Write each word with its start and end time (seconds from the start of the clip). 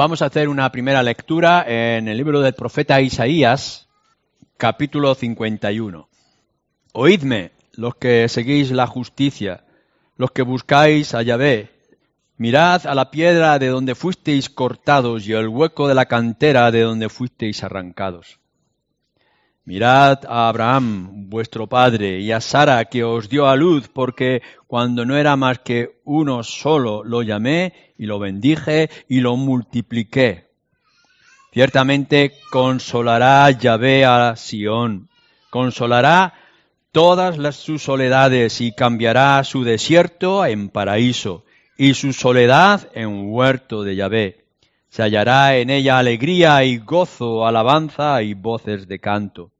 Vamos 0.00 0.22
a 0.22 0.26
hacer 0.28 0.48
una 0.48 0.72
primera 0.72 1.02
lectura 1.02 1.62
en 1.68 2.08
el 2.08 2.16
libro 2.16 2.40
del 2.40 2.54
profeta 2.54 3.02
Isaías, 3.02 3.86
capítulo 4.56 5.14
51. 5.14 6.08
Oídme, 6.94 7.52
los 7.74 7.96
que 7.96 8.26
seguís 8.30 8.70
la 8.70 8.86
justicia, 8.86 9.64
los 10.16 10.30
que 10.30 10.40
buscáis 10.40 11.14
a 11.14 11.20
Yahvé. 11.20 11.68
Mirad 12.38 12.86
a 12.86 12.94
la 12.94 13.10
piedra 13.10 13.58
de 13.58 13.66
donde 13.66 13.94
fuisteis 13.94 14.48
cortados 14.48 15.28
y 15.28 15.34
el 15.34 15.48
hueco 15.48 15.86
de 15.86 15.94
la 15.94 16.06
cantera 16.06 16.70
de 16.70 16.80
donde 16.80 17.10
fuisteis 17.10 17.62
arrancados. 17.62 18.39
Mirad 19.70 20.24
a 20.26 20.48
Abraham, 20.48 21.30
vuestro 21.30 21.68
padre, 21.68 22.18
y 22.18 22.32
a 22.32 22.40
Sara, 22.40 22.84
que 22.86 23.04
os 23.04 23.28
dio 23.28 23.46
a 23.46 23.54
luz, 23.54 23.86
porque 23.86 24.42
cuando 24.66 25.04
no 25.06 25.16
era 25.16 25.36
más 25.36 25.60
que 25.60 26.00
uno 26.02 26.42
solo, 26.42 27.04
lo 27.04 27.22
llamé 27.22 27.94
y 27.96 28.06
lo 28.06 28.18
bendije 28.18 28.90
y 29.08 29.20
lo 29.20 29.36
multipliqué. 29.36 30.48
Ciertamente 31.52 32.32
consolará 32.50 33.48
Yahvé 33.52 34.04
a 34.04 34.34
Sión, 34.34 35.08
consolará 35.50 36.34
todas 36.90 37.38
las, 37.38 37.54
sus 37.54 37.80
soledades 37.80 38.60
y 38.60 38.72
cambiará 38.72 39.44
su 39.44 39.62
desierto 39.62 40.44
en 40.44 40.68
paraíso 40.68 41.44
y 41.78 41.94
su 41.94 42.12
soledad 42.12 42.88
en 42.92 43.32
huerto 43.32 43.84
de 43.84 43.94
Yahvé. 43.94 44.44
Se 44.88 45.04
hallará 45.04 45.56
en 45.58 45.70
ella 45.70 46.00
alegría 46.00 46.64
y 46.64 46.78
gozo, 46.78 47.46
alabanza 47.46 48.20
y 48.24 48.34
voces 48.34 48.88
de 48.88 48.98
canto. 48.98 49.52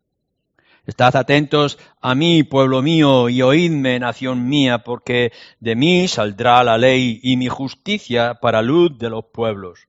Estad 0.91 1.15
atentos 1.15 1.79
a 2.01 2.17
mí, 2.17 2.43
pueblo 2.43 2.83
mío, 2.83 3.29
y 3.29 3.43
oídme, 3.43 4.01
nación 4.01 4.49
mía, 4.49 4.79
porque 4.79 5.31
de 5.61 5.77
mí 5.77 6.09
saldrá 6.09 6.65
la 6.65 6.79
ley 6.79 7.21
y 7.23 7.37
mi 7.37 7.47
justicia 7.47 8.41
para 8.41 8.61
luz 8.61 8.99
de 8.99 9.09
los 9.09 9.25
pueblos. 9.27 9.87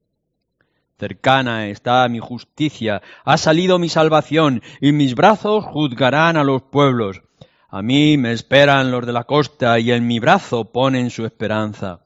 Cercana 0.99 1.69
está 1.69 2.07
mi 2.07 2.19
justicia, 2.19 3.01
ha 3.25 3.37
salido 3.39 3.79
mi 3.79 3.89
salvación, 3.89 4.61
y 4.79 4.91
mis 4.91 5.15
brazos 5.15 5.65
juzgarán 5.65 6.37
a 6.37 6.43
los 6.43 6.61
pueblos. 6.61 7.23
A 7.69 7.81
mí 7.81 8.15
me 8.19 8.31
esperan 8.31 8.91
los 8.91 9.03
de 9.03 9.13
la 9.13 9.23
costa, 9.23 9.79
y 9.79 9.91
en 9.91 10.05
mi 10.05 10.19
brazo 10.19 10.65
ponen 10.65 11.09
su 11.09 11.25
esperanza. 11.25 12.01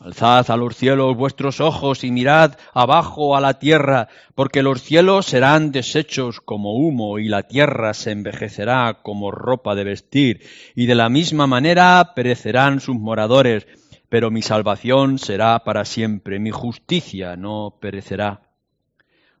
Alzad 0.00 0.48
a 0.52 0.56
los 0.56 0.76
cielos 0.76 1.16
vuestros 1.16 1.60
ojos 1.60 2.04
y 2.04 2.12
mirad 2.12 2.56
abajo 2.72 3.36
a 3.36 3.40
la 3.40 3.58
tierra, 3.58 4.06
porque 4.36 4.62
los 4.62 4.80
cielos 4.80 5.26
serán 5.26 5.72
deshechos 5.72 6.40
como 6.40 6.76
humo 6.76 7.18
y 7.18 7.26
la 7.26 7.48
tierra 7.48 7.92
se 7.94 8.12
envejecerá 8.12 9.00
como 9.02 9.32
ropa 9.32 9.74
de 9.74 9.82
vestir, 9.82 10.42
y 10.76 10.86
de 10.86 10.94
la 10.94 11.08
misma 11.08 11.48
manera 11.48 12.12
perecerán 12.14 12.78
sus 12.78 12.94
moradores, 12.94 13.66
pero 14.08 14.30
mi 14.30 14.40
salvación 14.40 15.18
será 15.18 15.64
para 15.64 15.84
siempre, 15.84 16.38
mi 16.38 16.52
justicia 16.52 17.36
no 17.36 17.76
perecerá. 17.80 18.42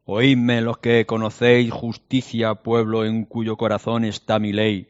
Oídme 0.06 0.60
los 0.60 0.78
que 0.78 1.06
conocéis 1.06 1.70
justicia, 1.70 2.56
pueblo 2.56 3.04
en 3.04 3.26
cuyo 3.26 3.56
corazón 3.56 4.04
está 4.04 4.40
mi 4.40 4.52
ley. 4.52 4.88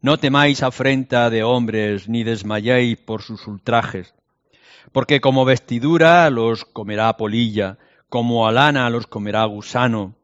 No 0.00 0.16
temáis 0.16 0.62
afrenta 0.62 1.28
de 1.28 1.42
hombres, 1.42 2.08
ni 2.08 2.24
desmayéis 2.24 2.96
por 2.96 3.20
sus 3.20 3.46
ultrajes 3.46 4.14
porque 4.92 5.20
como 5.20 5.44
vestidura 5.44 6.28
los 6.30 6.64
comerá 6.64 7.16
polilla, 7.16 7.78
como 8.08 8.46
a 8.46 8.52
lana 8.52 8.88
los 8.90 9.06
comerá 9.06 9.44
gusano. 9.44 10.14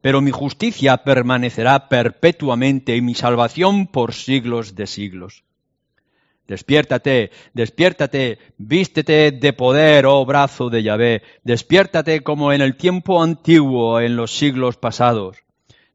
Pero 0.00 0.20
mi 0.20 0.30
justicia 0.30 0.98
permanecerá 0.98 1.88
perpetuamente 1.88 2.96
y 2.96 3.00
mi 3.00 3.14
salvación 3.14 3.86
por 3.86 4.14
siglos 4.14 4.74
de 4.74 4.86
siglos. 4.86 5.44
Despiértate, 6.46 7.30
despiértate, 7.52 8.38
vístete 8.56 9.32
de 9.32 9.52
poder, 9.52 10.06
oh 10.06 10.24
brazo 10.24 10.70
de 10.70 10.82
Yahvé, 10.82 11.22
despiértate 11.44 12.22
como 12.22 12.52
en 12.52 12.62
el 12.62 12.76
tiempo 12.76 13.22
antiguo, 13.22 14.00
en 14.00 14.16
los 14.16 14.36
siglos 14.36 14.78
pasados. 14.78 15.36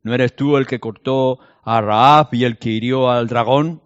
¿No 0.04 0.14
eres 0.14 0.36
tú 0.36 0.58
el 0.58 0.68
que 0.68 0.80
cortó 0.80 1.40
a 1.64 1.82
Raab 1.82 2.30
y 2.34 2.44
el 2.44 2.58
que 2.58 2.70
hirió 2.70 3.10
al 3.10 3.28
dragón? 3.28 3.83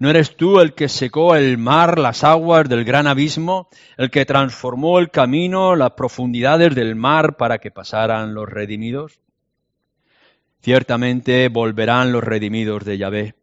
¿No 0.00 0.08
eres 0.10 0.36
tú 0.36 0.60
el 0.60 0.74
que 0.74 0.88
secó 0.88 1.34
el 1.34 1.58
mar, 1.58 1.98
las 1.98 2.22
aguas 2.22 2.68
del 2.68 2.84
gran 2.84 3.08
abismo, 3.08 3.68
el 3.96 4.10
que 4.10 4.24
transformó 4.24 5.00
el 5.00 5.10
camino, 5.10 5.74
las 5.74 5.92
profundidades 5.92 6.72
del 6.76 6.94
mar 6.94 7.36
para 7.36 7.58
que 7.58 7.72
pasaran 7.72 8.32
los 8.32 8.48
redimidos? 8.48 9.18
Ciertamente 10.60 11.48
volverán 11.48 12.12
los 12.12 12.22
redimidos 12.22 12.84
de 12.84 12.98
Yahvé. 12.98 13.34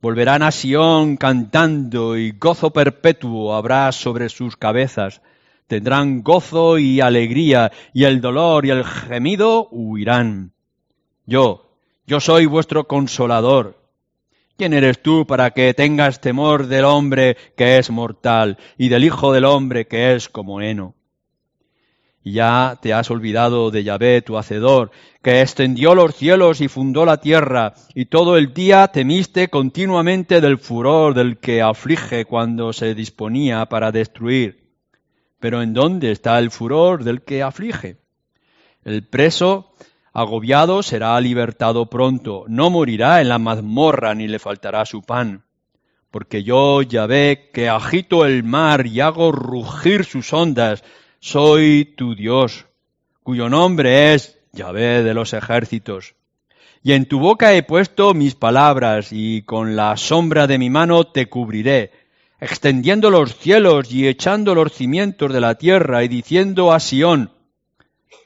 Volverán 0.00 0.44
a 0.44 0.52
Sión 0.52 1.16
cantando 1.16 2.16
y 2.16 2.30
gozo 2.30 2.72
perpetuo 2.72 3.54
habrá 3.54 3.90
sobre 3.90 4.28
sus 4.28 4.56
cabezas. 4.56 5.20
Tendrán 5.66 6.22
gozo 6.22 6.78
y 6.78 7.00
alegría 7.00 7.72
y 7.92 8.04
el 8.04 8.20
dolor 8.20 8.66
y 8.66 8.70
el 8.70 8.84
gemido 8.84 9.68
huirán. 9.72 10.52
Yo, 11.26 11.76
yo 12.06 12.20
soy 12.20 12.46
vuestro 12.46 12.86
consolador 12.86 13.81
¿Quién 14.56 14.74
eres 14.74 15.02
tú 15.02 15.26
para 15.26 15.50
que 15.50 15.74
tengas 15.74 16.20
temor 16.20 16.66
del 16.66 16.84
hombre 16.84 17.36
que 17.56 17.78
es 17.78 17.90
mortal 17.90 18.58
y 18.76 18.88
del 18.88 19.04
Hijo 19.04 19.32
del 19.32 19.44
hombre 19.44 19.86
que 19.86 20.14
es 20.14 20.28
como 20.28 20.60
heno? 20.60 20.94
Ya 22.24 22.78
te 22.80 22.92
has 22.92 23.10
olvidado 23.10 23.72
de 23.72 23.82
Yahvé, 23.82 24.22
tu 24.22 24.36
Hacedor, 24.36 24.92
que 25.22 25.40
extendió 25.40 25.94
los 25.94 26.14
cielos 26.14 26.60
y 26.60 26.68
fundó 26.68 27.04
la 27.04 27.16
tierra, 27.16 27.74
y 27.94 28.04
todo 28.04 28.36
el 28.36 28.54
día 28.54 28.86
temiste 28.88 29.48
continuamente 29.48 30.40
del 30.40 30.58
furor 30.58 31.14
del 31.14 31.38
que 31.38 31.62
aflige 31.62 32.24
cuando 32.24 32.72
se 32.72 32.94
disponía 32.94 33.66
para 33.66 33.90
destruir. 33.90 34.70
Pero 35.40 35.62
¿en 35.62 35.74
dónde 35.74 36.12
está 36.12 36.38
el 36.38 36.52
furor 36.52 37.02
del 37.02 37.22
que 37.22 37.42
aflige? 37.42 37.96
El 38.84 39.04
preso 39.04 39.72
Agobiado 40.14 40.82
será 40.82 41.18
libertado 41.20 41.86
pronto, 41.86 42.44
no 42.46 42.68
morirá 42.68 43.22
en 43.22 43.30
la 43.30 43.38
mazmorra 43.38 44.14
ni 44.14 44.28
le 44.28 44.38
faltará 44.38 44.84
su 44.84 45.02
pan. 45.02 45.44
Porque 46.10 46.42
yo, 46.42 46.82
Yahvé, 46.82 47.50
que 47.54 47.70
agito 47.70 48.26
el 48.26 48.44
mar 48.44 48.86
y 48.86 49.00
hago 49.00 49.32
rugir 49.32 50.04
sus 50.04 50.30
ondas, 50.34 50.84
soy 51.18 51.94
tu 51.96 52.14
Dios, 52.14 52.66
cuyo 53.22 53.48
nombre 53.48 54.12
es 54.12 54.38
Yahvé 54.52 55.02
de 55.02 55.14
los 55.14 55.32
ejércitos. 55.32 56.14
Y 56.82 56.92
en 56.92 57.06
tu 57.06 57.18
boca 57.18 57.54
he 57.54 57.62
puesto 57.62 58.12
mis 58.12 58.34
palabras, 58.34 59.08
y 59.12 59.42
con 59.42 59.76
la 59.76 59.96
sombra 59.96 60.46
de 60.46 60.58
mi 60.58 60.68
mano 60.68 61.04
te 61.04 61.26
cubriré, 61.26 61.90
extendiendo 62.38 63.08
los 63.08 63.36
cielos 63.36 63.90
y 63.90 64.06
echando 64.06 64.54
los 64.54 64.72
cimientos 64.72 65.32
de 65.32 65.40
la 65.40 65.54
tierra, 65.54 66.04
y 66.04 66.08
diciendo 66.08 66.72
a 66.72 66.80
Sión, 66.80 67.30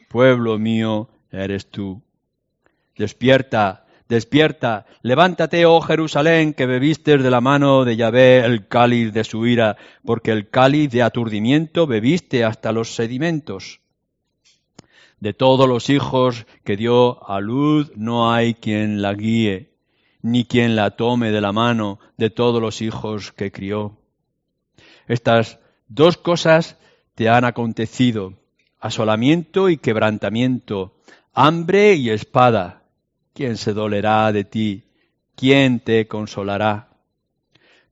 pueblo 0.08 0.58
mío, 0.58 1.10
eres 1.31 1.70
tú. 1.70 2.03
Despierta, 2.97 3.87
despierta, 4.09 4.87
levántate, 5.03 5.66
oh 5.66 5.81
Jerusalén, 5.81 6.54
que 6.54 6.66
bebiste 6.66 7.19
de 7.19 7.31
la 7.31 7.41
mano 7.41 7.84
de 7.84 7.97
Yahvé 7.97 8.44
el 8.44 8.69
cáliz 8.69 9.12
de 9.12 9.25
su 9.25 9.47
ira, 9.47 9.76
porque 10.04 10.32
el 10.32 10.48
cáliz 10.48 10.91
de 10.91 11.03
aturdimiento 11.03 11.86
bebiste 11.86 12.44
hasta 12.44 12.72
los 12.72 12.94
sedimentos. 12.94 13.81
De 15.20 15.32
todos 15.32 15.69
los 15.69 15.88
hijos 15.88 16.47
que 16.65 16.76
dio 16.76 17.28
a 17.28 17.41
luz 17.41 17.91
no 17.97 18.32
hay 18.32 18.54
quien 18.54 19.00
la 19.00 19.15
guíe, 19.15 19.70
ni 20.22 20.44
quien 20.44 20.76
la 20.76 20.91
tome 20.91 21.31
de 21.31 21.41
la 21.41 21.53
mano 21.53 21.98
de 22.16 22.31
todos 22.31 22.60
los 22.60 22.82
hijos 22.82 23.32
que 23.32 23.50
crió. 23.50 23.97
Estas 25.06 25.59
dos 25.88 26.16
cosas 26.16 26.76
te 27.15 27.28
han 27.28 27.44
acontecido, 27.44 28.34
asolamiento 28.86 29.69
y 29.69 29.76
quebrantamiento, 29.76 30.94
hambre 31.34 31.94
y 31.94 32.10
espada. 32.10 32.82
¿Quién 33.34 33.56
se 33.56 33.74
dolerá 33.74 34.32
de 34.32 34.44
ti? 34.44 34.84
¿Quién 35.34 35.80
te 35.80 36.08
consolará? 36.08 36.88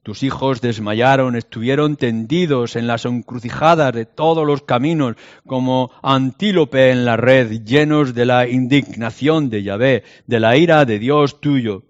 Tus 0.03 0.23
hijos 0.23 0.61
desmayaron, 0.61 1.35
estuvieron 1.35 1.97
tendidos 1.97 2.77
en 2.77 2.87
las 2.87 3.07
encrucijadas 3.07 3.93
de 3.95 4.05
todos 4.05 4.47
los 4.47 4.63
caminos, 4.63 5.17
como 5.47 5.91
antílope 6.03 6.91
en 6.91 7.07
la 7.07 7.17
red, 7.17 7.63
llenos 7.65 8.15
de 8.15 8.27
la 8.27 8.47
indignación 8.47 9.49
de 9.49 9.63
Yahvé, 9.63 10.05
de 10.27 10.41
la 10.41 10.57
ira 10.57 10.85
de 10.85 10.99
Dios 10.99 11.41
tuyo. 11.41 11.85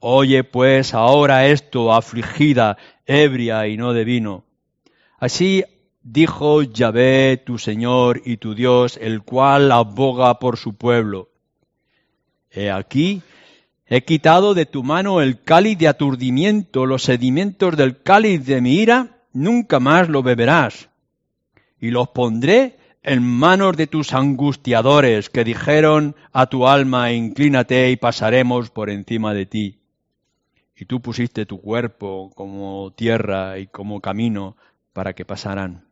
Oye 0.00 0.42
pues 0.42 0.94
ahora 0.94 1.46
esto, 1.46 1.92
afligida, 1.92 2.78
ebria 3.06 3.66
y 3.68 3.76
no 3.76 3.92
de 3.92 4.04
vino. 4.04 4.44
Así 5.18 5.64
dijo 6.02 6.62
Yahvé 6.62 7.42
tu 7.44 7.58
Señor 7.58 8.22
y 8.24 8.36
tu 8.38 8.54
Dios, 8.54 8.98
el 9.00 9.22
cual 9.22 9.72
aboga 9.72 10.38
por 10.38 10.56
su 10.56 10.74
pueblo. 10.74 11.28
He 12.50 12.70
aquí, 12.70 13.22
he 13.86 14.04
quitado 14.04 14.54
de 14.54 14.66
tu 14.66 14.82
mano 14.82 15.20
el 15.20 15.40
cáliz 15.40 15.78
de 15.78 15.88
aturdimiento, 15.88 16.86
los 16.86 17.04
sedimentos 17.04 17.76
del 17.76 18.02
cáliz 18.02 18.44
de 18.44 18.60
mi 18.60 18.74
ira, 18.74 19.20
nunca 19.32 19.80
más 19.80 20.08
lo 20.08 20.22
beberás. 20.22 20.88
Y 21.80 21.90
los 21.90 22.08
pondré 22.08 22.76
en 23.02 23.22
manos 23.22 23.76
de 23.76 23.86
tus 23.86 24.12
angustiadores, 24.12 25.28
que 25.28 25.44
dijeron 25.44 26.14
a 26.32 26.46
tu 26.46 26.68
alma, 26.68 27.12
inclínate 27.12 27.90
y 27.90 27.96
pasaremos 27.96 28.70
por 28.70 28.90
encima 28.90 29.34
de 29.34 29.46
ti. 29.46 29.78
Y 30.76 30.84
tú 30.84 31.00
pusiste 31.00 31.46
tu 31.46 31.60
cuerpo 31.60 32.30
como 32.34 32.92
tierra 32.94 33.58
y 33.58 33.66
como 33.66 34.00
camino 34.00 34.56
para 34.92 35.14
que 35.14 35.24
pasaran. 35.24 35.91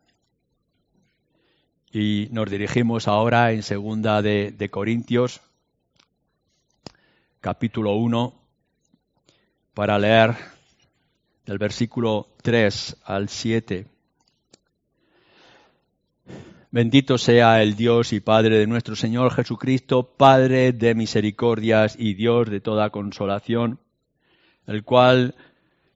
Y 1.92 2.28
nos 2.30 2.48
dirigimos 2.48 3.08
ahora 3.08 3.50
en 3.50 3.64
segunda 3.64 4.22
de, 4.22 4.52
de 4.52 4.68
Corintios, 4.68 5.40
capítulo 7.40 7.94
1, 7.94 8.32
para 9.74 9.98
leer 9.98 10.36
del 11.46 11.58
versículo 11.58 12.28
3 12.42 12.96
al 13.04 13.28
7. 13.28 13.86
Bendito 16.70 17.18
sea 17.18 17.60
el 17.60 17.74
Dios 17.74 18.12
y 18.12 18.20
Padre 18.20 18.58
de 18.58 18.68
nuestro 18.68 18.94
Señor 18.94 19.34
Jesucristo, 19.34 20.04
Padre 20.04 20.70
de 20.70 20.94
misericordias 20.94 21.96
y 21.98 22.14
Dios 22.14 22.48
de 22.48 22.60
toda 22.60 22.90
consolación, 22.90 23.80
el 24.68 24.84
cual 24.84 25.34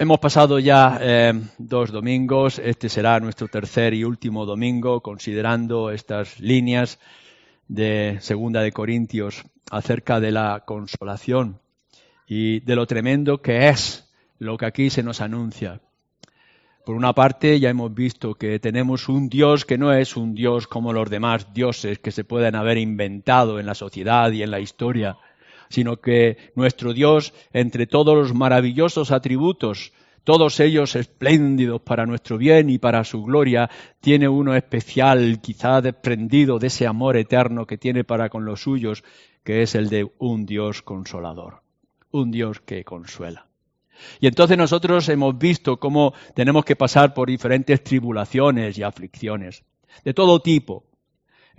Hemos 0.00 0.20
pasado 0.20 0.60
ya 0.60 0.96
eh, 1.02 1.32
dos 1.58 1.90
domingos, 1.90 2.60
este 2.60 2.88
será 2.88 3.18
nuestro 3.18 3.48
tercer 3.48 3.94
y 3.94 4.04
último 4.04 4.46
domingo, 4.46 5.00
considerando 5.00 5.90
estas 5.90 6.38
líneas 6.38 7.00
de 7.66 8.18
Segunda 8.20 8.62
de 8.62 8.70
Corintios 8.70 9.42
acerca 9.72 10.20
de 10.20 10.30
la 10.30 10.62
consolación 10.64 11.58
y 12.28 12.60
de 12.60 12.76
lo 12.76 12.86
tremendo 12.86 13.42
que 13.42 13.70
es 13.70 14.08
lo 14.38 14.56
que 14.56 14.66
aquí 14.66 14.88
se 14.88 15.02
nos 15.02 15.20
anuncia. 15.20 15.80
Por 16.86 16.94
una 16.94 17.12
parte, 17.12 17.58
ya 17.58 17.68
hemos 17.68 17.92
visto 17.92 18.34
que 18.34 18.60
tenemos 18.60 19.08
un 19.08 19.28
Dios 19.28 19.64
que 19.64 19.78
no 19.78 19.92
es 19.92 20.16
un 20.16 20.32
Dios 20.32 20.68
como 20.68 20.92
los 20.92 21.10
demás 21.10 21.52
dioses 21.52 21.98
que 21.98 22.12
se 22.12 22.22
pueden 22.22 22.54
haber 22.54 22.78
inventado 22.78 23.58
en 23.58 23.66
la 23.66 23.74
sociedad 23.74 24.30
y 24.30 24.44
en 24.44 24.52
la 24.52 24.60
historia, 24.60 25.16
sino 25.68 26.00
que 26.00 26.36
nuestro 26.54 26.92
Dios, 26.92 27.34
entre 27.52 27.86
todos 27.86 28.16
los 28.16 28.34
maravillosos 28.34 29.10
atributos, 29.10 29.92
todos 30.24 30.60
ellos 30.60 30.94
espléndidos 30.94 31.80
para 31.80 32.04
nuestro 32.04 32.36
bien 32.36 32.68
y 32.68 32.78
para 32.78 33.04
su 33.04 33.22
gloria, 33.22 33.70
tiene 34.00 34.28
uno 34.28 34.54
especial, 34.54 35.40
quizá 35.40 35.80
desprendido 35.80 36.58
de 36.58 36.66
ese 36.66 36.86
amor 36.86 37.16
eterno 37.16 37.66
que 37.66 37.78
tiene 37.78 38.04
para 38.04 38.28
con 38.28 38.44
los 38.44 38.60
suyos, 38.60 39.04
que 39.42 39.62
es 39.62 39.74
el 39.74 39.88
de 39.88 40.10
un 40.18 40.44
Dios 40.44 40.82
consolador, 40.82 41.62
un 42.10 42.30
Dios 42.30 42.60
que 42.60 42.84
consuela. 42.84 43.46
Y 44.20 44.26
entonces 44.26 44.58
nosotros 44.58 45.08
hemos 45.08 45.38
visto 45.38 45.78
cómo 45.78 46.12
tenemos 46.34 46.64
que 46.64 46.76
pasar 46.76 47.14
por 47.14 47.28
diferentes 47.28 47.82
tribulaciones 47.82 48.76
y 48.76 48.82
aflicciones, 48.82 49.64
de 50.04 50.14
todo 50.14 50.40
tipo, 50.40 50.84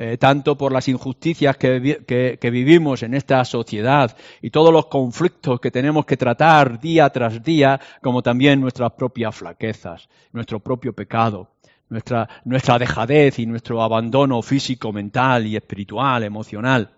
eh, 0.01 0.17
tanto 0.17 0.57
por 0.57 0.71
las 0.71 0.87
injusticias 0.87 1.57
que, 1.57 2.39
vivimos 2.41 3.03
en 3.03 3.13
esta 3.13 3.43
sociedad 3.43 4.15
y 4.41 4.49
todos 4.49 4.71
los 4.71 4.85
conflictos 4.85 5.59
que 5.59 5.71
tenemos 5.71 6.05
que 6.05 6.15
tratar 6.15 6.79
día 6.79 7.09
tras 7.09 7.43
día, 7.43 7.77
como 8.01 8.23
también 8.23 8.61
nuestras 8.61 8.93
propias 8.93 9.35
flaquezas, 9.35 10.07
nuestro 10.31 10.61
propio 10.61 10.93
pecado, 10.93 11.51
nuestra, 11.89 12.29
nuestra 12.45 12.79
dejadez 12.79 13.39
y 13.39 13.45
nuestro 13.45 13.83
abandono 13.83 14.41
físico, 14.41 14.93
mental 14.93 15.45
y 15.45 15.57
espiritual, 15.57 16.23
emocional. 16.23 16.91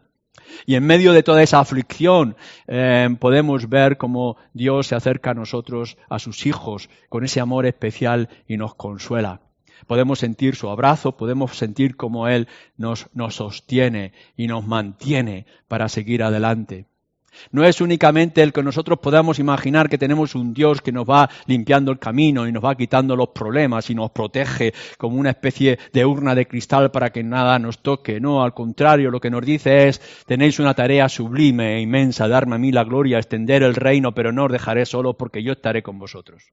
Y 0.68 0.76
en 0.76 0.86
medio 0.86 1.12
de 1.12 1.24
toda 1.24 1.42
esa 1.42 1.60
aflicción 1.60 2.36
eh, 2.68 3.10
podemos 3.20 3.68
ver 3.68 3.98
cómo 3.98 4.38
Dios 4.54 4.86
se 4.86 4.94
acerca 4.94 5.32
a 5.32 5.34
nosotros, 5.34 5.98
a 6.08 6.20
sus 6.20 6.46
hijos, 6.46 6.88
con 7.10 7.24
ese 7.24 7.40
amor 7.40 7.66
especial 7.66 8.30
y 8.48 8.58
nos 8.58 8.76
consuela. 8.76 9.42
Podemos 9.88 10.20
sentir 10.20 10.56
su 10.56 10.70
abrazo, 10.70 11.18
podemos 11.18 11.58
sentir 11.58 11.96
cómo 11.96 12.28
Él 12.28 12.48
nos, 12.78 13.10
sostiene 13.30 14.14
y 14.36 14.48
nos 14.48 14.66
mantiene 14.66 15.46
para 15.68 15.90
seguir 15.90 16.24
adelante. 16.24 16.86
No 17.52 17.64
es 17.64 17.80
únicamente 17.80 18.44
el 18.44 18.52
que 18.52 18.62
nosotros 18.62 19.00
podamos 19.00 19.40
imaginar 19.40 19.90
que 19.90 19.98
tenemos 19.98 20.36
un 20.36 20.54
Dios 20.54 20.82
que 20.82 20.92
nos 20.92 21.10
va 21.10 21.30
limpiando 21.46 21.92
el 21.92 21.98
camino 21.98 22.46
y 22.46 22.52
nos 22.52 22.64
va 22.64 22.76
quitando 22.76 23.16
los 23.16 23.30
problemas 23.30 23.90
y 23.90 23.96
nos 23.96 24.12
protege 24.12 24.74
como 24.98 25.16
una 25.16 25.30
especie 25.30 25.80
de 25.94 26.06
urna 26.06 26.36
de 26.36 26.46
cristal 26.46 26.92
para 26.92 27.12
que 27.12 27.24
nada 27.24 27.58
nos 27.58 27.80
toque. 27.80 28.20
No, 28.20 28.44
al 28.44 28.54
contrario, 28.54 29.12
lo 29.12 29.22
que 29.22 29.30
nos 29.30 29.46
dice 29.46 29.88
es, 29.88 30.02
tenéis 30.26 30.60
una 30.60 30.74
tarea 30.74 31.08
sublime 31.08 31.78
e 31.78 31.82
inmensa, 31.82 32.28
darme 32.28 32.56
a 32.56 32.60
mí 32.60 32.72
la 32.72 32.84
gloria, 32.84 33.18
extender 33.18 33.64
el 33.64 33.76
reino, 33.76 34.14
pero 34.14 34.34
no 34.34 34.46
os 34.46 34.52
dejaré 34.52 34.86
solo 34.86 35.14
porque 35.18 35.42
yo 35.42 35.54
estaré 35.54 35.82
con 35.82 36.00
vosotros. 36.00 36.52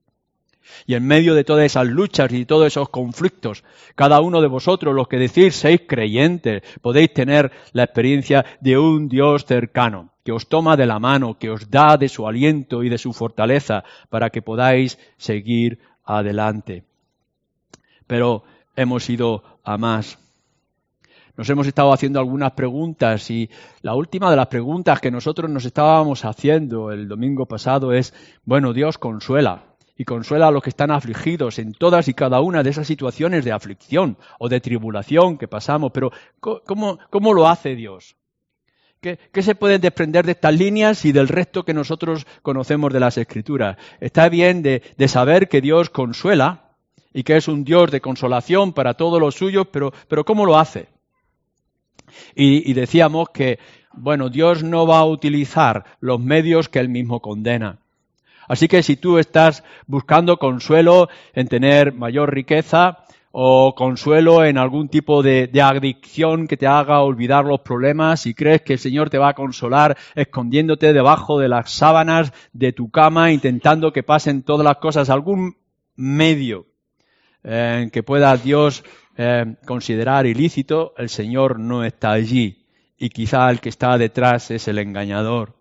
Y 0.85 0.95
en 0.95 1.05
medio 1.05 1.35
de 1.35 1.43
todas 1.43 1.65
esas 1.65 1.87
luchas 1.87 2.31
y 2.31 2.45
todos 2.45 2.67
esos 2.67 2.89
conflictos, 2.89 3.63
cada 3.95 4.21
uno 4.21 4.41
de 4.41 4.47
vosotros, 4.47 4.95
los 4.95 5.07
que 5.07 5.17
decís 5.17 5.55
seis 5.55 5.81
creyentes, 5.87 6.63
podéis 6.81 7.13
tener 7.13 7.51
la 7.73 7.83
experiencia 7.83 8.45
de 8.61 8.77
un 8.77 9.09
Dios 9.09 9.45
cercano, 9.45 10.09
que 10.23 10.31
os 10.31 10.47
toma 10.47 10.77
de 10.77 10.85
la 10.85 10.99
mano, 10.99 11.37
que 11.37 11.49
os 11.49 11.69
da 11.69 11.97
de 11.97 12.09
su 12.09 12.27
aliento 12.27 12.83
y 12.83 12.89
de 12.89 12.97
su 12.97 13.13
fortaleza 13.13 13.83
para 14.09 14.29
que 14.29 14.41
podáis 14.41 14.97
seguir 15.17 15.79
adelante. 16.03 16.83
Pero 18.07 18.43
hemos 18.75 19.09
ido 19.09 19.43
a 19.63 19.77
más. 19.77 20.17
Nos 21.37 21.49
hemos 21.49 21.67
estado 21.67 21.93
haciendo 21.93 22.19
algunas 22.19 22.51
preguntas 22.51 23.31
y 23.31 23.49
la 23.81 23.95
última 23.95 24.29
de 24.29 24.35
las 24.35 24.47
preguntas 24.47 24.99
que 24.99 25.09
nosotros 25.09 25.49
nos 25.49 25.63
estábamos 25.63 26.25
haciendo 26.25 26.91
el 26.91 27.07
domingo 27.07 27.45
pasado 27.45 27.93
es, 27.93 28.13
bueno, 28.43 28.73
Dios 28.73 28.97
consuela 28.97 29.68
y 29.99 30.05
consuela 30.05 30.47
a 30.47 30.51
los 30.51 30.63
que 30.63 30.69
están 30.69 30.91
afligidos 30.91 31.59
en 31.59 31.73
todas 31.73 32.07
y 32.07 32.13
cada 32.13 32.39
una 32.39 32.63
de 32.63 32.69
esas 32.69 32.87
situaciones 32.87 33.43
de 33.43 33.51
aflicción 33.51 34.17
o 34.39 34.47
de 34.47 34.61
tribulación 34.61 35.37
que 35.37 35.49
pasamos. 35.49 35.91
Pero 35.93 36.13
¿cómo, 36.39 36.99
cómo 37.09 37.33
lo 37.33 37.49
hace 37.49 37.75
Dios? 37.75 38.15
¿Qué, 39.01 39.19
¿Qué, 39.33 39.41
se 39.41 39.55
puede 39.55 39.77
desprender 39.77 40.25
de 40.25 40.31
estas 40.31 40.53
líneas 40.53 41.03
y 41.03 41.11
del 41.11 41.27
resto 41.27 41.65
que 41.65 41.73
nosotros 41.73 42.25
conocemos 42.41 42.93
de 42.93 43.01
las 43.01 43.17
Escrituras? 43.17 43.75
Está 43.99 44.29
bien 44.29 44.61
de, 44.61 44.83
de 44.97 45.07
saber 45.09 45.49
que 45.49 45.59
Dios 45.59 45.89
consuela 45.89 46.71
y 47.13 47.23
que 47.23 47.35
es 47.35 47.49
un 47.49 47.65
Dios 47.65 47.91
de 47.91 47.99
consolación 47.99 48.71
para 48.71 48.93
todos 48.93 49.19
los 49.19 49.35
suyos, 49.35 49.67
pero, 49.69 49.91
pero 50.07 50.23
¿cómo 50.23 50.45
lo 50.45 50.57
hace? 50.57 50.87
Y, 52.35 52.71
y 52.71 52.73
decíamos 52.73 53.31
que, 53.31 53.59
bueno, 53.91 54.29
Dios 54.29 54.63
no 54.63 54.87
va 54.87 54.99
a 54.99 55.05
utilizar 55.05 55.83
los 55.99 56.21
medios 56.21 56.69
que 56.69 56.79
Él 56.79 56.87
mismo 56.87 57.19
condena. 57.21 57.79
Así 58.49 58.67
que 58.67 58.81
si 58.81 58.97
tú 58.97 59.19
estás 59.19 59.63
buscando 59.85 60.37
consuelo 60.37 61.07
en 61.33 61.47
tener 61.47 61.93
mayor 61.93 62.33
riqueza 62.33 63.05
o 63.31 63.75
consuelo 63.75 64.43
en 64.43 64.57
algún 64.57 64.89
tipo 64.89 65.21
de, 65.21 65.51
adicción 65.63 66.47
que 66.47 66.57
te 66.57 66.65
haga 66.65 67.01
olvidar 67.01 67.45
los 67.45 67.61
problemas 67.61 68.25
y 68.25 68.33
crees 68.33 68.63
que 68.63 68.73
el 68.73 68.79
Señor 68.79 69.11
te 69.11 69.19
va 69.19 69.29
a 69.29 69.35
consolar 69.35 69.95
escondiéndote 70.15 70.93
debajo 70.93 71.37
de 71.37 71.47
las 71.47 71.69
sábanas 71.69 72.33
de 72.51 72.73
tu 72.73 72.89
cama, 72.89 73.31
intentando 73.31 73.93
que 73.93 74.01
pasen 74.01 74.41
todas 74.41 74.65
las 74.65 74.77
cosas, 74.77 75.11
algún 75.11 75.55
medio 75.95 76.65
eh, 77.43 77.91
que 77.93 78.01
pueda 78.01 78.35
Dios 78.35 78.83
eh, 79.15 79.57
considerar 79.63 80.25
ilícito, 80.25 80.95
el 80.97 81.09
Señor 81.09 81.59
no 81.59 81.83
está 81.83 82.13
allí 82.13 82.65
y 82.97 83.09
quizá 83.09 83.47
el 83.51 83.59
que 83.59 83.69
está 83.69 83.95
detrás 83.99 84.49
es 84.49 84.67
el 84.67 84.79
engañador. 84.79 85.53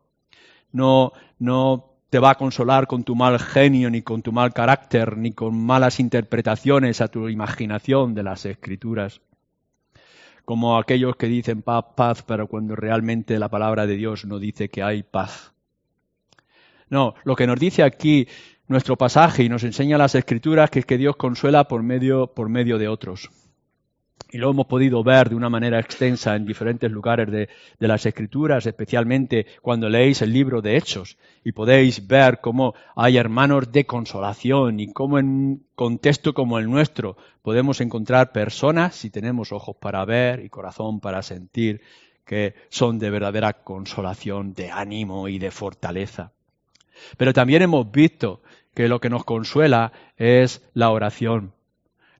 No, 0.72 1.12
no 1.38 1.87
te 2.10 2.18
va 2.18 2.30
a 2.30 2.34
consolar 2.36 2.86
con 2.86 3.04
tu 3.04 3.14
mal 3.14 3.38
genio, 3.38 3.90
ni 3.90 4.02
con 4.02 4.22
tu 4.22 4.32
mal 4.32 4.52
carácter, 4.54 5.16
ni 5.18 5.32
con 5.32 5.58
malas 5.58 6.00
interpretaciones 6.00 7.00
a 7.00 7.08
tu 7.08 7.28
imaginación 7.28 8.14
de 8.14 8.22
las 8.22 8.46
escrituras. 8.46 9.20
Como 10.44 10.78
aquellos 10.78 11.16
que 11.16 11.26
dicen 11.26 11.60
paz, 11.60 11.84
paz, 11.94 12.22
pero 12.22 12.46
cuando 12.46 12.74
realmente 12.74 13.38
la 13.38 13.50
palabra 13.50 13.86
de 13.86 13.96
Dios 13.96 14.24
no 14.24 14.38
dice 14.38 14.70
que 14.70 14.82
hay 14.82 15.02
paz. 15.02 15.52
No, 16.88 17.14
lo 17.24 17.36
que 17.36 17.46
nos 17.46 17.60
dice 17.60 17.82
aquí 17.82 18.26
nuestro 18.66 18.96
pasaje 18.96 19.42
y 19.44 19.50
nos 19.50 19.62
enseña 19.64 19.98
las 19.98 20.14
escrituras 20.14 20.70
que 20.70 20.78
es 20.78 20.86
que 20.86 20.96
Dios 20.96 21.16
consuela 21.16 21.68
por 21.68 21.82
medio, 21.82 22.28
por 22.28 22.48
medio 22.48 22.78
de 22.78 22.88
otros. 22.88 23.30
Y 24.30 24.38
lo 24.38 24.50
hemos 24.50 24.66
podido 24.66 25.02
ver 25.02 25.30
de 25.30 25.34
una 25.34 25.48
manera 25.48 25.80
extensa 25.80 26.36
en 26.36 26.44
diferentes 26.44 26.90
lugares 26.90 27.30
de, 27.30 27.48
las 27.78 28.04
Escrituras, 28.04 28.66
especialmente 28.66 29.46
cuando 29.62 29.88
leéis 29.88 30.20
el 30.22 30.32
libro 30.32 30.60
de 30.60 30.76
Hechos, 30.76 31.16
y 31.44 31.52
podéis 31.52 32.06
ver 32.06 32.40
cómo 32.40 32.74
hay 32.94 33.16
hermanos 33.16 33.72
de 33.72 33.86
consolación 33.86 34.80
y 34.80 34.92
cómo 34.92 35.18
en 35.18 35.26
un 35.26 35.66
contexto 35.74 36.34
como 36.34 36.58
el 36.58 36.70
nuestro 36.70 37.16
podemos 37.42 37.80
encontrar 37.80 38.32
personas, 38.32 38.94
si 38.94 39.08
tenemos 39.10 39.52
ojos 39.52 39.76
para 39.76 40.04
ver 40.04 40.44
y 40.44 40.50
corazón 40.50 41.00
para 41.00 41.22
sentir, 41.22 41.80
que 42.26 42.54
son 42.68 42.98
de 42.98 43.08
verdadera 43.08 43.54
consolación, 43.54 44.52
de 44.52 44.70
ánimo 44.70 45.28
y 45.28 45.38
de 45.38 45.50
fortaleza. 45.50 46.32
Pero 47.16 47.32
también 47.32 47.62
hemos 47.62 47.90
visto 47.90 48.42
que 48.74 48.88
lo 48.88 49.00
que 49.00 49.08
nos 49.08 49.24
consuela 49.24 49.92
es 50.18 50.62
la 50.74 50.90
oración 50.90 51.52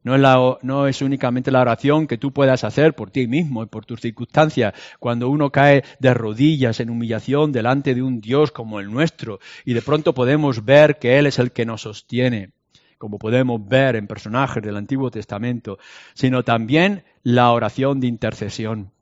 no 0.05 0.87
es, 0.87 1.03
únicamente 1.03 1.51
la 1.51 1.61
oración 1.61 2.07
que 2.07 2.19
tú 2.19 2.33
puedas 2.33 2.65
hacer 2.65 2.95
por 2.95 3.11
ti 3.11 3.27
mismo 3.27 3.63
y 3.63 3.67
por 3.67 3.85
tus 3.85 4.01
circunstancias. 4.01 4.75
Cuando 4.99 5.29
uno 5.29 5.51
cae 5.51 5.85
de 5.99 6.15
rodillas 6.15 6.81
en 6.81 6.91
humillación 6.91 7.53
delante 7.53 7.95
de 7.95 8.03
un 8.03 8.21
Dios 8.21 8.51
como 8.51 8.81
el 8.81 8.91
nuestro 8.91 9.41
y 9.65 9.75
de 9.75 9.83
pronto 9.83 10.15
podemos 10.15 10.65
ver 10.65 10.99
que 10.99 11.19
Él 11.19 11.27
es 11.27 11.39
el 11.39 11.53
que 11.53 11.67
nos 11.67 11.83
sostiene, 11.83 12.51
como 12.99 13.19
podemos 13.19 13.67
ver 13.67 13.97
en 13.97 14.07
personajes 14.07 14.63
del 14.63 14.77
Antiguo 14.77 15.11
Testamento, 15.11 15.79
sino 16.15 16.43
también 16.43 17.05
la 17.23 17.53
oración 17.53 18.01
de 18.01 18.07
intercesión. 18.07 18.93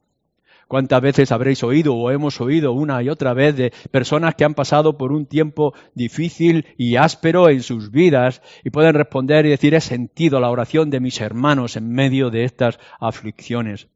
¿Cuántas 0.69 1.01
veces 1.01 1.31
habréis 1.31 1.63
oído 1.63 1.95
o 1.95 2.11
hemos 2.11 2.41
oído 2.41 2.73
una 2.73 3.01
y 3.01 3.09
otra 3.09 3.35
vez 3.35 3.57
de 3.57 3.73
personas 3.93 4.35
que 4.35 4.45
han 4.45 4.55
pasado 4.55 4.99
por 4.99 5.13
un 5.13 5.27
tiempo 5.27 5.75
difícil 5.95 6.67
y 6.77 6.97
áspero 6.97 7.49
en 7.49 7.63
sus 7.63 7.93
vidas 7.93 8.43
y 8.65 8.71
pueden 8.71 8.95
responder 8.95 9.47
y 9.47 9.51
decir 9.51 9.75
he 9.75 9.81
sentido 9.81 10.41
la 10.41 10.51
oración 10.51 10.91
de 10.91 10.99
mis 10.99 11.21
hermanos 11.21 11.77
en 11.77 11.89
medio 11.91 12.31
de 12.31 12.43
estas 12.43 12.81
aflicciones? 12.99 13.89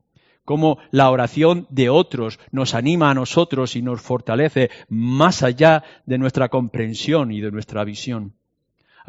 Cómo 0.44 0.78
la 0.92 1.10
oración 1.10 1.66
de 1.70 1.90
otros 1.90 2.38
nos 2.52 2.74
anima 2.74 3.10
a 3.10 3.14
nosotros 3.14 3.74
y 3.74 3.82
nos 3.82 4.00
fortalece 4.00 4.70
más 4.88 5.42
allá 5.42 5.82
de 6.06 6.18
nuestra 6.18 6.48
comprensión 6.50 7.32
y 7.32 7.40
de 7.40 7.50
nuestra 7.50 7.82
visión. 7.82 8.34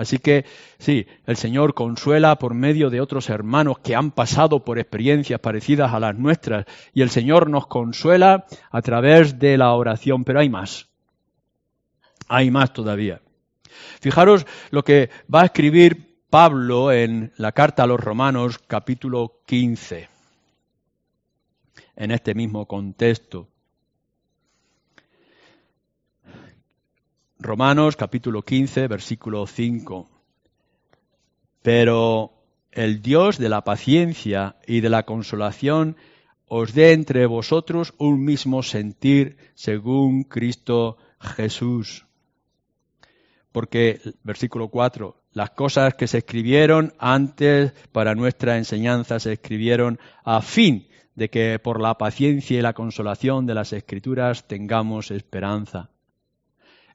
Así 0.02 0.18
que 0.18 0.46
sí, 0.80 1.06
el 1.28 1.38
Señor 1.38 1.76
consuela 1.76 2.36
por 2.38 2.56
medio 2.56 2.90
de 2.90 3.02
otros 3.02 3.30
hermanos 3.30 3.78
que 3.84 3.96
han 3.96 4.10
pasado 4.10 4.66
por 4.66 4.80
experiencias 4.80 5.40
parecidas 5.40 5.94
a 5.94 6.00
las 6.00 6.18
nuestras 6.18 6.66
y 6.92 7.04
el 7.04 7.12
Señor 7.12 7.52
nos 7.52 7.68
consuela 7.68 8.48
a 8.72 8.82
través 8.82 9.38
de 9.38 9.60
la 9.60 9.74
oración, 9.74 10.24
pero 10.24 10.40
hay 10.40 10.50
más. 10.50 10.90
Hay 12.28 12.50
más 12.50 12.74
todavía. 12.74 13.22
Fijaros 14.00 14.48
lo 14.72 14.84
que 14.84 15.12
va 15.32 15.44
a 15.44 15.46
escribir 15.46 16.24
Pablo 16.32 16.92
en 16.92 17.32
la 17.38 17.52
carta 17.52 17.84
a 17.84 17.88
los 17.88 18.00
Romanos 18.00 18.58
capítulo 18.58 19.42
15, 19.46 20.10
en 21.96 22.10
este 22.10 22.34
mismo 22.34 22.66
contexto. 22.66 23.51
Romanos 27.44 27.96
capítulo 27.96 28.44
15, 28.44 28.88
versículo 28.88 29.48
5. 29.48 30.08
Pero 31.64 32.34
el 32.72 33.02
Dios 33.02 33.40
de 33.40 33.50
la 33.50 33.64
paciencia 33.64 34.58
y 34.68 34.82
de 34.82 34.90
la 34.92 35.08
consolación 35.08 35.98
os 36.46 36.76
dé 36.76 36.94
entre 36.94 37.26
vosotros 37.26 37.96
un 37.98 38.24
mismo 38.24 38.62
sentir 38.62 39.38
según 39.56 40.24
Cristo 40.24 40.98
Jesús. 41.20 42.06
Porque, 43.52 44.00
versículo 44.22 44.68
4, 44.68 45.24
las 45.34 45.50
cosas 45.50 45.96
que 45.96 46.06
se 46.06 46.20
escribieron 46.20 46.94
antes 47.00 47.72
para 47.92 48.14
nuestra 48.14 48.58
enseñanza 48.58 49.20
se 49.20 49.34
escribieron 49.34 50.00
a 50.24 50.44
fin 50.44 50.88
de 51.16 51.32
que 51.32 51.58
por 51.58 51.82
la 51.82 51.98
paciencia 51.98 52.60
y 52.60 52.62
la 52.62 52.74
consolación 52.74 53.48
de 53.48 53.56
las 53.56 53.74
escrituras 53.74 54.48
tengamos 54.48 55.10
esperanza 55.10 55.90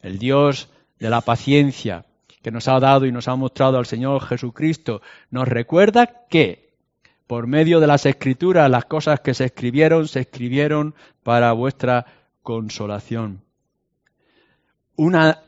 el 0.03 0.19
Dios 0.19 0.69
de 0.99 1.11
la 1.11 1.21
paciencia 1.21 2.05
que 2.43 2.51
nos 2.51 2.69
ha 2.69 2.79
dado 2.79 3.07
y 3.07 3.13
nos 3.13 3.29
ha 3.29 3.35
mostrado 3.35 3.79
al 3.79 3.87
Señor 3.87 4.23
Jesucristo, 4.23 5.03
nos 5.31 5.49
recuerda 5.49 6.27
que 6.29 6.75
por 7.27 7.49
medio 7.49 7.81
de 7.81 7.89
las 7.89 8.07
escrituras 8.07 8.71
las 8.71 8.85
cosas 8.85 9.21
que 9.21 9.35
se 9.35 9.47
escribieron 9.47 10.07
se 10.07 10.21
escribieron 10.21 10.95
para 11.25 11.53
vuestra 11.53 12.07
consolación. 12.43 13.43
Una, 14.95 15.43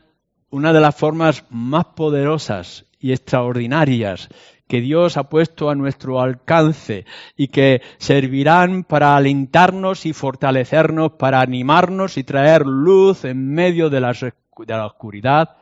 una 0.49 0.73
de 0.73 0.81
las 0.81 0.95
formas 0.95 1.45
más 1.49 1.85
poderosas 1.85 2.85
y 2.99 3.13
extraordinarias 3.13 4.27
que 4.69 4.81
Dios 4.81 5.17
ha 5.17 5.23
puesto 5.23 5.71
a 5.71 5.75
nuestro 5.75 6.21
alcance 6.21 7.07
y 7.35 7.47
que 7.47 7.81
servirán 7.97 8.83
para 8.83 9.15
alentarnos 9.15 10.05
y 10.05 10.13
fortalecernos, 10.13 11.13
para 11.13 11.41
animarnos 11.41 12.19
y 12.19 12.23
traer 12.23 12.67
luz 12.67 13.25
en 13.25 13.51
medio 13.51 13.89
de, 13.89 13.99
la 13.99 14.85
oscuridad, 14.85 15.57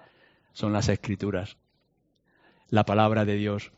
son 0.52 0.74
las 0.74 0.90
escrituras, 0.90 1.56
la 2.68 2.84
palabra 2.84 3.24
de 3.24 3.36
Dios. 3.38 3.72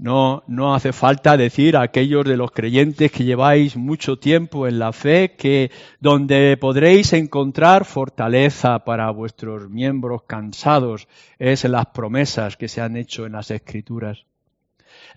No, 0.00 0.44
no 0.46 0.74
hace 0.74 0.94
falta 0.94 1.36
decir 1.36 1.76
a 1.76 1.82
aquellos 1.82 2.24
de 2.24 2.38
los 2.38 2.52
creyentes 2.52 3.12
que 3.12 3.24
lleváis 3.24 3.76
mucho 3.76 4.18
tiempo 4.18 4.66
en 4.66 4.78
la 4.78 4.94
fe 4.94 5.34
que 5.36 5.70
donde 6.00 6.56
podréis 6.56 7.12
encontrar 7.12 7.84
fortaleza 7.84 8.78
para 8.78 9.10
vuestros 9.10 9.68
miembros 9.68 10.22
cansados 10.22 11.06
es 11.38 11.66
en 11.66 11.72
las 11.72 11.84
promesas 11.88 12.56
que 12.56 12.66
se 12.66 12.80
han 12.80 12.96
hecho 12.96 13.26
en 13.26 13.32
las 13.32 13.50
escrituras. 13.50 14.24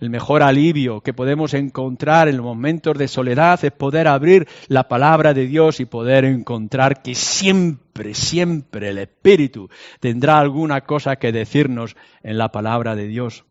El 0.00 0.10
mejor 0.10 0.42
alivio 0.42 1.00
que 1.00 1.14
podemos 1.14 1.54
encontrar 1.54 2.28
en 2.28 2.36
los 2.36 2.44
momentos 2.44 2.98
de 2.98 3.08
soledad 3.08 3.64
es 3.64 3.72
poder 3.72 4.06
abrir 4.06 4.46
la 4.68 4.86
palabra 4.86 5.32
de 5.32 5.46
Dios 5.46 5.80
y 5.80 5.86
poder 5.86 6.26
encontrar 6.26 7.00
que 7.00 7.14
siempre, 7.14 8.12
siempre 8.12 8.90
el 8.90 8.98
Espíritu 8.98 9.70
tendrá 9.98 10.38
alguna 10.40 10.82
cosa 10.82 11.16
que 11.16 11.32
decirnos 11.32 11.96
en 12.22 12.36
la 12.36 12.52
palabra 12.52 12.94
de 12.94 13.06
Dios. 13.06 13.46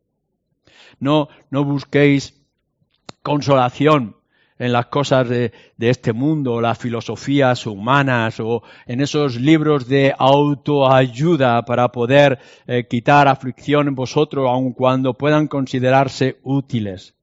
No, 1.00 1.30
no 1.50 1.63
busquéis 1.63 2.42
consolación 3.22 4.15
en 4.60 4.72
las 4.72 4.86
cosas 4.86 5.27
de, 5.27 5.51
este 5.80 6.13
mundo, 6.13 6.62
las 6.62 6.77
filosofías 6.77 7.65
humanas 7.65 8.39
o 8.39 8.63
en 8.86 9.01
esos 9.01 9.36
libros 9.36 9.88
de 9.88 10.13
autoayuda 10.18 11.63
para 11.63 11.89
poder 11.89 12.39
eh, 12.68 12.86
quitar 12.89 13.27
aflicción 13.27 13.89
en 13.89 13.96
vosotros, 13.96 14.48
aun 14.48 14.72
cuando 14.72 15.15
puedan 15.15 15.48
considerarse 15.48 16.38
útiles. 16.44 17.13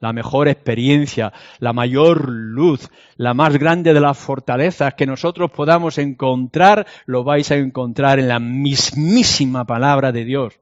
La 0.00 0.12
mejor 0.12 0.48
experiencia, 0.48 1.32
la 1.58 1.72
mayor 1.72 2.28
luz, 2.28 2.90
la 3.16 3.32
más 3.32 3.56
grande 3.56 3.94
de 3.94 4.00
las 4.00 4.18
fortalezas 4.18 4.92
que 4.92 5.06
nosotros 5.06 5.50
podamos 5.50 5.96
encontrar, 5.96 6.86
lo 7.06 7.24
vais 7.24 7.50
a 7.50 7.56
encontrar 7.56 8.18
en 8.18 8.28
la 8.28 8.40
mismísima 8.40 9.64
palabra 9.64 10.12
de 10.12 10.24
Dios. 10.26 10.59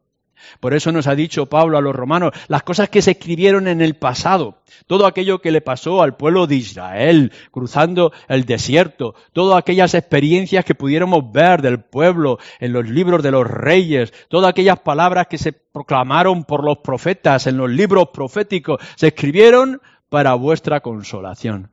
Por 0.61 0.75
eso 0.75 0.93
nos 0.93 1.07
ha 1.07 1.15
dicho 1.15 1.47
Pablo 1.47 1.79
a 1.79 1.81
los 1.81 1.95
romanos, 1.95 2.33
las 2.49 2.63
cosas 2.63 2.89
que 2.89 3.03
se 3.03 3.13
escribieron 3.13 3.69
en 3.69 3.81
el 3.81 3.95
pasado, 3.95 4.59
todo 4.87 5.07
aquello 5.07 5.41
que 5.41 5.51
le 5.51 5.61
pasó 5.61 6.03
al 6.03 6.17
pueblo 6.17 6.47
de 6.47 6.57
Israel, 6.57 7.33
cruzando 7.51 8.13
el 8.29 8.45
desierto, 8.45 9.15
todas 9.33 9.59
aquellas 9.59 9.95
experiencias 9.95 10.65
que 10.65 10.75
pudiéramos 10.75 11.31
ver 11.33 11.63
del 11.63 11.81
pueblo 11.81 12.39
en 12.61 12.73
los 12.73 12.89
libros 12.89 13.23
de 13.23 13.31
los 13.31 13.47
reyes, 13.47 14.13
todas 14.29 14.51
aquellas 14.51 14.81
palabras 14.81 15.27
que 15.29 15.39
se 15.39 15.53
proclamaron 15.53 16.45
por 16.45 16.65
los 16.65 16.79
profetas 16.79 17.47
en 17.47 17.57
los 17.57 17.71
libros 17.71 18.09
proféticos, 18.13 18.81
se 18.97 19.09
escribieron 19.09 19.81
para 20.09 20.35
vuestra 20.35 20.81
consolación. 20.81 21.71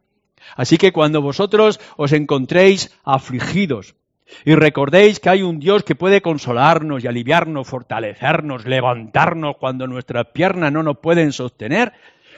Así 0.56 0.78
que 0.78 0.92
cuando 0.92 1.22
vosotros 1.22 1.80
os 1.98 2.12
encontréis 2.12 2.92
afligidos, 3.04 3.96
y 4.44 4.56
recordéis 4.56 5.20
que 5.20 5.30
hay 5.30 5.42
un 5.44 5.60
Dios 5.60 5.84
que 5.84 5.96
puede 5.96 6.22
consolarnos 6.22 7.04
y 7.04 7.08
aliviarnos, 7.08 7.68
fortalecernos, 7.68 8.66
levantarnos 8.66 9.58
cuando 9.58 9.88
nuestras 9.88 10.28
piernas 10.28 10.72
no 10.72 10.84
nos 10.84 10.98
pueden 10.98 11.32
sostener. 11.32 11.94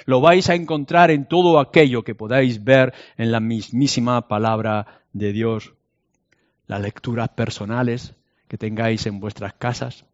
Lo 0.05 0.21
vais 0.21 0.49
a 0.49 0.55
encontrar 0.55 1.11
en 1.11 1.25
todo 1.25 1.59
aquello 1.59 2.03
que 2.03 2.15
podáis 2.15 2.63
ver 2.63 2.93
en 3.17 3.31
la 3.31 3.39
mismísima 3.39 4.27
palabra 4.27 5.01
de 5.13 5.33
Dios. 5.33 5.73
Las 6.67 6.81
lecturas 6.81 7.29
personales 7.29 8.15
que 8.47 8.57
tengáis 8.57 9.05
en 9.05 9.19
vuestras 9.19 9.53
casas, 9.53 10.05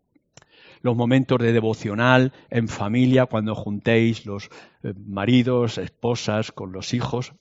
los 0.82 0.96
momentos 0.96 1.40
de 1.40 1.54
devocional 1.54 2.34
en 2.50 2.68
familia 2.68 3.26
cuando 3.26 3.56
juntéis 3.56 4.26
los 4.26 4.50
eh, 4.84 4.94
maridos, 5.06 5.78
esposas 5.78 6.52
con 6.52 6.72
los 6.72 6.94
hijos, 6.94 7.34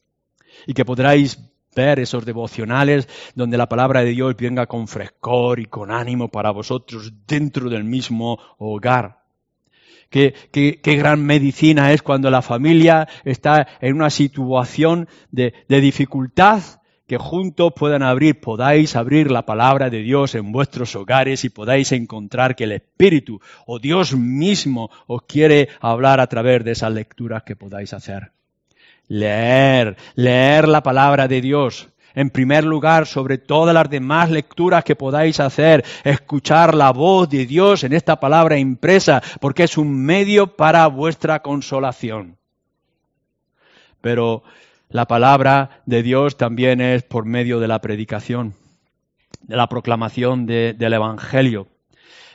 y 0.66 0.74
que 0.74 0.84
podráis 0.84 1.51
esos 1.74 2.24
devocionales 2.24 3.08
donde 3.34 3.56
la 3.56 3.68
palabra 3.68 4.02
de 4.02 4.10
Dios 4.10 4.36
venga 4.36 4.66
con 4.66 4.88
frescor 4.88 5.58
y 5.58 5.66
con 5.66 5.90
ánimo 5.90 6.28
para 6.28 6.50
vosotros 6.50 7.12
dentro 7.26 7.70
del 7.70 7.84
mismo 7.84 8.38
hogar. 8.58 9.22
Qué, 10.10 10.34
gran 10.82 11.24
medicina 11.24 11.92
es 11.92 12.02
cuando 12.02 12.30
la 12.30 12.42
familia 12.42 13.08
está 13.24 13.66
en 13.80 13.94
una 13.94 14.10
situación 14.10 15.08
de 15.30 15.52
dificultad 15.68 16.62
que 17.06 17.18
juntos 17.18 17.72
puedan 17.76 18.02
abrir, 18.02 18.40
podáis 18.40 18.96
abrir 18.96 19.30
la 19.30 19.44
palabra 19.44 19.90
de 19.90 20.02
Dios 20.02 20.34
en 20.34 20.52
vuestros 20.52 20.96
hogares 20.96 21.44
y 21.44 21.50
podáis 21.50 21.92
encontrar 21.92 22.56
que 22.56 22.64
el 22.64 22.72
Espíritu 22.72 23.40
o 23.66 23.78
Dios 23.78 24.16
mismo 24.16 24.90
os 25.06 25.22
quiere 25.22 25.68
hablar 25.80 26.20
a 26.20 26.26
través 26.26 26.64
de 26.64 26.72
esas 26.72 26.92
lecturas 26.92 27.42
que 27.42 27.56
podáis 27.56 27.92
hacer. 27.92 28.32
Leer, 29.08 29.96
leer 30.14 30.68
la 30.68 30.82
palabra 30.82 31.28
de 31.28 31.40
Dios. 31.40 31.88
En 32.14 32.30
primer 32.30 32.64
lugar, 32.64 33.06
sobre 33.06 33.38
todas 33.38 33.74
las 33.74 33.88
demás 33.88 34.30
lecturas 34.30 34.84
que 34.84 34.96
podáis 34.96 35.40
hacer, 35.40 35.84
escuchar 36.04 36.74
la 36.74 36.92
voz 36.92 37.28
de 37.28 37.46
Dios 37.46 37.84
en 37.84 37.94
esta 37.94 38.20
palabra 38.20 38.58
impresa, 38.58 39.22
porque 39.40 39.64
es 39.64 39.78
un 39.78 40.04
medio 40.04 40.56
para 40.56 40.86
vuestra 40.88 41.40
consolación. 41.40 42.36
Pero 44.02 44.42
la 44.90 45.06
palabra 45.06 45.82
de 45.86 46.02
Dios 46.02 46.36
también 46.36 46.82
es 46.82 47.02
por 47.02 47.24
medio 47.24 47.60
de 47.60 47.68
la 47.68 47.80
predicación, 47.80 48.54
de 49.40 49.56
la 49.56 49.68
proclamación 49.68 50.44
del 50.44 50.92
Evangelio. 50.92 51.68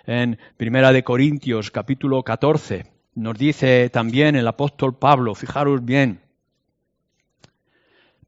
En 0.07 0.39
Primera 0.55 0.91
de 0.91 1.03
Corintios, 1.03 1.69
capítulo 1.69 2.23
14, 2.23 2.85
nos 3.13 3.37
dice 3.37 3.89
también 3.89 4.35
el 4.35 4.47
apóstol 4.47 4.97
Pablo, 4.97 5.35
fijaros 5.35 5.85
bien, 5.85 6.21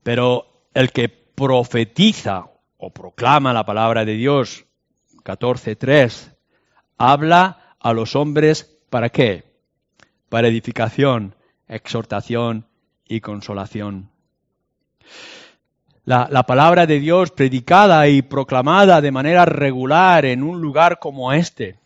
pero 0.09 0.47
el 0.73 0.91
que 0.91 1.07
profetiza 1.07 2.47
o 2.79 2.89
proclama 2.89 3.53
la 3.53 3.63
palabra 3.63 4.05
de 4.05 4.13
Dios, 4.13 4.65
14.3, 5.23 6.33
habla 6.97 7.75
a 7.79 7.93
los 7.93 8.15
hombres 8.15 8.75
para 8.89 9.09
qué? 9.09 9.43
Para 10.27 10.47
edificación, 10.47 11.35
exhortación 11.67 12.65
y 13.07 13.21
consolación. 13.21 14.09
La, 16.05 16.43
palabra 16.47 16.87
de 16.87 16.99
Dios 16.99 17.29
predicada 17.29 18.07
y 18.07 18.23
proclamada 18.23 19.01
de 19.01 19.11
manera 19.11 19.45
regular 19.45 20.25
en 20.25 20.41
un 20.41 20.59
lugar 20.59 20.97
como 20.97 21.33
este. 21.33 21.78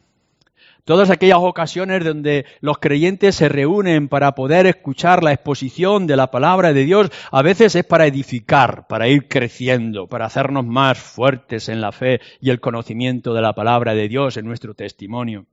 Todas 0.86 1.10
aquellas 1.10 1.38
ocasiones 1.40 2.04
donde 2.04 2.46
los 2.60 2.78
creyentes 2.78 3.36
se 3.36 3.48
reúnen 3.48 4.10
para 4.10 4.36
poder 4.36 4.66
escuchar 4.66 5.24
la 5.24 5.32
exposición 5.32 6.08
de 6.08 6.18
la 6.18 6.30
palabra 6.30 6.74
de 6.74 6.84
Dios, 6.84 7.10
a 7.32 7.42
veces 7.42 7.74
es 7.76 7.86
para 7.86 8.06
edificar, 8.06 8.86
para 8.88 9.08
ir 9.08 9.30
creciendo, 9.30 10.08
para 10.08 10.26
hacernos 10.26 10.66
más 10.66 10.98
fuertes 11.00 11.70
en 11.70 11.80
la 11.80 11.94
fe 11.94 12.20
y 12.42 12.50
el 12.50 12.60
conocimiento 12.60 13.34
de 13.34 13.42
la 13.42 13.54
palabra 13.54 13.96
de 13.96 14.10
Dios 14.10 14.36
en 14.36 14.46
nuestro 14.46 14.74
testimonio. 14.74 15.46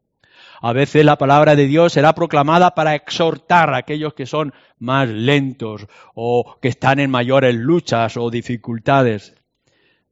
A 0.62 0.72
veces 0.72 1.04
la 1.04 1.16
palabra 1.16 1.54
de 1.54 1.66
Dios 1.66 1.92
será 1.92 2.12
proclamada 2.12 2.74
para 2.74 2.96
exhortar 2.96 3.72
a 3.72 3.78
aquellos 3.78 4.14
que 4.14 4.26
son 4.26 4.52
más 4.80 5.08
lentos 5.08 5.86
o 6.12 6.56
que 6.60 6.68
están 6.68 6.98
en 6.98 7.08
mayores 7.08 7.54
luchas 7.54 8.16
o 8.16 8.30
dificultades. 8.30 9.39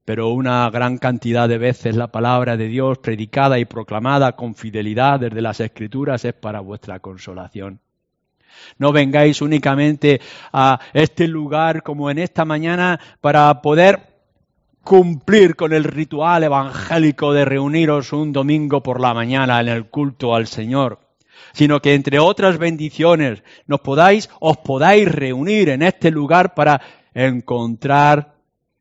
Pero 0.08 0.30
una 0.30 0.70
gran 0.70 0.96
cantidad 0.96 1.46
de 1.46 1.58
veces 1.58 1.94
la 1.94 2.06
palabra 2.06 2.56
de 2.56 2.66
Dios 2.66 2.96
predicada 2.96 3.58
y 3.58 3.66
proclamada 3.66 4.32
con 4.36 4.54
fidelidad 4.54 5.20
desde 5.20 5.42
las 5.42 5.60
Escrituras 5.60 6.24
es 6.24 6.32
para 6.32 6.60
vuestra 6.60 6.98
consolación. 7.00 7.78
No 8.78 8.90
vengáis 8.90 9.42
únicamente 9.42 10.18
a 10.50 10.80
este 10.94 11.28
lugar 11.28 11.82
como 11.82 12.10
en 12.10 12.16
esta 12.20 12.46
mañana 12.46 12.98
para 13.20 13.60
poder 13.60 14.00
cumplir 14.82 15.56
con 15.56 15.74
el 15.74 15.84
ritual 15.84 16.42
evangélico 16.42 17.34
de 17.34 17.44
reuniros 17.44 18.14
un 18.14 18.32
domingo 18.32 18.82
por 18.82 19.02
la 19.02 19.12
mañana 19.12 19.60
en 19.60 19.68
el 19.68 19.90
culto 19.90 20.34
al 20.34 20.46
Señor, 20.46 21.00
sino 21.52 21.82
que 21.82 21.92
entre 21.92 22.18
otras 22.18 22.56
bendiciones 22.56 23.42
nos 23.66 23.80
podáis, 23.80 24.30
os 24.40 24.56
podáis 24.56 25.06
reunir 25.06 25.68
en 25.68 25.82
este 25.82 26.10
lugar 26.10 26.54
para 26.54 26.80
encontrar 27.12 28.37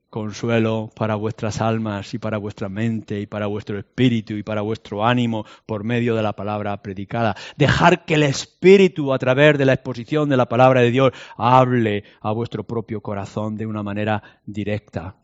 consuelo 0.10 0.90
para 0.96 1.16
vuestras 1.16 1.62
almas 1.62 2.14
y 2.14 2.18
para 2.18 2.38
vuestra 2.38 2.70
mente 2.70 3.20
y 3.20 3.26
para 3.26 3.48
vuestro 3.48 3.78
espíritu 3.78 4.34
y 4.34 4.44
para 4.44 4.62
vuestro 4.62 5.06
ánimo 5.06 5.46
por 5.66 5.84
medio 5.84 6.16
de 6.16 6.24
la 6.24 6.34
palabra 6.34 6.82
predicada. 6.82 7.36
Dejar 7.58 8.06
que 8.06 8.16
el 8.16 8.24
espíritu 8.24 9.14
a 9.14 9.20
través 9.20 9.58
de 9.58 9.66
la 9.66 9.74
exposición 9.74 10.30
de 10.30 10.38
la 10.38 10.48
palabra 10.48 10.82
de 10.82 10.92
Dios 10.92 11.12
hable 11.38 12.04
a 12.22 12.32
vuestro 12.32 12.64
propio 12.64 13.02
corazón 13.02 13.58
de 13.58 13.66
una 13.66 13.84
manera 13.84 14.24
directa. 14.46 15.16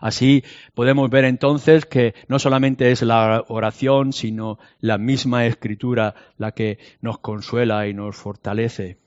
Así 0.00 0.42
podemos 0.74 1.10
ver 1.10 1.24
entonces 1.24 1.86
que 1.86 2.14
no 2.26 2.38
solamente 2.38 2.90
es 2.90 3.02
la 3.02 3.44
oración, 3.48 4.12
sino 4.12 4.58
la 4.80 4.98
misma 4.98 5.46
escritura 5.46 6.14
la 6.38 6.52
que 6.52 6.78
nos 7.00 7.18
consuela 7.18 7.86
y 7.86 7.94
nos 7.94 8.16
fortalece. 8.16 9.01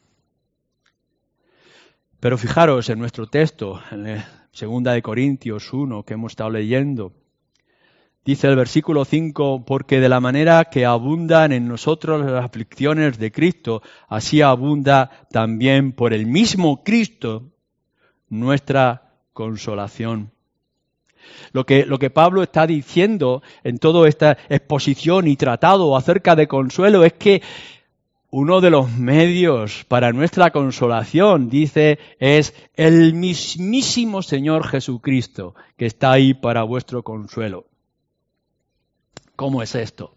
Pero 2.25 2.39
fijaros 2.39 2.89
en 2.89 2.97
nuestro 2.97 3.27
texto, 3.27 3.79
en 3.91 4.19
segunda 4.51 4.93
de 4.93 5.03
Corintios 5.03 5.71
1 5.71 6.01
que 6.01 6.15
hemos 6.15 6.31
estado 6.31 6.49
leyendo. 6.49 7.13
Dice 8.25 8.47
el 8.47 8.55
versículo 8.55 9.05
5, 9.05 9.63
porque 9.63 9.99
de 9.99 10.09
la 10.09 10.19
manera 10.19 10.65
que 10.65 10.88
abundan 10.88 11.51
en 11.51 11.67
nosotros 11.67 12.25
las 12.25 12.43
aflicciones 12.43 13.19
de 13.19 13.31
Cristo, 13.31 13.83
así 14.07 14.41
abunda 14.41 15.27
también 15.29 15.91
por 15.91 16.13
el 16.13 16.25
mismo 16.25 16.83
Cristo 16.83 17.51
nuestra 18.27 19.13
consolación. 19.31 20.31
Lo 21.51 21.63
que, 21.67 21.85
lo 21.85 21.99
que 21.99 22.09
Pablo 22.09 22.41
está 22.41 22.65
diciendo 22.65 23.43
en 23.63 23.77
toda 23.77 24.09
esta 24.09 24.35
exposición 24.49 25.27
y 25.27 25.35
tratado 25.35 25.95
acerca 25.95 26.35
de 26.35 26.47
consuelo 26.47 27.03
es 27.03 27.13
que 27.13 27.43
uno 28.37 28.59
de 28.59 28.69
los 28.69 28.91
medios 28.91 29.85
para 29.85 30.11
nuestra 30.11 30.51
consolación, 30.51 31.49
dice, 31.49 31.99
es 32.19 32.53
el 32.73 33.13
mismísimo 33.13 34.21
Señor 34.21 34.67
Jesucristo 34.67 35.55
que 35.77 35.85
está 35.85 36.11
ahí 36.11 36.33
para 36.33 36.63
vuestro 36.63 37.01
consuelo. 37.01 37.63
¿Cómo 39.37 39.63
es 39.63 39.73
esto? 39.75 40.15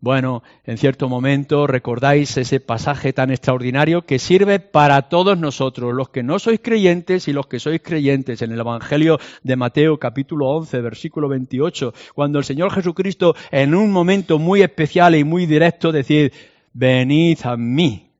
Bueno, 0.00 0.42
en 0.64 0.78
cierto 0.78 1.10
momento 1.10 1.66
recordáis 1.66 2.34
ese 2.38 2.60
pasaje 2.60 3.12
tan 3.12 3.30
extraordinario 3.30 4.06
que 4.06 4.18
sirve 4.18 4.58
para 4.58 5.02
todos 5.10 5.36
nosotros, 5.36 5.92
los 5.92 6.08
que 6.08 6.22
no 6.22 6.38
sois 6.38 6.60
creyentes 6.62 7.28
y 7.28 7.34
los 7.34 7.46
que 7.46 7.60
sois 7.60 7.82
creyentes, 7.82 8.40
en 8.40 8.52
el 8.52 8.60
Evangelio 8.60 9.18
de 9.42 9.56
Mateo 9.56 9.98
capítulo 9.98 10.48
11, 10.48 10.80
versículo 10.80 11.28
28, 11.28 11.92
cuando 12.14 12.38
el 12.38 12.46
Señor 12.46 12.72
Jesucristo 12.72 13.36
en 13.50 13.74
un 13.74 13.92
momento 13.92 14.38
muy 14.38 14.62
especial 14.62 15.14
y 15.14 15.24
muy 15.24 15.44
directo 15.44 15.92
decir, 15.92 16.32
venid 16.76 17.38
a 17.44 17.56
mí, 17.56 18.12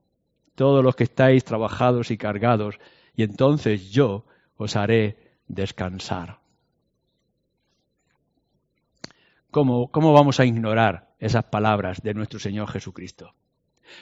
todos 0.55 0.83
los 0.83 0.97
que 0.97 1.05
estáis 1.05 1.45
trabajados 1.45 2.11
y 2.11 2.17
cargados, 2.17 2.79
y 3.15 3.23
entonces 3.23 3.91
yo 3.91 4.25
os 4.57 4.77
haré 4.77 5.17
descansar. 5.47 6.39
¿Cómo, 9.51 9.89
cómo 9.91 10.13
vamos 10.13 10.41
a 10.41 10.45
ignorar 10.45 11.07
esas 11.19 11.45
palabras 11.45 12.03
de 12.03 12.15
nuestro 12.15 12.39
Señor 12.39 12.69
Jesucristo. 12.69 13.35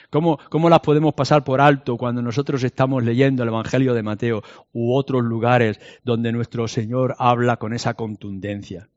¿Cómo, 0.09 0.39
¿Cómo, 0.49 0.69
las 0.69 0.79
podemos 0.79 1.13
pasar 1.13 1.43
por 1.43 1.61
alto 1.61 1.97
cuando 1.97 2.21
nosotros 2.21 2.63
estamos 2.63 3.03
leyendo 3.03 3.43
el 3.43 3.49
Evangelio 3.49 3.93
de 3.93 4.03
Mateo 4.03 4.41
u 4.73 4.95
otros 4.95 5.23
lugares 5.23 5.79
donde 6.03 6.31
nuestro 6.31 6.67
Señor 6.67 7.15
habla 7.19 7.57
con 7.57 7.73
esa 7.73 7.93
contundencia? 7.93 8.89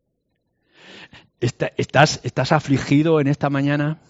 ¿Estás, 1.41 2.21
estás 2.25 2.53
afligido 2.53 3.21
en 3.21 3.29
esta 3.29 3.51
mañana? 3.51 4.01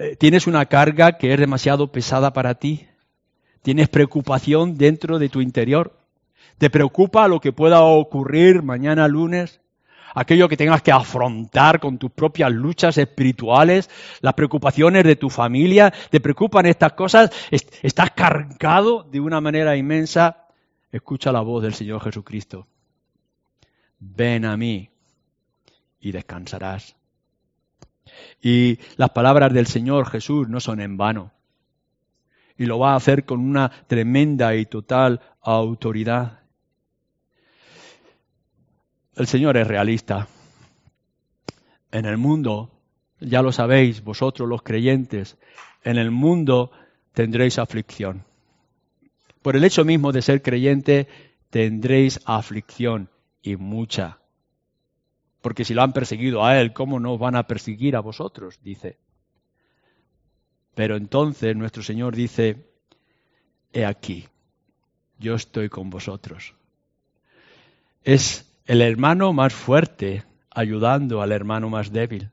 Eh, 0.00 0.16
¿Tienes 0.16 0.46
una 0.46 0.64
carga 0.64 1.18
que 1.18 1.30
es 1.34 1.38
demasiado 1.38 1.92
pesada 1.92 2.32
para 2.32 2.54
ti? 2.54 2.86
¿Tienes 3.60 3.90
preocupación 3.90 4.78
dentro 4.78 5.18
de 5.18 5.28
tu 5.28 5.42
interior? 5.42 5.94
¿Te 6.56 6.70
preocupa 6.70 7.28
lo 7.28 7.38
que 7.38 7.52
pueda 7.52 7.82
ocurrir 7.82 8.62
mañana 8.62 9.06
lunes? 9.08 9.60
aquello 10.12 10.48
que 10.48 10.56
tengas 10.56 10.82
que 10.82 10.90
afrontar 10.90 11.78
con 11.78 11.96
tus 11.96 12.10
propias 12.10 12.50
luchas 12.50 12.98
espirituales, 12.98 13.88
las 14.22 14.34
preocupaciones 14.34 15.04
de 15.04 15.14
tu 15.14 15.30
familia, 15.30 15.92
te 16.10 16.18
preocupan 16.18 16.66
estas 16.66 16.94
cosas, 16.94 17.30
estás 17.50 18.10
cargado 18.10 19.04
de 19.04 19.20
una 19.20 19.40
manera 19.40 19.76
inmensa, 19.76 20.48
escucha 20.90 21.30
la 21.30 21.42
voz 21.42 21.62
del 21.62 21.74
Señor 21.74 22.02
Jesucristo. 22.02 22.66
Ven 24.00 24.46
a 24.46 24.56
mí 24.56 24.90
y 26.00 26.10
descansarás. 26.10 26.96
Y 28.42 28.78
las 28.96 29.10
palabras 29.10 29.52
del 29.52 29.66
Señor 29.66 30.08
Jesús 30.08 30.48
no 30.48 30.60
son 30.60 30.80
en 30.80 30.96
vano. 30.96 31.32
Y 32.56 32.66
lo 32.66 32.78
va 32.78 32.92
a 32.92 32.96
hacer 32.96 33.24
con 33.24 33.40
una 33.40 33.70
tremenda 33.86 34.54
y 34.54 34.66
total 34.66 35.20
autoridad. 35.42 36.40
El 39.16 39.26
Señor 39.26 39.56
es 39.56 39.66
realista. 39.66 40.28
En 41.92 42.04
el 42.04 42.16
mundo, 42.16 42.70
ya 43.18 43.42
lo 43.42 43.52
sabéis 43.52 44.02
vosotros 44.02 44.48
los 44.48 44.62
creyentes, 44.62 45.36
en 45.82 45.98
el 45.98 46.10
mundo 46.10 46.70
tendréis 47.12 47.58
aflicción. 47.58 48.24
Por 49.42 49.56
el 49.56 49.64
hecho 49.64 49.84
mismo 49.84 50.12
de 50.12 50.22
ser 50.22 50.42
creyente, 50.42 51.08
tendréis 51.50 52.20
aflicción 52.24 53.10
y 53.42 53.56
mucha. 53.56 54.19
Porque 55.40 55.64
si 55.64 55.74
lo 55.74 55.82
han 55.82 55.92
perseguido 55.92 56.44
a 56.44 56.60
Él, 56.60 56.72
¿cómo 56.72 57.00
no 57.00 57.16
van 57.18 57.36
a 57.36 57.46
perseguir 57.46 57.96
a 57.96 58.00
vosotros? 58.00 58.60
Dice. 58.62 58.98
Pero 60.74 60.96
entonces 60.96 61.56
nuestro 61.56 61.82
Señor 61.82 62.14
dice, 62.14 62.64
he 63.72 63.84
aquí, 63.84 64.26
yo 65.18 65.34
estoy 65.34 65.68
con 65.68 65.90
vosotros 65.90 66.54
es 68.04 68.50
el 68.66 68.82
hermano 68.82 69.32
más 69.32 69.52
fuerte 69.52 70.24
ayudando 70.50 71.22
al 71.22 71.32
hermano 71.32 71.68
más 71.68 71.92
débil. 71.92 72.30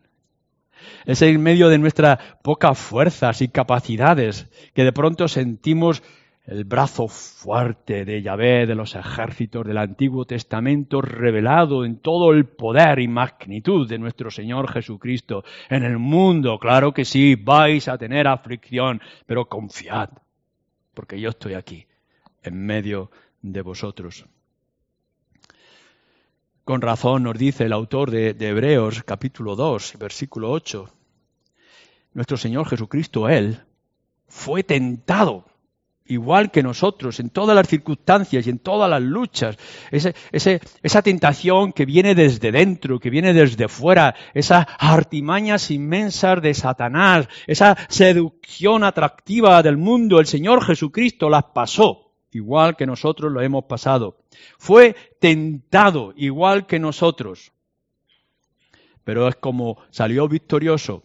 Es 1.06 1.22
en 1.22 1.41
medio 1.41 1.70
de 1.70 1.78
nuestras 1.78 2.20
pocas 2.43 2.78
fuerzas 2.78 3.41
y 3.41 3.48
capacidades 3.48 4.48
que 4.74 4.84
de 4.84 4.93
pronto 4.93 5.28
sentimos 5.28 6.04
el 6.47 6.63
brazo 6.63 7.10
fuerte 7.10 8.05
de 8.05 8.21
Yahvé, 8.21 8.65
de 8.65 8.73
los 8.73 8.95
ejércitos 8.95 9.67
del 9.67 9.77
Antiguo 9.77 10.23
Testamento, 10.23 11.01
revelado 11.01 11.83
en 11.83 11.97
todo 11.97 12.31
el 12.31 12.45
poder 12.45 12.99
y 12.99 13.10
magnitud 13.10 13.88
de 13.88 13.99
nuestro 13.99 14.31
Señor 14.31 14.71
Jesucristo 14.71 15.43
en 15.69 15.83
el 15.83 15.97
mundo. 15.97 16.57
Claro 16.57 16.93
que 16.93 17.03
sí, 17.03 17.36
vais 17.36 17.89
a 17.89 17.97
tener 17.97 18.27
aflicción, 18.27 19.01
pero 19.25 19.49
confiad, 19.49 20.10
porque 20.93 21.19
yo 21.19 21.31
estoy 21.31 21.53
aquí, 21.53 21.86
en 22.41 22.65
medio 22.65 23.12
de 23.41 23.62
vosotros. 23.62 24.25
Con 26.63 26.81
razón 26.81 27.23
nos 27.23 27.38
dice 27.38 27.65
el 27.65 27.73
autor 27.73 28.10
de, 28.10 28.29
Hebreos 28.39 29.03
capítulo 29.03 29.57
2, 29.57 29.95
versículo 29.99 30.49
8, 30.51 30.89
nuestro 32.13 32.38
Señor 32.38 32.69
Jesucristo, 32.69 33.27
Él, 33.27 33.60
fue 34.27 34.63
tentado 34.63 35.45
igual 36.08 36.52
que 36.52 36.63
nosotros, 36.63 37.20
en 37.20 37.30
todas 37.30 37.56
las 37.56 37.67
circunstancias 37.67 38.46
y 38.46 38.50
en 38.50 38.60
todas 38.60 38.89
las 38.89 39.02
luchas. 39.02 39.58
esa 39.91 41.02
tentación 41.02 41.74
que 41.74 41.86
viene 41.86 42.15
desde 42.15 42.52
dentro, 42.52 43.00
que 43.00 43.10
viene 43.10 43.34
desde 43.34 43.67
fuera, 43.67 44.15
esas 44.34 44.65
artimañas 44.80 45.72
inmensas 45.72 46.41
de 46.41 46.54
Satanás, 46.54 47.28
esa 47.46 47.78
seducción 47.89 48.84
atractiva 48.84 49.62
del 49.63 49.78
mundo, 49.78 50.20
el 50.20 50.28
Señor 50.28 50.63
Jesucristo 50.63 51.30
las 51.30 51.46
pasó 51.46 52.08
igual 52.32 52.76
que 52.76 52.86
nosotros 52.86 53.32
lo 53.32 53.41
hemos 53.41 53.65
pasado. 53.65 54.17
Fue 54.58 54.96
tentado 55.20 56.13
igual 56.15 56.67
que 56.67 56.80
nosotros. 56.80 57.52
Pero 59.04 59.28
es 59.28 59.36
como 59.36 59.78
salió 59.89 60.28
victorioso. 60.28 61.04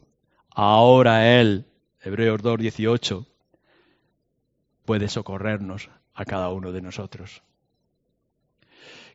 Ahora 0.50 1.40
Él, 1.40 1.66
Hebreos 2.02 2.42
2.18, 2.42 3.26
puede 4.84 5.08
socorrernos 5.08 5.90
a 6.14 6.24
cada 6.24 6.50
uno 6.50 6.72
de 6.72 6.82
nosotros. 6.82 7.42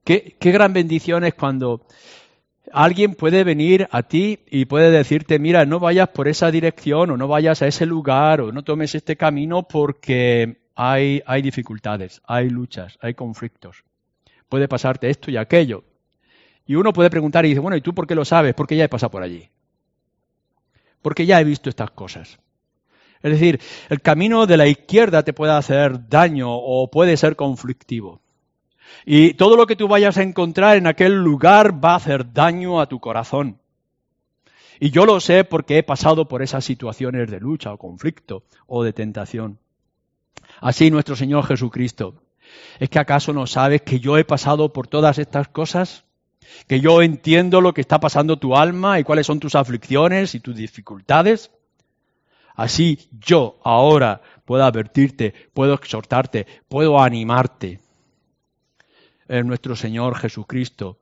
Qué, 0.03 0.35
qué 0.39 0.51
gran 0.51 0.73
bendición 0.73 1.23
es 1.23 1.33
cuando 1.33 1.85
alguien 2.71 3.15
puede 3.15 3.43
venir 3.43 3.87
a 3.91 4.03
ti 4.03 4.39
y 4.49 4.65
puede 4.65 4.91
decirte, 4.91 5.39
mira, 5.39 5.65
no 5.65 5.79
vayas 5.79 6.09
por 6.09 6.27
esa 6.27 6.51
dirección 6.51 7.11
o 7.11 7.17
no 7.17 7.27
vayas 7.27 7.61
a 7.61 7.67
ese 7.67 7.85
lugar 7.85 8.41
o 8.41 8.51
no 8.51 8.63
tomes 8.63 8.95
este 8.95 9.15
camino 9.15 9.63
porque 9.63 10.57
hay, 10.75 11.21
hay 11.25 11.41
dificultades, 11.41 12.21
hay 12.25 12.49
luchas, 12.49 12.97
hay 13.01 13.13
conflictos. 13.13 13.83
Puede 14.49 14.67
pasarte 14.67 15.09
esto 15.09 15.31
y 15.31 15.37
aquello. 15.37 15.83
Y 16.65 16.75
uno 16.75 16.93
puede 16.93 17.09
preguntar 17.09 17.45
y 17.45 17.49
dice, 17.49 17.61
bueno, 17.61 17.77
¿y 17.77 17.81
tú 17.81 17.93
por 17.93 18.07
qué 18.07 18.15
lo 18.15 18.25
sabes? 18.25 18.53
Porque 18.53 18.75
ya 18.75 18.83
he 18.85 18.89
pasado 18.89 19.11
por 19.11 19.23
allí. 19.23 19.49
Porque 21.01 21.25
ya 21.25 21.39
he 21.39 21.43
visto 21.43 21.69
estas 21.69 21.91
cosas. 21.91 22.39
Es 23.27 23.39
decir, 23.39 23.59
el 23.89 24.01
camino 24.01 24.45
de 24.45 24.57
la 24.57 24.67
izquierda 24.67 25.23
te 25.23 25.33
puede 25.33 25.53
hacer 25.53 26.09
daño 26.09 26.49
o 26.51 26.89
puede 26.89 27.17
ser 27.17 27.35
conflictivo. 27.35 28.21
Y 29.05 29.33
todo 29.33 29.55
lo 29.55 29.67
que 29.67 29.75
tú 29.75 29.87
vayas 29.87 30.17
a 30.17 30.23
encontrar 30.23 30.77
en 30.77 30.87
aquel 30.87 31.15
lugar 31.15 31.83
va 31.83 31.93
a 31.93 31.97
hacer 31.97 32.33
daño 32.33 32.81
a 32.81 32.87
tu 32.87 32.99
corazón. 32.99 33.59
Y 34.79 34.91
yo 34.91 35.05
lo 35.05 35.19
sé 35.19 35.43
porque 35.43 35.77
he 35.77 35.83
pasado 35.83 36.27
por 36.27 36.41
esas 36.41 36.63
situaciones 36.65 37.29
de 37.31 37.39
lucha 37.39 37.73
o 37.73 37.77
conflicto 37.77 38.43
o 38.67 38.83
de 38.83 38.93
tentación. 38.93 39.59
Así 40.61 40.91
nuestro 40.91 41.15
Señor 41.15 41.45
Jesucristo. 41.45 42.21
¿Es 42.79 42.89
que 42.89 42.99
acaso 42.99 43.33
no 43.33 43.47
sabes 43.47 43.81
que 43.81 43.99
yo 43.99 44.17
he 44.17 44.25
pasado 44.25 44.71
por 44.71 44.87
todas 44.87 45.17
estas 45.17 45.47
cosas? 45.47 46.05
¿Que 46.67 46.79
yo 46.79 47.01
entiendo 47.01 47.59
lo 47.61 47.73
que 47.73 47.81
está 47.81 47.99
pasando 47.99 48.37
tu 48.37 48.55
alma 48.55 48.99
y 48.99 49.03
cuáles 49.03 49.25
son 49.25 49.39
tus 49.39 49.55
aflicciones 49.55 50.35
y 50.35 50.39
tus 50.39 50.55
dificultades? 50.55 51.51
Así 52.57 53.07
yo 53.11 53.59
ahora 53.63 54.19
puedo 54.43 54.65
advertirte, 54.65 55.31
puedo 55.53 55.75
exhortarte, 55.75 56.47
puedo 56.67 56.99
animarte. 56.99 57.79
Es 59.27 59.45
nuestro 59.45 59.75
Señor 59.75 60.17
Jesucristo, 60.17 60.97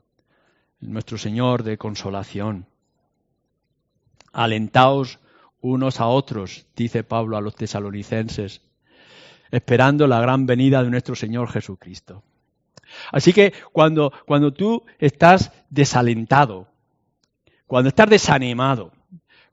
nuestro 0.82 1.18
Señor 1.18 1.64
de 1.64 1.78
consolación. 1.78 2.68
Alentaos 4.34 5.20
unos 5.62 6.02
a 6.02 6.08
otros, 6.08 6.68
dice 6.76 7.06
Pablo 7.06 7.38
a 7.38 7.42
los 7.42 7.56
tesalonicenses, 7.56 8.62
esperando 9.50 10.08
la 10.08 10.20
gran 10.20 10.46
venida 10.46 10.84
de 10.84 10.90
nuestro 10.90 11.16
Señor 11.16 11.50
Jesucristo. 11.50 12.22
Así 13.14 13.32
que 13.32 13.54
cuando, 13.72 14.12
cuando 14.26 14.52
tú 14.52 14.84
estás 15.00 15.54
desalentado, 15.70 16.68
cuando 17.66 17.88
estás 17.88 18.10
desanimado, 18.10 18.92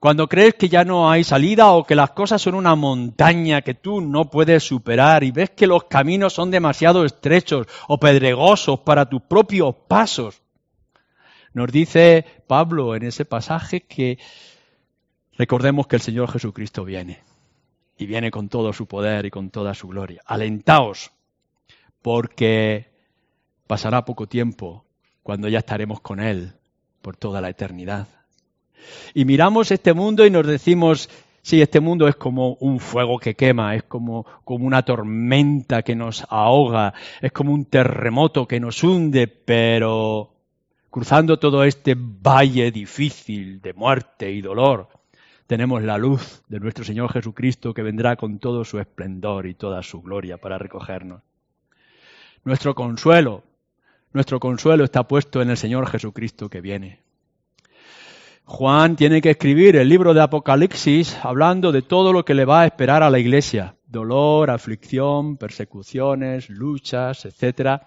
cuando 0.03 0.29
crees 0.29 0.55
que 0.55 0.69
ya 0.69 0.85
no 0.85 1.09
hay 1.09 1.23
salida 1.23 1.71
o 1.71 1.85
que 1.85 1.95
las 1.95 2.11
cosas 2.11 2.43
son 2.43 2.57
una 2.57 2.75
montaña 2.75 3.63
que 3.63 3.75
tú 3.75 4.01
no 4.01 4.31
puedes 4.31 4.65
superar 4.65 5.23
y 5.23 5.31
ves 5.31 5.51
que 5.51 5.69
los 5.69 5.85
caminos 5.85 6.33
son 6.33 6.51
demasiado 6.51 7.05
estrechos 7.05 7.69
o 7.87 8.01
pedregosos 8.01 8.81
para 8.81 9.09
tus 9.09 9.23
propios 9.23 9.77
pasos, 9.87 10.43
nos 11.55 11.71
dice 11.71 12.27
Pablo 12.49 12.97
en 12.97 13.05
ese 13.05 13.25
pasaje 13.25 13.83
que 13.83 14.19
recordemos 15.39 15.87
que 15.87 15.95
el 15.95 16.03
Señor 16.03 16.33
Jesucristo 16.33 16.85
viene 16.85 17.21
y 17.97 18.07
viene 18.07 18.33
con 18.33 18.49
todo 18.49 18.73
su 18.73 18.87
poder 18.87 19.27
y 19.27 19.31
con 19.31 19.51
toda 19.51 19.73
su 19.73 19.87
gloria. 19.87 20.21
Alentaos, 20.27 21.13
porque 22.03 22.91
pasará 23.69 24.05
poco 24.05 24.27
tiempo 24.27 24.85
cuando 25.23 25.49
ya 25.49 25.61
estaremos 25.61 26.01
con 26.01 26.19
Él 26.19 26.55
por 27.03 27.17
toda 27.17 27.41
la 27.41 27.51
eternidad. 27.51 28.22
Y 29.15 29.25
miramos 29.25 29.71
este 29.71 29.93
mundo 29.93 30.25
y 30.27 30.31
nos 30.31 30.47
decimos, 30.47 31.09
sí, 31.43 31.61
este 31.61 31.81
mundo 31.81 32.09
es 32.09 32.17
como 32.17 32.55
un 32.55 32.81
fuego 32.81 33.19
que 33.19 33.35
quema, 33.35 33.75
es 33.75 33.83
como, 33.83 34.25
como 34.45 34.67
una 34.67 34.83
tormenta 34.83 35.83
que 35.83 35.95
nos 35.95 36.25
ahoga, 36.29 36.95
es 37.21 37.33
como 37.33 37.53
un 37.53 37.67
terremoto 37.67 38.47
que 38.47 38.61
nos 38.61 38.83
hunde, 38.83 39.27
pero 39.27 40.33
cruzando 40.91 41.39
todo 41.39 41.65
este 41.65 41.97
valle 41.97 42.71
difícil 42.71 43.61
de 43.61 43.73
muerte 43.73 44.31
y 44.31 44.43
dolor, 44.43 44.89
tenemos 45.47 45.83
la 45.83 45.99
luz 45.99 46.43
de 46.49 46.61
nuestro 46.61 46.85
Señor 46.85 47.13
Jesucristo 47.13 47.75
que 47.75 47.83
vendrá 47.83 48.17
con 48.17 48.39
todo 48.39 48.65
su 48.65 48.79
esplendor 48.79 49.47
y 49.47 49.55
toda 49.55 49.83
su 49.83 50.01
gloria 50.01 50.39
para 50.39 50.59
recogernos. 50.59 51.23
Nuestro 52.45 52.75
consuelo, 52.75 53.43
nuestro 54.13 54.41
consuelo 54.41 54.85
está 54.85 55.07
puesto 55.07 55.43
en 55.43 55.51
el 55.51 55.57
Señor 55.57 55.89
Jesucristo 55.89 56.49
que 56.49 56.61
viene. 56.61 57.01
Juan 58.45 58.97
tiene 58.97 59.21
que 59.23 59.31
escribir 59.31 59.77
el 59.77 59.89
libro 59.89 60.15
de 60.15 60.21
Apocalipsis 60.21 61.17
hablando 61.23 61.73
de 61.73 61.83
todo 61.83 62.13
lo 62.13 62.25
que 62.25 62.35
le 62.35 62.45
va 62.45 62.63
a 62.63 62.67
esperar 62.67 63.03
a 63.03 63.11
la 63.11 63.19
iglesia. 63.19 63.77
Dolor, 63.87 64.51
aflicción, 64.51 65.37
persecuciones, 65.37 66.51
luchas, 66.51 67.25
etc. 67.25 67.83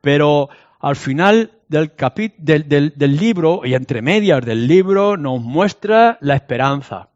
Pero 0.00 0.50
al 0.80 0.96
final 0.96 1.52
del, 1.68 1.92
del, 2.68 3.16
libro 3.16 3.62
y 3.64 3.74
entre 3.74 4.02
medias 4.02 4.44
del 4.44 4.66
libro 4.66 5.16
nos 5.16 5.40
muestra 5.40 6.18
la 6.20 6.34
esperanza. 6.34 7.08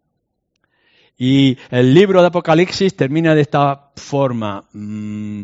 Y 1.24 1.56
el 1.70 1.94
libro 1.94 2.20
de 2.20 2.26
Apocalipsis 2.26 2.96
termina 2.96 3.36
de 3.36 3.42
esta 3.42 3.92
forma. 3.94 4.64
Mm, 4.72 5.42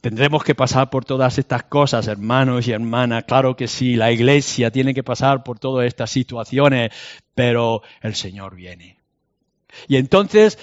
tendremos 0.00 0.42
que 0.42 0.56
pasar 0.56 0.90
por 0.90 1.04
todas 1.04 1.38
estas 1.38 1.62
cosas, 1.62 2.08
hermanos 2.08 2.66
y 2.66 2.72
hermanas. 2.72 3.22
Claro 3.28 3.54
que 3.54 3.68
sí, 3.68 3.94
la 3.94 4.10
iglesia 4.10 4.72
tiene 4.72 4.92
que 4.92 5.04
pasar 5.04 5.44
por 5.44 5.60
todas 5.60 5.86
estas 5.86 6.10
situaciones, 6.10 6.90
pero 7.32 7.82
el 8.02 8.16
Señor 8.16 8.56
viene. 8.56 8.98
Y 9.86 9.98
entonces, 9.98 10.58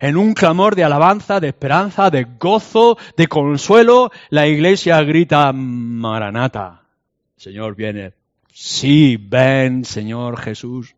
en 0.00 0.16
un 0.16 0.32
clamor 0.32 0.76
de 0.76 0.84
alabanza, 0.84 1.38
de 1.38 1.48
esperanza, 1.48 2.08
de 2.08 2.24
gozo, 2.40 2.96
de 3.18 3.26
consuelo, 3.26 4.10
la 4.30 4.46
iglesia 4.46 5.02
grita, 5.02 5.52
Maranata, 5.52 6.84
Señor 7.36 7.76
viene. 7.76 8.14
Sí, 8.50 9.18
ven, 9.18 9.84
Señor 9.84 10.40
Jesús. 10.40 10.95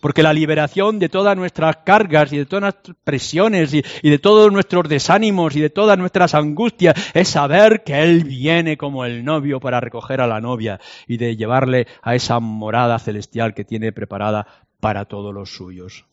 Porque 0.00 0.22
la 0.22 0.32
liberación 0.32 0.98
de 0.98 1.08
todas 1.08 1.36
nuestras 1.36 1.78
cargas 1.78 2.32
y 2.32 2.38
de 2.38 2.46
todas 2.46 2.62
nuestras 2.62 2.96
presiones 3.04 3.74
y, 3.74 3.84
y, 4.02 4.10
de 4.10 4.18
todos 4.18 4.52
nuestros 4.52 4.88
desánimos 4.88 5.54
y 5.56 5.60
de 5.60 5.70
todas 5.70 5.98
nuestras 5.98 6.34
angustias 6.34 6.94
es 7.14 7.28
saber 7.28 7.82
que 7.84 8.02
Él 8.02 8.24
viene 8.24 8.76
como 8.76 9.04
el 9.04 9.24
novio 9.24 9.60
para 9.60 9.80
recoger 9.80 10.20
a 10.20 10.26
la 10.26 10.40
novia 10.40 10.80
y 11.06 11.16
de 11.16 11.36
llevarle 11.36 11.86
a 12.02 12.14
esa 12.14 12.40
morada 12.40 12.98
celestial 12.98 13.54
que 13.54 13.64
tiene 13.64 13.92
preparada 13.92 14.46
para 14.80 15.04
todos 15.04 15.32
los 15.32 15.50
suyos. 15.54 16.04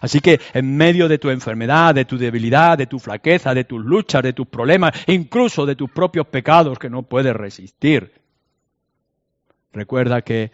Así 0.00 0.20
que 0.20 0.40
en 0.52 0.76
medio 0.76 1.08
de 1.08 1.18
tu 1.18 1.30
enfermedad, 1.30 1.94
de 1.94 2.04
tu 2.04 2.16
debilidad, 2.16 2.78
de 2.78 2.86
tu 2.86 2.98
flaqueza, 2.98 3.54
de 3.54 3.64
tus 3.64 3.84
luchas, 3.84 4.22
de 4.22 4.32
tus 4.32 4.46
problemas, 4.46 4.92
incluso 5.06 5.66
de 5.66 5.76
tus 5.76 5.90
propios 5.90 6.26
pecados 6.26 6.78
que 6.78 6.90
no 6.90 7.02
puedes 7.02 7.34
resistir, 7.34 8.12
recuerda 9.72 10.22
que 10.22 10.50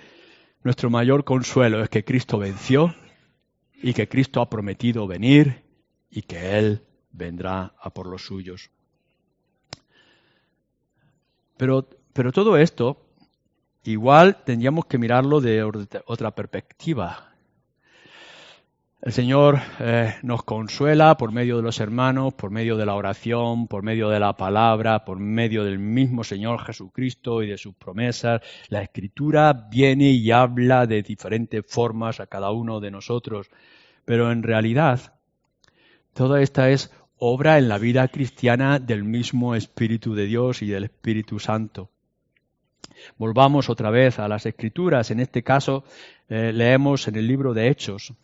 nuestro 0.67 0.91
mayor 0.91 1.23
consuelo 1.23 1.81
es 1.81 1.89
que 1.89 2.05
Cristo 2.05 2.39
venció 2.39 2.93
y 3.73 3.95
que 3.95 4.09
Cristo 4.09 4.41
ha 4.41 4.51
prometido 4.51 5.07
venir 5.07 5.63
y 6.11 6.23
que 6.23 6.59
Él 6.59 6.83
vendrá 7.13 7.77
a 7.81 7.91
por 7.91 8.09
los 8.09 8.27
suyos. 8.27 8.69
Pero, 11.57 11.89
pero 12.13 12.33
todo 12.33 12.57
esto 12.57 13.01
igual 13.85 14.43
tendríamos 14.43 14.87
que 14.87 14.99
mirarlo 14.99 15.41
de 15.41 15.63
otra 16.05 16.33
perspectiva. 16.33 17.36
El 19.03 19.13
Señor 19.13 19.61
eh, 19.79 20.15
nos 20.23 20.43
consuela 20.43 21.19
por 21.19 21.31
medio 21.31 21.59
de 21.59 21.63
los 21.63 21.81
hermanos, 21.81 22.33
por 22.33 22.51
medio 22.51 22.79
de 22.79 22.87
la 22.87 22.95
oración, 22.95 23.69
por 23.69 23.83
medio 23.83 24.09
de 24.09 24.19
la 24.19 24.39
palabra, 24.39 25.05
por 25.05 25.19
medio 25.19 25.65
del 25.65 25.79
mismo 25.79 26.25
Señor 26.25 26.65
Jesucristo 26.65 27.43
y 27.43 27.49
de 27.49 27.59
sus 27.59 27.75
promesas. 27.75 28.41
La 28.69 28.83
Escritura 28.83 29.53
viene 29.53 30.11
y 30.11 30.31
habla 30.31 30.87
de 30.87 31.03
diferentes 31.03 31.63
formas 31.69 32.21
a 32.21 32.27
cada 32.27 32.51
uno 32.51 32.81
de 32.81 32.91
nosotros, 32.91 33.51
pero 34.07 34.33
en 34.33 34.43
realidad 34.43 35.13
toda 36.15 36.41
esta 36.41 36.71
es 36.71 36.91
obra 37.19 37.59
en 37.59 37.69
la 37.69 37.77
vida 37.77 38.09
cristiana 38.09 38.79
del 38.79 39.05
mismo 39.05 39.55
Espíritu 39.55 40.15
de 40.15 40.25
Dios 40.25 40.63
y 40.63 40.69
del 40.69 40.85
Espíritu 40.85 41.39
Santo. 41.39 41.91
Volvamos 43.19 43.69
otra 43.69 43.91
vez 43.91 44.19
a 44.19 44.27
las 44.27 44.47
Escrituras. 44.47 45.11
En 45.11 45.21
este 45.21 45.43
caso 45.43 45.85
eh, 46.31 46.51
leemos 46.55 47.09
en 47.09 47.17
el 47.17 47.27
libro 47.27 47.53
de 47.53 47.69
Hechos, 47.69 48.15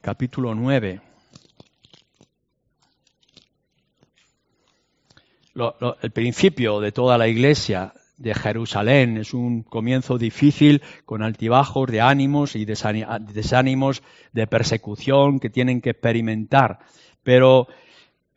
capítulo 0.00 0.54
9. 0.54 1.00
el 6.02 6.12
principio 6.12 6.78
de 6.78 6.92
toda 6.92 7.18
la 7.18 7.26
iglesia 7.26 7.92
de 8.16 8.32
Jerusalén 8.32 9.16
es 9.16 9.34
un 9.34 9.64
comienzo 9.64 10.16
difícil 10.16 10.82
con 11.04 11.24
altibajos 11.24 11.90
de 11.90 12.00
ánimos 12.00 12.54
y 12.54 12.64
desánimos 12.64 14.04
de 14.32 14.46
persecución 14.46 15.40
que 15.40 15.50
tienen 15.50 15.80
que 15.80 15.90
experimentar. 15.90 16.78
Pero 17.24 17.66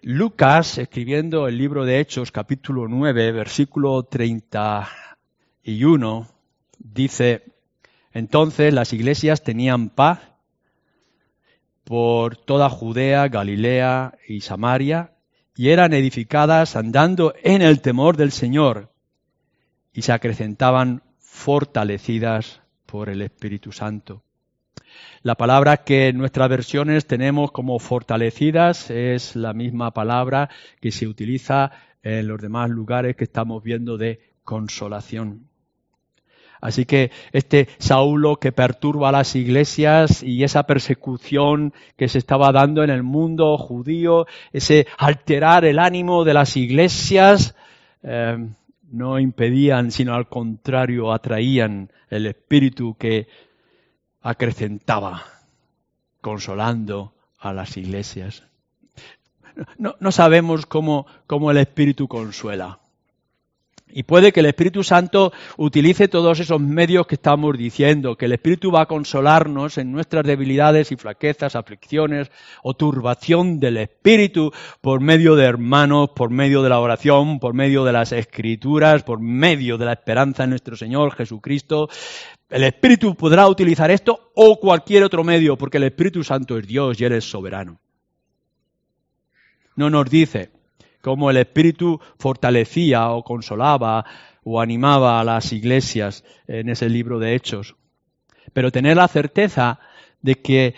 Lucas, 0.01 0.79
escribiendo 0.79 1.47
el 1.47 1.59
libro 1.59 1.85
de 1.85 1.99
Hechos, 1.99 2.31
capítulo 2.31 2.87
9, 2.87 3.33
versículo 3.33 4.01
31, 4.03 6.27
dice, 6.79 7.43
entonces 8.13 8.73
las 8.73 8.93
iglesias 8.93 9.43
tenían 9.43 9.89
paz 9.89 10.30
por 11.83 12.37
toda 12.37 12.69
Judea, 12.69 13.27
Galilea 13.27 14.17
y 14.27 14.41
Samaria, 14.41 15.13
y 15.55 15.69
eran 15.69 15.93
edificadas 15.93 16.75
andando 16.75 17.33
en 17.43 17.61
el 17.61 17.81
temor 17.81 18.17
del 18.17 18.31
Señor, 18.31 18.91
y 19.93 20.03
se 20.03 20.13
acrecentaban 20.13 21.03
fortalecidas 21.19 22.61
por 22.85 23.09
el 23.09 23.21
Espíritu 23.21 23.71
Santo. 23.71 24.23
La 25.23 25.35
palabra 25.35 25.77
que 25.77 26.07
en 26.07 26.17
nuestras 26.17 26.49
versiones 26.49 27.05
tenemos 27.05 27.51
como 27.51 27.77
fortalecidas 27.79 28.89
es 28.89 29.35
la 29.35 29.53
misma 29.53 29.91
palabra 29.91 30.49
que 30.79 30.91
se 30.91 31.07
utiliza 31.07 31.71
en 32.03 32.27
los 32.27 32.41
demás 32.41 32.69
lugares 32.69 33.15
que 33.15 33.25
estamos 33.25 33.63
viendo 33.63 33.97
de 33.97 34.19
consolación. 34.43 35.50
Así 36.61 36.85
que 36.85 37.11
este 37.33 37.67
Saulo 37.79 38.37
que 38.37 38.51
perturba 38.51 39.11
las 39.11 39.35
iglesias 39.35 40.21
y 40.21 40.43
esa 40.43 40.63
persecución 40.63 41.73
que 41.97 42.07
se 42.07 42.19
estaba 42.19 42.51
dando 42.51 42.83
en 42.83 42.91
el 42.91 43.01
mundo 43.01 43.57
judío, 43.57 44.27
ese 44.53 44.85
alterar 44.97 45.65
el 45.65 45.79
ánimo 45.79 46.23
de 46.23 46.35
las 46.35 46.55
iglesias, 46.55 47.55
eh, 48.03 48.37
no 48.91 49.19
impedían, 49.19 49.89
sino 49.89 50.13
al 50.13 50.27
contrario, 50.27 51.11
atraían 51.11 51.91
el 52.09 52.27
espíritu 52.27 52.95
que 52.95 53.27
acrecentaba, 54.21 55.23
consolando 56.19 57.13
a 57.39 57.53
las 57.53 57.75
iglesias. 57.77 58.43
No, 59.77 59.95
no 59.99 60.11
sabemos 60.11 60.65
cómo, 60.67 61.07
cómo 61.25 61.49
el 61.49 61.57
espíritu 61.57 62.07
consuela. 62.07 62.80
Y 63.93 64.03
puede 64.03 64.31
que 64.31 64.39
el 64.39 64.45
Espíritu 64.45 64.83
Santo 64.83 65.31
utilice 65.57 66.07
todos 66.07 66.39
esos 66.39 66.59
medios 66.59 67.07
que 67.07 67.15
estamos 67.15 67.57
diciendo, 67.57 68.15
que 68.15 68.25
el 68.25 68.33
Espíritu 68.33 68.71
va 68.71 68.81
a 68.81 68.85
consolarnos 68.85 69.77
en 69.77 69.91
nuestras 69.91 70.25
debilidades 70.25 70.91
y 70.91 70.95
flaquezas, 70.95 71.55
aflicciones 71.55 72.31
o 72.63 72.73
turbación 72.73 73.59
del 73.59 73.77
Espíritu 73.77 74.51
por 74.81 75.01
medio 75.01 75.35
de 75.35 75.45
hermanos, 75.45 76.09
por 76.15 76.29
medio 76.29 76.63
de 76.63 76.69
la 76.69 76.79
oración, 76.79 77.39
por 77.39 77.53
medio 77.53 77.83
de 77.83 77.93
las 77.93 78.11
escrituras, 78.11 79.03
por 79.03 79.19
medio 79.19 79.77
de 79.77 79.85
la 79.85 79.93
esperanza 79.93 80.43
en 80.43 80.51
nuestro 80.51 80.75
Señor 80.75 81.13
Jesucristo. 81.15 81.89
El 82.49 82.63
Espíritu 82.63 83.15
podrá 83.15 83.47
utilizar 83.47 83.91
esto 83.91 84.31
o 84.35 84.59
cualquier 84.59 85.03
otro 85.03 85.23
medio, 85.23 85.57
porque 85.57 85.77
el 85.77 85.83
Espíritu 85.83 86.23
Santo 86.23 86.57
es 86.57 86.67
Dios 86.67 86.99
y 86.99 87.05
Él 87.05 87.13
es 87.13 87.23
soberano. 87.23 87.79
No 89.75 89.89
nos 89.89 90.09
dice, 90.09 90.51
cómo 91.01 91.29
el 91.29 91.37
Espíritu 91.37 91.99
fortalecía 92.17 93.09
o 93.09 93.23
consolaba 93.23 94.05
o 94.43 94.61
animaba 94.61 95.19
a 95.19 95.23
las 95.23 95.51
iglesias 95.53 96.23
en 96.47 96.69
ese 96.69 96.89
libro 96.89 97.19
de 97.19 97.35
Hechos. 97.35 97.75
Pero 98.53 98.71
tener 98.71 98.97
la 98.97 99.07
certeza 99.07 99.79
de 100.21 100.35
que 100.35 100.75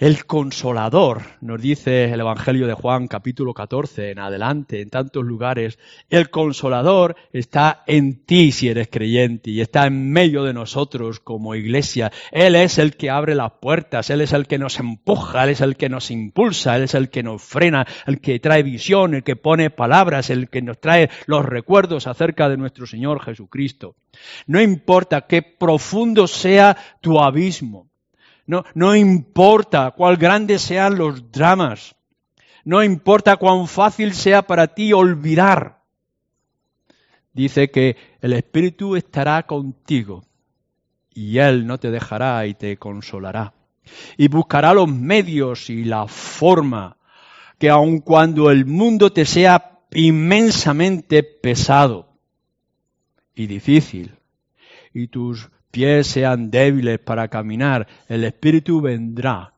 el 0.00 0.24
consolador, 0.24 1.24
nos 1.42 1.60
dice 1.60 2.04
el 2.10 2.20
Evangelio 2.20 2.66
de 2.66 2.72
Juan 2.72 3.06
capítulo 3.06 3.52
14 3.52 4.12
en 4.12 4.18
adelante, 4.18 4.80
en 4.80 4.88
tantos 4.88 5.26
lugares, 5.26 5.78
el 6.08 6.30
consolador 6.30 7.16
está 7.34 7.84
en 7.86 8.24
ti 8.24 8.50
si 8.50 8.70
eres 8.70 8.88
creyente 8.90 9.50
y 9.50 9.60
está 9.60 9.86
en 9.86 10.10
medio 10.10 10.44
de 10.44 10.54
nosotros 10.54 11.20
como 11.20 11.54
iglesia. 11.54 12.10
Él 12.32 12.56
es 12.56 12.78
el 12.78 12.96
que 12.96 13.10
abre 13.10 13.34
las 13.34 13.52
puertas, 13.60 14.08
Él 14.08 14.22
es 14.22 14.32
el 14.32 14.46
que 14.46 14.58
nos 14.58 14.80
empuja, 14.80 15.44
Él 15.44 15.50
es 15.50 15.60
el 15.60 15.76
que 15.76 15.90
nos 15.90 16.10
impulsa, 16.10 16.76
Él 16.76 16.84
es 16.84 16.94
el 16.94 17.10
que 17.10 17.22
nos 17.22 17.42
frena, 17.42 17.86
el 18.06 18.22
que 18.22 18.40
trae 18.40 18.62
visión, 18.62 19.12
el 19.12 19.22
que 19.22 19.36
pone 19.36 19.68
palabras, 19.68 20.30
el 20.30 20.48
que 20.48 20.62
nos 20.62 20.80
trae 20.80 21.10
los 21.26 21.44
recuerdos 21.44 22.06
acerca 22.06 22.48
de 22.48 22.56
nuestro 22.56 22.86
Señor 22.86 23.22
Jesucristo. 23.22 23.96
No 24.46 24.62
importa 24.62 25.26
qué 25.26 25.42
profundo 25.42 26.26
sea 26.26 26.74
tu 27.02 27.20
abismo, 27.20 27.89
no, 28.46 28.94
importa 28.94 29.92
cuán 29.92 30.18
grandes 30.18 30.62
sean 30.62 30.96
los 30.98 31.30
dramas. 31.30 31.94
No 32.64 32.82
importa 32.82 33.36
cuán 33.36 33.66
fácil 33.68 34.12
sea 34.14 34.42
para 34.42 34.68
ti 34.68 34.92
olvidar. 34.92 35.82
Dice 37.32 37.70
que 37.70 37.96
el 38.20 38.32
Espíritu 38.32 38.96
estará 38.96 39.46
contigo 39.46 40.24
y 41.14 41.38
Él 41.38 41.66
no 41.66 41.78
te 41.78 41.90
dejará 41.90 42.46
y 42.46 42.54
te 42.54 42.76
consolará. 42.76 43.54
Y 44.16 44.28
buscará 44.28 44.74
los 44.74 44.88
medios 44.88 45.70
y 45.70 45.84
la 45.84 46.06
forma 46.06 46.96
que 47.58 47.70
aun 47.70 48.00
cuando 48.00 48.50
el 48.50 48.66
mundo 48.66 49.12
te 49.12 49.24
sea 49.24 49.80
inmensamente 49.92 51.22
pesado 51.22 52.08
y 53.34 53.46
difícil 53.46 54.16
y 54.92 55.08
tus 55.08 55.50
pies 55.70 56.06
sean 56.06 56.50
débiles 56.50 56.98
para 56.98 57.28
caminar, 57.28 57.86
el 58.08 58.24
Espíritu 58.24 58.80
vendrá 58.80 59.54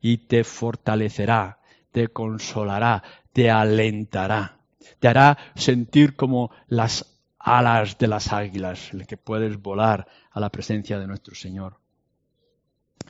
y 0.00 0.18
te 0.18 0.44
fortalecerá, 0.44 1.58
te 1.92 2.08
consolará, 2.08 3.02
te 3.32 3.50
alentará, 3.50 4.58
te 4.98 5.08
hará 5.08 5.38
sentir 5.54 6.16
como 6.16 6.50
las 6.66 7.20
alas 7.38 7.98
de 7.98 8.08
las 8.08 8.32
águilas, 8.32 8.92
el 8.92 9.06
que 9.06 9.16
puedes 9.16 9.60
volar 9.60 10.06
a 10.30 10.40
la 10.40 10.50
presencia 10.50 10.98
de 10.98 11.06
nuestro 11.06 11.34
Señor. 11.34 11.76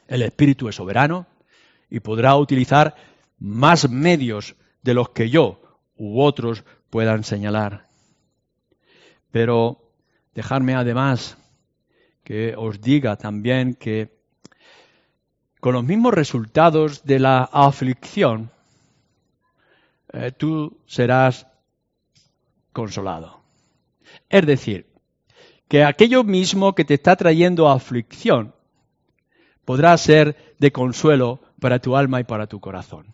El 0.06 0.22
Espíritu 0.22 0.68
es 0.68 0.76
soberano 0.76 1.26
y 1.90 2.00
podrá 2.00 2.36
utilizar 2.36 2.94
más 3.38 3.88
medios 3.90 4.56
de 4.82 4.94
los 4.94 5.10
que 5.10 5.30
yo 5.30 5.60
u 5.96 6.22
otros 6.22 6.64
puedan 6.90 7.24
señalar. 7.24 7.86
Pero 9.30 9.92
dejarme 10.34 10.74
además 10.74 11.36
que 12.24 12.54
os 12.56 12.80
diga 12.80 13.16
también 13.16 13.74
que 13.74 14.22
con 15.60 15.74
los 15.74 15.84
mismos 15.84 16.12
resultados 16.14 17.04
de 17.04 17.20
la 17.20 17.44
aflicción, 17.44 18.50
eh, 20.12 20.32
tú 20.36 20.76
serás 20.86 21.46
consolado. 22.72 23.40
Es 24.28 24.44
decir, 24.44 24.86
que 25.68 25.84
aquello 25.84 26.24
mismo 26.24 26.74
que 26.74 26.84
te 26.84 26.94
está 26.94 27.16
trayendo 27.16 27.68
aflicción 27.68 28.54
podrá 29.64 29.96
ser 29.96 30.54
de 30.58 30.72
consuelo 30.72 31.40
para 31.60 31.78
tu 31.78 31.96
alma 31.96 32.20
y 32.20 32.24
para 32.24 32.46
tu 32.46 32.60
corazón. 32.60 33.06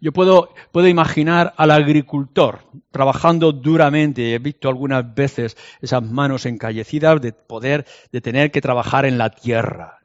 Yo 0.00 0.12
puedo, 0.12 0.54
puedo 0.72 0.88
imaginar 0.88 1.54
al 1.56 1.70
agricultor 1.70 2.60
trabajando 2.90 3.52
duramente. 3.52 4.34
He 4.34 4.38
visto 4.38 4.68
algunas 4.68 5.14
veces 5.14 5.56
esas 5.80 6.02
manos 6.02 6.46
encallecidas 6.46 7.20
de 7.20 7.32
poder, 7.32 7.86
de 8.12 8.20
tener 8.20 8.50
que 8.50 8.60
trabajar 8.60 9.06
en 9.06 9.18
la 9.18 9.30
tierra. 9.30 10.00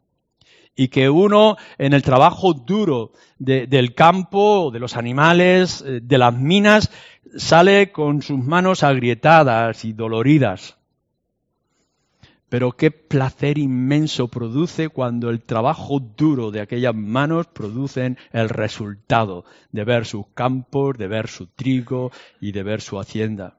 Y 0.75 0.88
que 0.88 1.10
uno, 1.10 1.58
en 1.77 1.93
el 1.93 2.01
trabajo 2.01 2.54
duro 2.54 3.12
del 3.38 3.93
campo, 3.93 4.71
de 4.71 4.80
los 4.80 4.95
animales, 4.95 5.84
eh, 5.86 5.99
de 6.01 6.17
las 6.17 6.34
minas, 6.34 6.89
sale 7.36 7.91
con 7.91 8.21
sus 8.21 8.39
manos 8.39 8.84
agrietadas 8.84 9.84
y 9.84 9.93
doloridas. 9.93 10.80
Pero 12.51 12.73
qué 12.73 12.91
placer 12.91 13.57
inmenso 13.57 14.27
produce 14.27 14.89
cuando 14.89 15.29
el 15.29 15.41
trabajo 15.41 16.01
duro 16.01 16.51
de 16.51 16.59
aquellas 16.59 16.93
manos 16.93 17.47
producen 17.47 18.17
el 18.33 18.49
resultado 18.49 19.45
de 19.71 19.85
ver 19.85 20.05
sus 20.05 20.27
campos, 20.33 20.97
de 20.97 21.07
ver 21.07 21.29
su 21.29 21.47
trigo 21.47 22.11
y 22.41 22.51
de 22.51 22.63
ver 22.63 22.81
su 22.81 22.99
hacienda. 22.99 23.57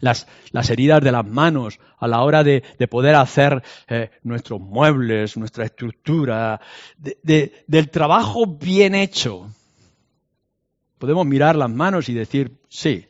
las, 0.00 0.26
heridas 0.68 1.00
de 1.00 1.12
las 1.12 1.26
manos, 1.26 1.80
a 1.96 2.08
la 2.08 2.20
hora 2.20 2.44
de, 2.44 2.62
poder 2.90 3.14
hacer 3.14 3.62
eh, 3.88 4.10
nuestros 4.22 4.60
muebles, 4.60 5.38
nuestra 5.38 5.64
estructura, 5.64 6.60
del 7.22 7.90
trabajo 7.90 8.46
bien 8.46 8.94
hecho. 8.94 9.48
Podemos 10.98 11.24
mirar 11.24 11.56
las 11.56 11.70
manos 11.70 12.10
y 12.10 12.12
decir, 12.12 12.60
sí, 12.68 13.06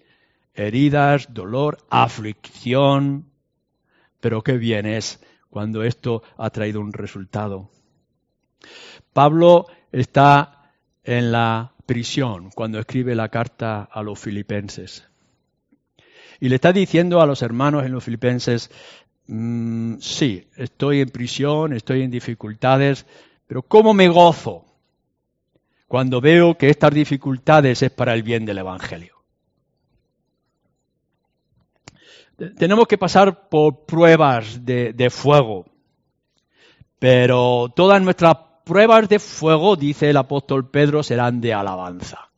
heridas, 0.54 1.34
dolor, 1.34 1.78
aflicción, 1.90 3.33
pero 4.24 4.40
qué 4.40 4.56
bien 4.56 4.86
es 4.86 5.20
cuando 5.50 5.84
esto 5.84 6.22
ha 6.38 6.48
traído 6.48 6.80
un 6.80 6.94
resultado. 6.94 7.68
Pablo 9.12 9.66
está 9.92 10.72
en 11.04 11.30
la 11.30 11.74
prisión 11.84 12.48
cuando 12.54 12.78
escribe 12.78 13.14
la 13.14 13.28
carta 13.28 13.82
a 13.82 14.02
los 14.02 14.18
filipenses. 14.18 15.06
Y 16.40 16.48
le 16.48 16.54
está 16.54 16.72
diciendo 16.72 17.20
a 17.20 17.26
los 17.26 17.42
hermanos 17.42 17.84
en 17.84 17.92
los 17.92 18.02
filipenses, 18.02 18.70
mm, 19.26 19.96
sí, 19.98 20.48
estoy 20.56 21.02
en 21.02 21.10
prisión, 21.10 21.74
estoy 21.74 22.00
en 22.00 22.10
dificultades, 22.10 23.04
pero 23.46 23.60
¿cómo 23.60 23.92
me 23.92 24.08
gozo 24.08 24.64
cuando 25.86 26.22
veo 26.22 26.56
que 26.56 26.70
estas 26.70 26.94
dificultades 26.94 27.82
es 27.82 27.90
para 27.90 28.14
el 28.14 28.22
bien 28.22 28.46
del 28.46 28.56
Evangelio? 28.56 29.13
Tenemos 32.36 32.88
que 32.88 32.98
pasar 32.98 33.48
por 33.48 33.84
pruebas 33.86 34.64
de, 34.64 35.08
fuego, 35.10 35.66
pero 36.98 37.72
todas 37.74 38.02
nuestras 38.02 38.36
pruebas 38.64 39.08
de 39.08 39.18
fuego, 39.18 39.76
dice 39.76 40.10
el 40.10 40.16
apóstol 40.16 40.68
Pedro, 40.68 41.02
serán 41.02 41.40
de 41.40 41.54
alabanza. 41.54 42.28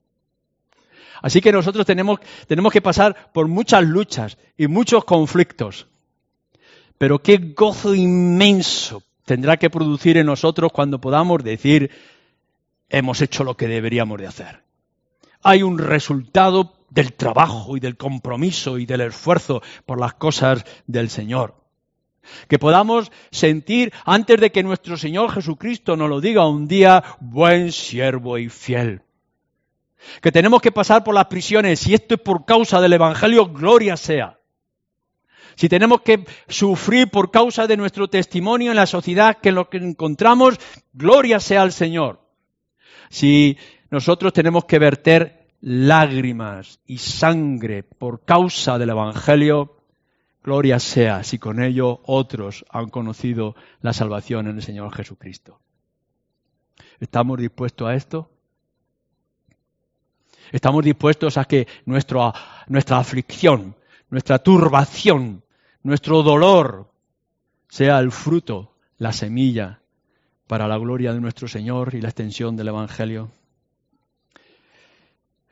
Así 1.23 1.41
que 1.41 1.51
nosotros 1.51 1.87
tenemos, 1.87 2.21
tenemos 2.47 2.73
que 2.73 2.83
pasar 2.83 3.33
por 3.33 3.49
muchas 3.49 3.85
luchas 3.85 4.37
y 4.59 4.67
muchos 4.67 5.05
conflictos. 5.05 5.87
Pero 6.99 7.21
qué 7.21 7.39
gozo 7.57 7.95
inmenso 7.95 9.03
tendrá 9.25 9.57
que 9.57 9.71
producir 9.71 10.19
en 10.19 10.27
nosotros 10.27 10.73
cuando 10.73 11.01
podamos 11.01 11.43
decir, 11.43 11.91
hemos 12.91 13.21
hecho 13.23 13.45
lo 13.45 13.57
que 13.57 13.67
deberíamos 13.67 14.19
de 14.19 14.27
hacer. 14.27 14.61
Hay 15.43 15.63
un 15.63 15.79
resultado 15.79 16.76
del 16.91 17.13
trabajo 17.13 17.77
y 17.77 17.81
del 17.81 17.97
compromiso 17.97 18.79
y 18.79 18.87
del 18.87 19.03
esfuerzo 19.03 19.63
por 19.85 20.01
las 20.01 20.15
cosas 20.15 20.65
del 20.87 21.11
Señor. 21.11 21.55
Que 22.49 22.59
podamos 22.59 23.13
sentir, 23.31 23.93
antes 24.05 24.41
de 24.41 24.51
que 24.51 24.63
nuestro 24.63 24.97
Señor 24.97 25.31
Jesucristo 25.31 25.97
nos 25.97 26.09
lo 26.09 26.21
diga 26.21 26.49
un 26.49 26.67
día, 26.67 27.05
buen 27.21 27.73
siervo 27.73 28.39
y 28.39 28.49
fiel. 28.49 29.03
Que 30.21 30.33
tenemos 30.33 30.61
que 30.61 30.73
pasar 30.73 31.05
por 31.05 31.15
las 31.15 31.27
prisiones, 31.27 31.87
y 31.87 31.95
esto 31.95 32.15
es 32.15 32.21
por 32.21 32.45
causa 32.45 32.81
del 32.81 32.93
Evangelio, 32.93 33.47
gloria 33.47 33.97
sea. 33.97 34.39
Si 35.57 35.69
tenemos 35.69 36.03
que 36.03 36.25
sufrir 36.49 37.09
por 37.09 37.31
causa 37.31 37.67
de 37.67 37.79
nuestro 37.79 38.09
testimonio 38.09 38.71
en 38.73 38.77
la 38.77 38.87
sociedad 38.87 39.39
que 39.39 39.53
lo 39.53 39.71
que 39.71 39.79
encontramos, 39.79 40.59
gloria 40.93 41.41
sea 41.41 41.63
al 41.63 41.73
Señor. 41.73 42.21
Si 43.09 43.57
nosotros 43.91 44.35
tenemos 44.35 44.67
que 44.67 44.79
verter 44.79 45.46
lágrimas 45.61 46.81
y 46.87 46.99
sangre 46.99 47.83
por 47.83 48.25
causa 48.25 48.79
del 48.79 48.91
Evangelio, 48.91 49.77
Gloria 50.47 50.79
sea 50.79 51.25
si 51.25 51.39
con 51.39 51.61
ello 51.61 52.03
otros 52.05 52.65
han 52.71 52.89
conocido 52.89 53.57
la 53.81 53.93
salvación 53.93 54.47
en 54.47 54.57
el 54.57 54.63
Señor 54.63 54.95
Jesucristo. 54.95 55.59
¿Estamos 57.01 57.39
dispuestos 57.39 57.89
a 57.89 57.95
esto? 57.95 58.31
¿Estamos 60.53 60.85
dispuestos 60.85 61.37
a 61.37 61.47
que 61.47 61.67
nuestra, 61.85 62.33
aflicción, 62.91 63.75
nuestra 64.09 64.39
turbación, 64.39 65.43
nuestro 65.83 66.23
dolor 66.23 66.93
sea 67.69 67.99
el 67.99 68.13
fruto, 68.13 68.73
la 68.99 69.13
semilla 69.13 69.81
para 70.47 70.69
la 70.69 70.79
gloria 70.79 71.13
de 71.13 71.21
nuestro 71.21 71.49
Señor 71.49 71.95
y 71.95 72.01
la 72.01 72.09
extensión 72.09 72.57
del 72.57 72.69
Evangelio? 72.69 73.31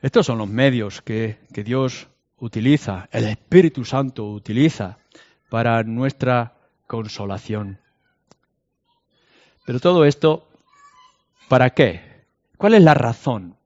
Estos 0.05 0.27
son 0.27 0.37
los 0.37 0.47
medios 0.47 1.01
que, 1.01 1.39
Dios 1.49 2.07
utiliza, 2.37 3.09
el 3.11 3.23
Espíritu 3.23 3.83
Santo 3.83 4.25
utiliza 4.29 4.99
para 5.49 5.81
nuestra 5.81 6.53
consolación. 6.85 7.79
Pero 9.65 9.79
todo 9.79 10.05
esto, 10.05 10.47
¿para 11.47 11.71
qué? 11.71 12.27
¿Cuál 12.55 12.75
es 12.75 12.83
la 12.83 12.93
razón 12.93 13.57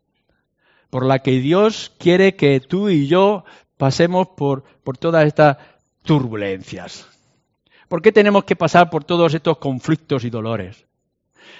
por 0.89 1.05
la 1.05 1.19
que 1.19 1.41
Dios 1.41 1.91
quiere 1.99 2.37
que 2.37 2.61
tú 2.61 2.87
y 2.87 3.07
yo 3.07 3.43
pasemos 3.75 4.29
por 4.37 4.63
todas 4.97 5.27
estas 5.27 5.57
turbulencias? 6.03 7.05
¿Por 7.89 8.01
qué 8.01 8.13
tenemos 8.13 8.45
que 8.45 8.55
pasar 8.55 8.89
por 8.89 9.03
todos 9.03 9.33
estos 9.33 9.57
conflictos 9.57 10.23
y 10.23 10.29
dolores? 10.29 10.85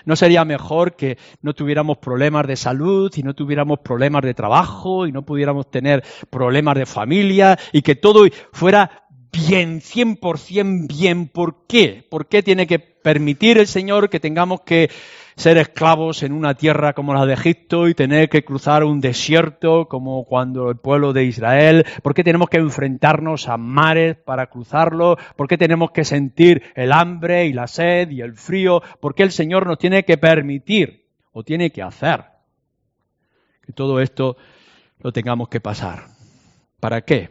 ¿No 0.06 0.16
sería 0.16 0.46
mejor 0.46 0.96
que 0.96 1.18
no 1.42 1.54
tuviéramos 1.54 1.98
problemas 1.98 2.48
de 2.48 2.56
salud 2.56 3.12
y 3.16 3.24
no 3.24 3.34
tuviéramos 3.34 3.80
problemas 3.80 4.22
de 4.24 4.34
trabajo 4.34 5.08
y 5.08 5.12
no 5.12 5.24
pudiéramos 5.24 5.70
tener 5.70 6.04
problemas 6.30 6.76
de 6.76 6.86
familia 6.86 7.58
y 7.72 7.82
que 7.82 7.96
todo 7.96 8.26
fuera 8.52 9.09
bien, 9.32 9.82
100% 9.82 10.88
bien? 10.88 11.28
¿Por 11.28 11.66
qué? 11.68 12.06
¿Por 12.10 12.28
qué 12.28 12.44
tiene 12.44 12.68
que 12.68 12.80
permitir 12.80 13.58
el 13.58 13.68
Señor 13.68 14.10
que 14.10 14.20
tengamos 14.20 14.62
que 14.62 14.90
ser 15.36 15.58
esclavos 15.58 16.22
en 16.24 16.34
una 16.34 16.54
tierra 16.54 16.94
como 16.94 17.14
la 17.14 17.26
de 17.26 17.34
Egipto 17.34 17.88
y 17.88 17.94
tener 17.94 18.28
que 18.28 18.44
cruzar 18.44 18.84
un 18.84 19.00
desierto 19.00 19.88
como 19.88 20.26
cuando 20.26 20.70
el 20.70 20.78
pueblo 20.78 21.14
de 21.14 21.24
Israel? 21.24 21.86
¿Por 22.04 22.14
qué 22.14 22.24
tenemos 22.24 22.50
que 22.50 22.58
enfrentarnos 22.58 23.48
a 23.48 23.58
mares 23.58 24.18
para 24.18 24.48
cruzarlo? 24.48 25.18
¿Por 25.36 25.48
qué 25.48 25.58
tenemos 25.58 25.92
que 25.92 26.04
sentir 26.04 26.64
el 26.76 26.92
hambre 26.92 27.46
y 27.46 27.54
la 27.54 27.68
sed 27.68 28.10
y 28.10 28.22
el 28.22 28.36
frío? 28.36 28.82
¿Por 29.00 29.16
qué 29.16 29.24
el 29.24 29.32
Señor 29.32 29.66
nos 29.66 29.80
tiene 29.80 30.04
que 30.04 30.18
permitir 30.18 31.08
o 31.32 31.44
tiene 31.44 31.72
que 31.72 31.82
hacer 31.82 32.26
que 33.66 33.72
todo 33.72 34.02
esto 34.02 34.36
lo 35.00 35.14
tengamos 35.14 35.48
que 35.48 35.62
pasar? 35.62 36.08
¿Para 36.80 37.02
qué 37.02 37.30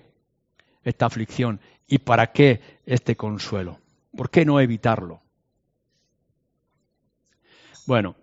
esta 0.82 1.06
aflicción? 1.06 1.60
¿Y 1.88 1.98
para 1.98 2.30
qué 2.32 2.60
este 2.84 3.16
consuelo? 3.16 3.80
¿Por 4.14 4.30
qué 4.30 4.44
no 4.44 4.60
evitarlo? 4.60 5.22
Bueno, 7.86 8.14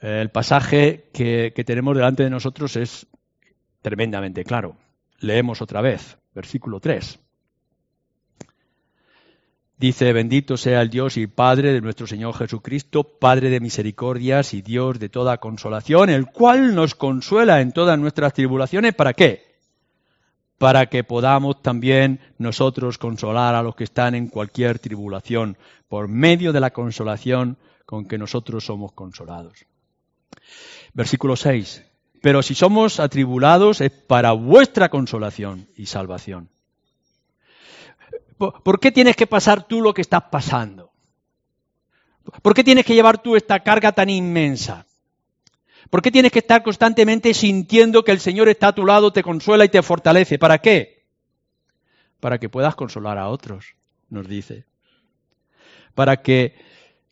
el 0.00 0.30
pasaje 0.30 1.08
que, 1.14 1.50
tenemos 1.64 1.96
delante 1.96 2.22
de 2.22 2.30
nosotros 2.30 2.76
es 2.76 3.06
tremendamente 3.80 4.44
claro. 4.44 4.76
Leemos 5.20 5.62
otra 5.62 5.80
vez, 5.80 6.18
versículo 6.34 6.78
3. 6.78 7.18
Dice, 9.78 10.12
bendito 10.12 10.58
sea 10.58 10.82
el 10.82 10.90
Dios 10.90 11.16
y 11.16 11.26
Padre 11.26 11.72
de 11.72 11.80
nuestro 11.80 12.06
Señor 12.06 12.34
Jesucristo, 12.34 13.04
Padre 13.04 13.48
de 13.48 13.60
misericordias 13.60 14.52
y 14.52 14.60
Dios 14.60 14.98
de 14.98 15.08
toda 15.08 15.38
consolación, 15.38 16.10
el 16.10 16.26
cual 16.26 16.74
nos 16.74 16.94
consuela 16.94 17.62
en 17.62 17.72
todas 17.72 17.98
nuestras 17.98 18.34
tribulaciones. 18.34 18.94
¿Para 18.94 19.14
qué? 19.14 19.45
Para 20.58 20.86
que 20.86 21.04
podamos 21.04 21.62
también 21.62 22.20
nosotros 22.38 22.98
consolar 22.98 23.54
a 23.54 23.62
los 23.62 23.76
que 23.76 23.84
están 23.84 24.14
en 24.14 24.28
cualquier 24.28 24.78
tribulación, 24.78 25.58
por 25.88 26.08
medio 26.08 26.52
de 26.52 26.60
la 26.60 26.72
consolación 26.72 27.58
con 27.84 28.06
que 28.06 28.18
nosotros 28.18 28.64
somos 28.64 28.92
consolados. 28.92 29.66
Versículo 30.94 31.36
6. 31.36 31.84
Pero 32.22 32.42
si 32.42 32.54
somos 32.54 32.98
atribulados 32.98 33.80
es 33.80 33.90
para 33.90 34.32
vuestra 34.32 34.88
consolación 34.88 35.68
y 35.76 35.86
salvación. 35.86 36.48
¿Por 38.38 38.80
qué 38.80 38.92
tienes 38.92 39.16
que 39.16 39.26
pasar 39.26 39.66
tú 39.66 39.80
lo 39.80 39.94
que 39.94 40.02
estás 40.02 40.24
pasando? 40.24 40.92
¿Por 42.42 42.54
qué 42.54 42.64
tienes 42.64 42.84
que 42.84 42.94
llevar 42.94 43.18
tú 43.18 43.36
esta 43.36 43.60
carga 43.60 43.92
tan 43.92 44.10
inmensa? 44.10 44.86
¿Por 45.90 46.02
qué 46.02 46.10
tienes 46.10 46.32
que 46.32 46.40
estar 46.40 46.62
constantemente 46.62 47.32
sintiendo 47.34 48.04
que 48.04 48.12
el 48.12 48.20
Señor 48.20 48.48
está 48.48 48.68
a 48.68 48.74
tu 48.74 48.84
lado, 48.84 49.12
te 49.12 49.22
consuela 49.22 49.64
y 49.64 49.68
te 49.68 49.82
fortalece? 49.82 50.38
¿Para 50.38 50.58
qué? 50.58 51.04
Para 52.20 52.38
que 52.38 52.48
puedas 52.48 52.74
consolar 52.74 53.18
a 53.18 53.28
otros, 53.28 53.74
nos 54.08 54.26
dice. 54.26 54.64
Para 55.94 56.22
que 56.22 56.54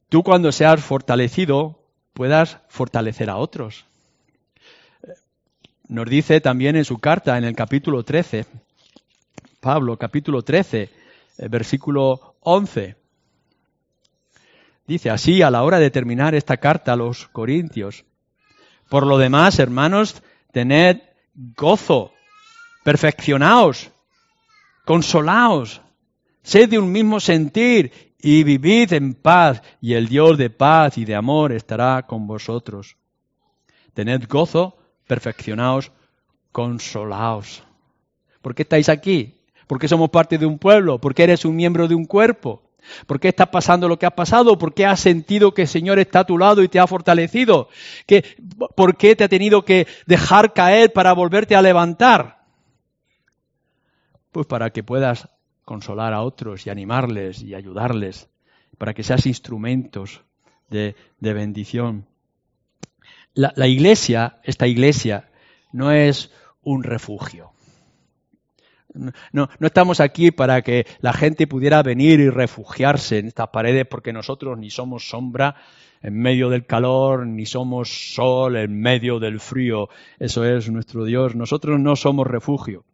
tú 0.08 0.22
cuando 0.22 0.50
seas 0.52 0.82
fortalecido 0.82 1.84
puedas 2.12 2.58
fortalecer 2.68 3.30
a 3.30 3.36
otros. 3.36 3.86
Nos 5.86 6.08
dice 6.08 6.40
también 6.40 6.76
en 6.76 6.84
su 6.84 6.98
carta, 6.98 7.36
en 7.36 7.44
el 7.44 7.54
capítulo 7.54 8.02
13, 8.04 8.46
Pablo, 9.60 9.96
capítulo 9.96 10.42
13, 10.42 10.82
eh, 11.38 11.48
versículo 11.48 12.36
11. 12.40 12.96
Dice 14.86 15.10
así 15.10 15.42
a 15.42 15.50
la 15.50 15.62
hora 15.62 15.78
de 15.78 15.90
terminar 15.90 16.34
esta 16.34 16.56
carta 16.56 16.92
a 16.92 16.96
los 16.96 17.28
Corintios. 17.28 18.04
Por 18.94 19.08
lo 19.08 19.18
demás, 19.18 19.58
hermanos, 19.58 20.22
tened 20.52 21.00
gozo, 21.34 22.12
perfeccionaos, 22.84 23.90
consolaos, 24.84 25.80
sed 26.44 26.68
de 26.68 26.78
un 26.78 26.92
mismo 26.92 27.18
sentir 27.18 28.14
y 28.20 28.44
vivid 28.44 28.92
en 28.92 29.14
paz, 29.14 29.62
y 29.80 29.94
el 29.94 30.06
Dios 30.06 30.38
de 30.38 30.48
paz 30.48 30.96
y 30.96 31.04
de 31.04 31.16
amor 31.16 31.50
estará 31.50 32.06
con 32.06 32.28
vosotros. 32.28 32.96
Tened 33.94 34.28
gozo, 34.28 34.78
perfeccionaos, 35.08 35.90
consolaos. 36.52 37.64
¿Por 38.42 38.54
qué 38.54 38.62
estáis 38.62 38.88
aquí? 38.88 39.34
porque 39.66 39.88
somos 39.88 40.10
parte 40.10 40.38
de 40.38 40.46
un 40.46 40.58
pueblo, 40.58 41.00
porque 41.00 41.24
eres 41.24 41.44
un 41.44 41.56
miembro 41.56 41.88
de 41.88 41.94
un 41.94 42.04
cuerpo. 42.04 42.63
¿Por 43.06 43.20
qué 43.20 43.28
está 43.28 43.50
pasando 43.50 43.88
lo 43.88 43.98
que 43.98 44.06
ha 44.06 44.14
pasado? 44.14 44.58
¿Por 44.58 44.74
qué 44.74 44.86
has 44.86 45.00
sentido 45.00 45.54
que 45.54 45.62
el 45.62 45.68
Señor 45.68 45.98
está 45.98 46.20
a 46.20 46.26
tu 46.26 46.38
lado 46.38 46.62
y 46.62 46.68
te 46.68 46.78
ha 46.78 46.86
fortalecido? 46.86 47.68
¿Por 48.76 48.96
qué 48.96 49.16
te 49.16 49.24
ha 49.24 49.28
tenido 49.28 49.64
que 49.64 49.86
dejar 50.06 50.52
caer 50.52 50.92
para 50.92 51.12
volverte 51.12 51.56
a 51.56 51.62
levantar? 51.62 52.44
Pues 54.32 54.46
para 54.46 54.70
que 54.70 54.82
puedas 54.82 55.28
consolar 55.64 56.12
a 56.12 56.22
otros 56.22 56.66
y 56.66 56.70
animarles 56.70 57.42
y 57.42 57.54
ayudarles, 57.54 58.28
para 58.78 58.92
que 58.92 59.02
seas 59.02 59.26
instrumentos 59.26 60.22
de, 60.68 60.94
bendición. 61.20 62.06
la 63.34 63.66
iglesia, 63.66 64.38
esta 64.42 64.66
iglesia, 64.66 65.30
no 65.72 65.90
es 65.90 66.30
un 66.62 66.82
refugio. 66.82 67.53
No, 68.94 69.48
no 69.58 69.66
estamos 69.66 70.00
aquí 70.00 70.30
para 70.30 70.62
que 70.62 70.86
la 71.00 71.12
gente 71.12 71.46
pudiera 71.46 71.82
venir 71.82 72.20
y 72.20 72.30
refugiarse 72.30 73.18
en 73.18 73.26
estas 73.26 73.48
paredes 73.48 73.86
porque 73.86 74.12
nosotros 74.12 74.56
ni 74.56 74.70
somos 74.70 75.08
sombra 75.08 75.56
en 76.00 76.18
medio 76.18 76.50
del 76.50 76.66
calor, 76.66 77.26
ni 77.26 77.46
somos 77.46 78.14
sol 78.14 78.56
en 78.56 78.78
medio 78.78 79.18
del 79.18 79.40
frío. 79.40 79.88
Eso 80.18 80.44
es 80.44 80.70
nuestro 80.70 81.04
Dios. 81.04 81.34
Nosotros 81.34 81.80
no 81.80 81.96
somos 81.96 82.26
refugio. 82.26 82.84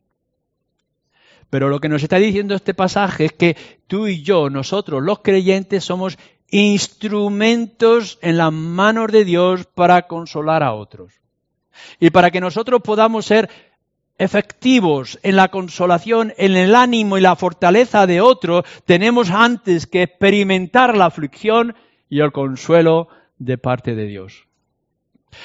Pero 1.50 1.68
lo 1.68 1.80
que 1.80 1.88
nos 1.88 2.02
está 2.02 2.16
diciendo 2.16 2.54
este 2.54 2.72
pasaje 2.72 3.24
es 3.24 3.32
que 3.32 3.56
tú 3.88 4.06
y 4.06 4.22
yo, 4.22 4.48
nosotros 4.48 5.02
los 5.02 5.18
creyentes, 5.18 5.84
somos 5.84 6.16
instrumentos 6.48 8.18
en 8.22 8.36
las 8.36 8.52
manos 8.52 9.10
de 9.10 9.24
Dios 9.24 9.66
para 9.66 10.06
consolar 10.06 10.62
a 10.62 10.72
otros. 10.72 11.12
Y 11.98 12.10
para 12.10 12.30
que 12.30 12.40
nosotros 12.40 12.80
podamos 12.82 13.26
ser 13.26 13.50
efectivos 14.20 15.18
en 15.22 15.34
la 15.34 15.48
consolación, 15.48 16.34
en 16.36 16.54
el 16.54 16.74
ánimo 16.74 17.16
y 17.16 17.22
la 17.22 17.36
fortaleza 17.36 18.06
de 18.06 18.20
otro, 18.20 18.64
tenemos 18.84 19.30
antes 19.30 19.86
que 19.86 20.02
experimentar 20.02 20.94
la 20.94 21.06
aflicción 21.06 21.74
y 22.10 22.20
el 22.20 22.30
consuelo 22.30 23.08
de 23.38 23.56
parte 23.56 23.94
de 23.94 24.04
Dios. 24.04 24.46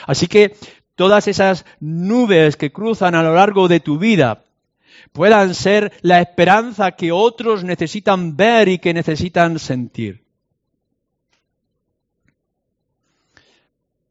Así 0.05 0.27
que 0.27 0.57
todas 0.95 1.29
esas 1.29 1.65
nubes 1.79 2.57
que 2.57 2.73
cruzan 2.73 3.15
a 3.15 3.23
lo 3.23 3.33
largo 3.33 3.69
de 3.69 3.79
tu 3.79 3.97
vida 3.97 4.43
puedan 5.13 5.55
ser 5.55 5.93
la 6.01 6.19
esperanza 6.19 6.91
que 6.91 7.13
otros 7.13 7.63
necesitan 7.63 8.35
ver 8.35 8.67
y 8.67 8.79
que 8.79 8.93
necesitan 8.93 9.57
sentir. 9.57 10.25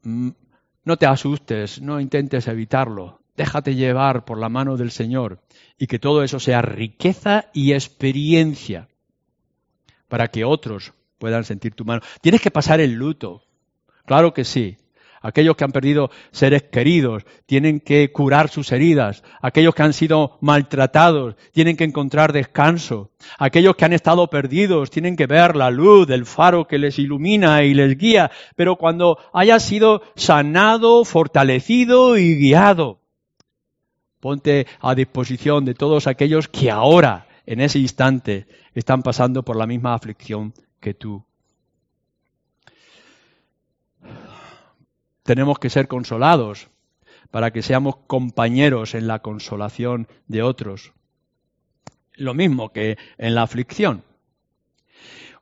Mm, 0.01 0.29
no 0.85 0.97
te 0.97 1.05
asustes, 1.05 1.79
no 1.81 1.99
intentes 1.99 2.47
evitarlo 2.47 3.24
déjate 3.37 3.75
llevar 3.75 4.25
por 4.25 4.37
la 4.39 4.49
mano 4.49 4.77
del 4.77 4.91
Señor 4.91 5.39
y 5.77 5.87
que 5.87 5.99
todo 5.99 6.23
eso 6.23 6.39
sea 6.39 6.61
riqueza 6.61 7.49
y 7.53 7.73
experiencia 7.73 8.87
para 10.07 10.27
que 10.29 10.45
otros 10.45 10.93
puedan 11.17 11.43
sentir 11.43 11.73
tu 11.73 11.85
mano. 11.85 12.01
Tienes 12.21 12.41
que 12.41 12.51
pasar 12.51 12.79
el 12.79 12.93
luto, 12.93 13.43
claro 14.05 14.33
que 14.33 14.45
sí. 14.45 14.77
Aquellos 15.21 15.55
que 15.55 15.63
han 15.63 15.71
perdido 15.71 16.11
seres 16.31 16.61
queridos 16.61 17.23
tienen 17.47 17.79
que 17.79 18.11
curar 18.11 18.47
sus 18.49 18.71
heridas. 18.71 19.23
Aquellos 19.41 19.73
que 19.73 19.81
han 19.81 19.93
sido 19.93 20.37
maltratados 20.39 21.35
tienen 21.51 21.77
que 21.77 21.83
encontrar 21.83 22.31
descanso. 22.31 23.09
Aquellos 23.39 23.75
que 23.75 23.85
han 23.85 23.93
estado 23.93 24.29
perdidos 24.29 24.91
tienen 24.91 25.15
que 25.15 25.25
ver 25.25 25.55
la 25.55 25.71
luz 25.71 26.05
del 26.05 26.27
faro 26.27 26.67
que 26.67 26.77
les 26.77 26.99
ilumina 26.99 27.63
y 27.63 27.73
les 27.73 27.97
guía. 27.97 28.29
Pero 28.55 28.75
cuando 28.75 29.17
haya 29.33 29.59
sido 29.59 30.03
sanado, 30.15 31.03
fortalecido 31.05 32.19
y 32.19 32.35
guiado, 32.35 32.99
Ponte 34.25 34.65
a 34.81 34.95
disposición 34.95 35.65
de 35.65 35.75
todos 35.75 36.07
aquellos 36.07 36.47
que 36.47 36.71
ahora, 36.71 37.27
en 37.45 37.61
ese 37.61 37.77
instante, 37.77 38.47
están 38.73 39.03
pasando 39.03 39.43
por 39.43 39.55
la 39.55 39.67
misma 39.67 39.93
aflicción 39.93 40.51
que 40.79 40.95
tú. 40.95 41.23
Tenemos 45.21 45.59
que 45.59 45.69
ser 45.69 45.87
consolados 45.87 46.69
para 47.29 47.51
que 47.51 47.61
seamos 47.61 47.97
compañeros 48.07 48.95
en 48.95 49.05
la 49.05 49.19
consolación 49.19 50.07
de 50.27 50.41
otros. 50.41 50.93
Lo 52.15 52.33
mismo 52.33 52.69
que 52.69 52.97
en 53.19 53.35
la 53.35 53.43
aflicción. 53.43 54.01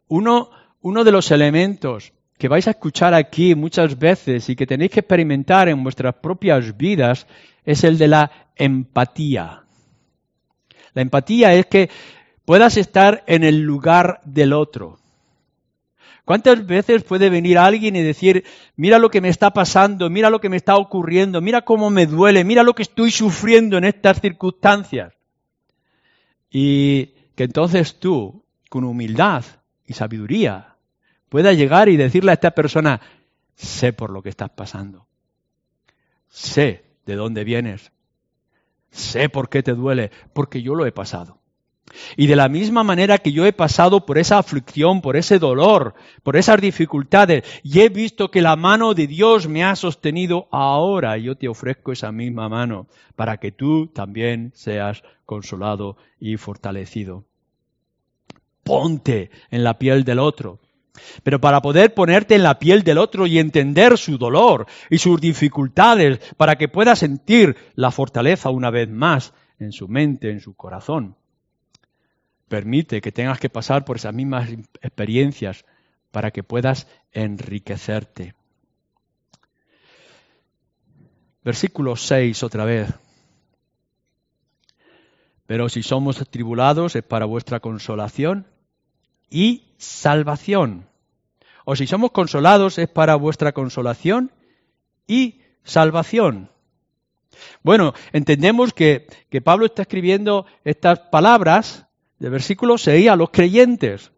Uno, 0.10 0.50
uno 0.82 1.06
de 1.06 1.12
los 1.14 1.32
elementos 1.32 2.12
que 2.38 2.50
vais 2.50 2.68
a 2.68 2.72
escuchar 2.72 3.14
aquí 3.14 3.56
muchas 3.56 3.98
veces 3.98 4.50
y 4.50 4.58
que 4.58 4.68
tenéis 4.68 4.92
que 4.92 5.00
experimentar 5.00 5.70
en 5.70 5.82
vuestras 5.84 6.16
propias 6.16 6.76
vidas 6.76 7.28
es 7.66 7.84
el 7.84 7.98
de 7.98 8.08
la 8.08 8.32
empatía. 8.56 9.64
La 10.94 11.02
empatía 11.02 11.54
es 11.54 11.66
que 11.66 11.90
puedas 12.46 12.78
estar 12.78 13.24
en 13.28 13.44
el 13.44 13.62
lugar 13.62 14.22
del 14.26 14.54
otro. 14.54 15.00
¿Cuántas 16.26 16.66
veces 16.66 17.04
puede 17.04 17.30
venir 17.30 17.58
alguien 17.58 17.98
y 17.98 18.02
decir, 18.02 18.46
mira 18.78 18.98
lo 18.98 19.10
que 19.10 19.20
me 19.20 19.28
está 19.28 19.52
pasando, 19.52 20.10
mira 20.10 20.30
lo 20.30 20.40
que 20.40 20.48
me 20.48 20.56
está 20.56 20.78
ocurriendo, 20.78 21.42
mira 21.42 21.64
cómo 21.64 21.90
me 21.90 22.06
duele, 22.06 22.46
mira 22.46 22.64
lo 22.64 22.74
que 22.74 22.84
estoy 22.84 23.12
sufriendo 23.12 23.78
en 23.78 23.84
estas 23.84 24.22
circunstancias? 24.22 25.14
Y 26.50 27.08
que 27.36 27.44
entonces 27.44 28.00
tú, 28.00 28.46
con 28.70 28.86
humildad 28.86 29.44
y 29.86 29.94
sabiduría, 29.94 30.78
puedas 31.28 31.58
llegar 31.58 31.90
y 31.90 31.98
decirle 31.98 32.32
a 32.32 32.36
esta 32.36 32.52
persona, 32.52 33.02
sé 33.56 33.92
por 33.92 34.10
lo 34.10 34.22
que 34.22 34.30
estás 34.30 34.52
pasando, 34.52 35.08
sé 36.30 36.93
de 37.06 37.16
dónde 37.16 37.44
vienes. 37.44 37.92
Sé 38.92 39.30
por 39.30 39.50
qué 39.50 39.64
te 39.64 39.74
duele, 39.74 40.12
porque 40.34 40.62
yo 40.62 40.76
lo 40.76 40.86
he 40.86 40.92
pasado. 40.92 41.40
Y 42.16 42.28
de 42.28 42.36
la 42.36 42.50
misma 42.50 42.84
manera 42.84 43.18
que 43.18 43.32
yo 43.32 43.46
he 43.46 43.54
pasado 43.54 44.06
por 44.06 44.18
esa 44.18 44.38
aflicción, 44.38 45.02
por 45.02 45.16
ese 45.16 45.38
dolor, 45.40 45.94
por 46.24 46.38
esas 46.38 46.60
dificultades, 46.60 47.44
y 47.64 47.82
he 47.82 47.90
visto 47.90 48.32
que 48.32 48.42
la 48.42 48.56
mano 48.56 48.94
de 48.94 49.08
Dios 49.08 49.48
me 49.48 49.64
ha 49.64 49.76
sostenido, 49.76 50.48
ahora 50.52 51.18
yo 51.18 51.36
te 51.36 51.48
ofrezco 51.48 51.92
esa 51.92 52.12
misma 52.12 52.50
mano 52.50 52.88
para 53.16 53.38
que 53.38 53.52
tú 53.52 53.88
también 53.88 54.52
seas 54.56 55.04
consolado 55.26 55.98
y 56.20 56.38
fortalecido. 56.38 57.26
Ponte 58.64 59.30
en 59.52 59.64
la 59.64 59.78
piel 59.78 60.04
del 60.04 60.20
otro. 60.20 60.60
Pero 61.24 61.42
para 61.42 61.62
poder 61.62 61.94
ponerte 61.94 62.36
en 62.36 62.44
la 62.44 62.60
piel 62.60 62.84
del 62.84 62.98
otro 62.98 63.26
y 63.26 63.40
entender 63.40 63.98
su 63.98 64.18
dolor 64.18 64.68
y 64.90 65.00
sus 65.00 65.20
dificultades, 65.20 66.20
para 66.38 66.56
que 66.56 66.68
puedas 66.68 67.00
sentir 67.00 67.56
la 67.76 67.92
fortaleza 67.92 68.50
una 68.50 68.70
vez 68.70 68.90
más 68.90 69.34
en 69.60 69.72
su 69.72 69.88
mente, 69.88 70.30
en 70.30 70.40
su 70.40 70.56
corazón, 70.56 71.16
permite 72.48 73.02
que 73.02 73.12
tengas 73.12 73.40
que 73.40 73.50
pasar 73.50 73.86
por 73.86 73.96
esas 73.96 74.14
mismas 74.14 74.50
experiencias 74.82 75.66
para 76.12 76.32
que 76.32 76.44
puedas 76.44 76.88
enriquecerte. 77.12 78.36
Versículo 81.44 81.96
6 81.96 82.44
otra 82.44 82.66
vez. 82.66 82.94
Pero 85.46 85.68
si 85.70 85.84
somos 85.84 86.18
tribulados 86.30 86.96
es 86.96 87.04
para 87.04 87.26
vuestra 87.26 87.60
consolación 87.60 88.48
y 89.30 89.73
salvación. 89.84 90.88
O 91.66 91.76
si 91.76 91.88
somos 91.88 92.12
consolados 92.12 92.78
es 92.78 92.90
para 92.90 93.16
vuestra 93.16 93.52
consolación 93.52 94.32
y 95.08 95.42
salvación. 95.64 96.50
Bueno, 97.64 97.94
entendemos 98.12 98.74
que, 98.74 99.08
que 99.30 99.42
Pablo 99.42 99.66
está 99.66 99.84
escribiendo 99.84 100.46
estas 100.64 101.00
palabras 101.00 101.88
de 102.20 102.30
versículo 102.30 102.78
6 102.78 103.10
a 103.10 103.16
los 103.16 103.30
creyentes. 103.32 104.12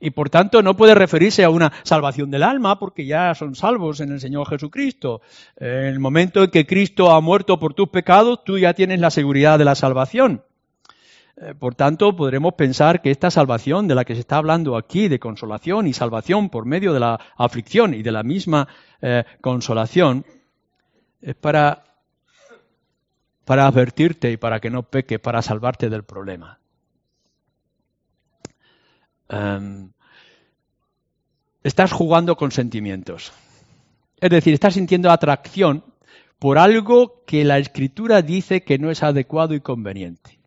Y 0.00 0.10
por 0.10 0.30
tanto 0.30 0.62
no 0.62 0.76
puede 0.76 0.94
referirse 0.94 1.44
a 1.44 1.50
una 1.50 1.72
salvación 1.82 2.30
del 2.30 2.42
alma 2.42 2.78
porque 2.78 3.04
ya 3.04 3.34
son 3.34 3.54
salvos 3.54 4.00
en 4.00 4.12
el 4.12 4.20
Señor 4.20 4.48
Jesucristo. 4.48 5.20
En 5.56 5.84
el 5.84 5.98
momento 5.98 6.44
en 6.44 6.50
que 6.50 6.66
Cristo 6.66 7.10
ha 7.10 7.20
muerto 7.20 7.58
por 7.58 7.74
tus 7.74 7.88
pecados, 7.90 8.42
tú 8.44 8.58
ya 8.58 8.72
tienes 8.72 9.00
la 9.00 9.10
seguridad 9.10 9.58
de 9.58 9.66
la 9.66 9.74
salvación. 9.74 10.42
Eh, 11.40 11.54
por 11.54 11.74
tanto, 11.74 12.14
podremos 12.14 12.52
pensar 12.52 13.00
que 13.00 13.10
esta 13.10 13.30
salvación 13.30 13.88
de 13.88 13.94
la 13.94 14.04
que 14.04 14.14
se 14.14 14.20
está 14.20 14.36
hablando 14.36 14.76
aquí, 14.76 15.08
de 15.08 15.18
consolación 15.18 15.86
y 15.86 15.94
salvación 15.94 16.50
por 16.50 16.66
medio 16.66 16.92
de 16.92 17.00
la 17.00 17.18
aflicción 17.36 17.94
y 17.94 18.02
de 18.02 18.12
la 18.12 18.22
misma 18.22 18.68
eh, 19.00 19.24
consolación, 19.40 20.26
es 21.22 21.34
para, 21.34 21.84
para 23.46 23.66
advertirte 23.66 24.30
y 24.30 24.36
para 24.36 24.60
que 24.60 24.68
no 24.68 24.82
peque, 24.82 25.18
para 25.18 25.40
salvarte 25.40 25.88
del 25.88 26.04
problema. 26.04 26.58
Em, 29.30 29.92
estás 31.62 31.90
jugando 31.90 32.36
con 32.36 32.50
sentimientos. 32.50 33.32
Es 34.20 34.28
decir, 34.28 34.52
estás 34.52 34.74
sintiendo 34.74 35.10
atracción 35.10 35.84
por 36.38 36.58
algo 36.58 37.24
que 37.24 37.44
la 37.44 37.58
escritura 37.58 38.20
dice 38.20 38.62
que 38.62 38.78
no 38.78 38.90
es 38.90 39.02
adecuado 39.02 39.54
y 39.54 39.60
conveniente. 39.60 40.39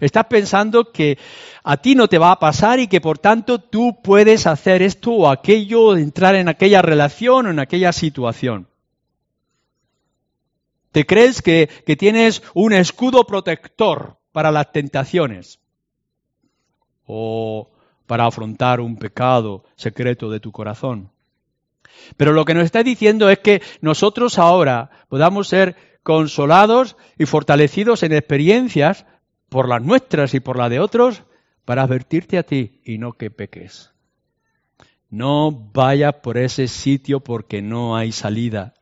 Estás 0.00 0.26
pensando 0.26 0.92
que 0.92 1.18
a 1.62 1.76
ti 1.76 1.94
no 1.94 2.08
te 2.08 2.18
va 2.18 2.32
a 2.32 2.38
pasar 2.38 2.80
y 2.80 2.88
que 2.88 3.00
por 3.00 3.18
tanto 3.18 3.58
tú 3.58 4.00
puedes 4.02 4.46
hacer 4.46 4.82
esto 4.82 5.12
o 5.12 5.28
aquello, 5.28 5.96
entrar 5.96 6.34
en 6.34 6.48
aquella 6.48 6.82
relación 6.82 7.46
o 7.46 7.50
en 7.50 7.58
aquella 7.58 7.92
situación. 7.92 8.68
Te 10.92 11.06
crees 11.06 11.42
que, 11.42 11.68
que 11.86 11.96
tienes 11.96 12.42
un 12.54 12.72
escudo 12.72 13.24
protector 13.24 14.18
para 14.32 14.50
las 14.50 14.72
tentaciones. 14.72 15.58
o 17.12 17.70
para 18.06 18.26
afrontar 18.26 18.80
un 18.80 18.96
pecado 18.96 19.64
secreto 19.76 20.30
de 20.30 20.40
tu 20.40 20.50
corazón. 20.50 21.12
Pero 22.16 22.32
lo 22.32 22.44
que 22.44 22.54
nos 22.54 22.64
está 22.64 22.82
diciendo 22.82 23.30
es 23.30 23.38
que 23.38 23.62
nosotros 23.80 24.36
ahora 24.36 24.90
podamos 25.08 25.46
ser 25.46 25.76
consolados 26.02 26.96
y 27.18 27.26
fortalecidos 27.26 28.02
en 28.02 28.12
experiencias 28.12 29.06
por 29.50 29.68
las 29.68 29.82
nuestras 29.82 30.32
y 30.32 30.40
por 30.40 30.56
la 30.56 30.70
de 30.70 30.80
otros 30.80 31.24
para 31.66 31.82
advertirte 31.82 32.38
a 32.38 32.42
ti 32.42 32.80
y 32.84 32.96
no 32.96 33.12
que 33.12 33.30
peques. 33.30 33.92
No 35.10 35.50
vayas 35.52 36.14
por 36.22 36.38
ese 36.38 36.68
sitio 36.68 37.20
porque 37.20 37.60
no 37.60 37.96
hay 37.96 38.12
salida. 38.12 38.74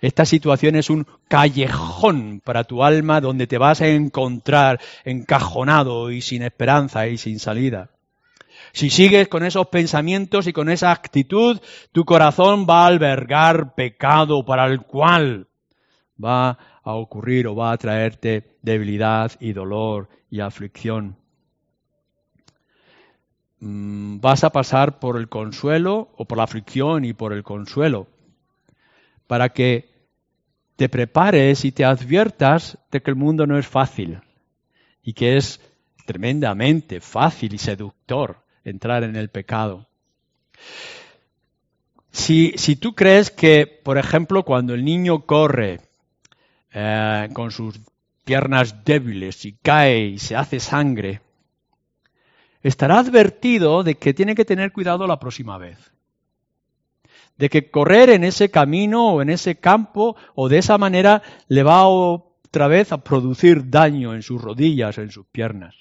Esta 0.00 0.24
situación 0.24 0.76
es 0.76 0.90
un 0.90 1.06
callejón 1.28 2.40
para 2.44 2.64
tu 2.64 2.82
alma 2.82 3.20
donde 3.20 3.46
te 3.46 3.58
vas 3.58 3.80
a 3.80 3.88
encontrar 3.88 4.80
encajonado 5.04 6.10
y 6.10 6.22
sin 6.22 6.42
esperanza 6.42 7.06
y 7.06 7.18
sin 7.18 7.38
salida. 7.38 7.90
Si 8.72 8.90
sigues 8.90 9.28
con 9.28 9.44
esos 9.44 9.68
pensamientos 9.68 10.46
y 10.46 10.52
con 10.52 10.68
esa 10.68 10.90
actitud, 10.90 11.60
tu 11.92 12.04
corazón 12.04 12.66
va 12.68 12.84
a 12.84 12.86
albergar 12.86 13.74
pecado 13.74 14.44
para 14.44 14.66
el 14.66 14.80
cual 14.80 15.48
va 16.22 16.58
a 16.88 16.94
ocurrir 16.94 17.46
o 17.46 17.54
va 17.54 17.72
a 17.72 17.76
traerte 17.76 18.56
debilidad 18.62 19.32
y 19.40 19.52
dolor 19.52 20.08
y 20.30 20.40
aflicción. 20.40 21.16
Mm, 23.60 24.20
vas 24.20 24.42
a 24.42 24.50
pasar 24.50 24.98
por 24.98 25.18
el 25.18 25.28
consuelo 25.28 26.08
o 26.16 26.24
por 26.24 26.38
la 26.38 26.44
aflicción 26.44 27.04
y 27.04 27.12
por 27.12 27.34
el 27.34 27.42
consuelo 27.42 28.06
para 29.26 29.50
que 29.50 29.90
te 30.76 30.88
prepares 30.88 31.66
y 31.66 31.72
te 31.72 31.84
adviertas 31.84 32.78
de 32.90 33.02
que 33.02 33.10
el 33.10 33.16
mundo 33.16 33.46
no 33.46 33.58
es 33.58 33.66
fácil 33.66 34.20
y 35.02 35.12
que 35.12 35.36
es 35.36 35.60
tremendamente 36.06 37.00
fácil 37.00 37.52
y 37.52 37.58
seductor 37.58 38.38
entrar 38.64 39.04
en 39.04 39.14
el 39.14 39.28
pecado. 39.28 39.86
Si, 42.10 42.54
tú 42.76 42.94
crees 42.94 43.30
que, 43.30 43.66
por 43.66 43.98
ejemplo, 43.98 44.42
cuando 44.44 44.72
el 44.72 44.84
niño 44.84 45.26
corre 45.26 45.87
eh, 46.72 47.28
con 47.32 47.50
sus 47.50 47.80
piernas 48.24 48.84
débiles 48.84 49.44
y 49.44 49.52
cae 49.52 50.00
y 50.06 50.18
se 50.18 50.36
hace 50.36 50.60
sangre, 50.60 51.20
estará 52.62 52.98
advertido 52.98 53.82
de 53.82 53.94
que 53.94 54.14
tiene 54.14 54.34
que 54.34 54.44
tener 54.44 54.72
cuidado 54.72 55.06
la 55.06 55.18
próxima 55.18 55.58
vez. 55.58 55.78
De 57.36 57.48
que 57.48 57.70
correr 57.70 58.10
en 58.10 58.24
ese 58.24 58.50
camino 58.50 59.10
o 59.10 59.22
en 59.22 59.30
ese 59.30 59.56
campo 59.56 60.16
o 60.34 60.48
de 60.48 60.58
esa 60.58 60.76
manera 60.76 61.22
le 61.46 61.62
va 61.62 61.86
otra 61.86 62.68
vez 62.68 62.92
a 62.92 63.02
producir 63.02 63.70
daño 63.70 64.14
en 64.14 64.22
sus 64.22 64.42
rodillas, 64.42 64.98
en 64.98 65.10
sus 65.10 65.26
piernas. 65.26 65.74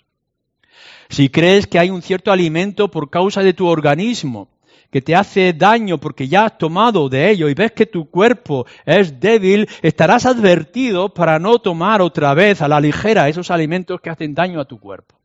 Si 1.09 1.29
crees 1.29 1.67
que 1.67 1.79
hay 1.79 1.89
un 1.89 2.01
cierto 2.01 2.31
alimento 2.31 2.91
por 2.91 3.09
causa 3.09 3.41
de 3.41 3.53
tu 3.53 3.67
organismo 3.67 4.49
que 4.91 5.01
te 5.01 5.15
hace 5.15 5.53
daño 5.53 5.97
porque 5.97 6.27
ya 6.27 6.45
has 6.45 6.57
tomado 6.57 7.09
de 7.09 7.29
ello 7.29 7.49
y 7.49 7.53
ves 7.53 7.71
que 7.71 7.85
tu 7.85 8.09
cuerpo 8.09 8.65
es 8.85 9.19
débil, 9.19 9.67
estarás 9.81 10.25
advertido 10.25 11.13
para 11.13 11.39
no 11.39 11.59
tomar 11.59 12.01
otra 12.01 12.33
vez 12.33 12.61
a 12.61 12.67
la 12.67 12.79
ligera 12.79 13.29
esos 13.29 13.51
alimentos 13.51 14.01
que 14.01 14.09
hacen 14.09 14.33
daño 14.33 14.59
a 14.59 14.65
tu 14.65 14.79
cuerpo 14.79 15.17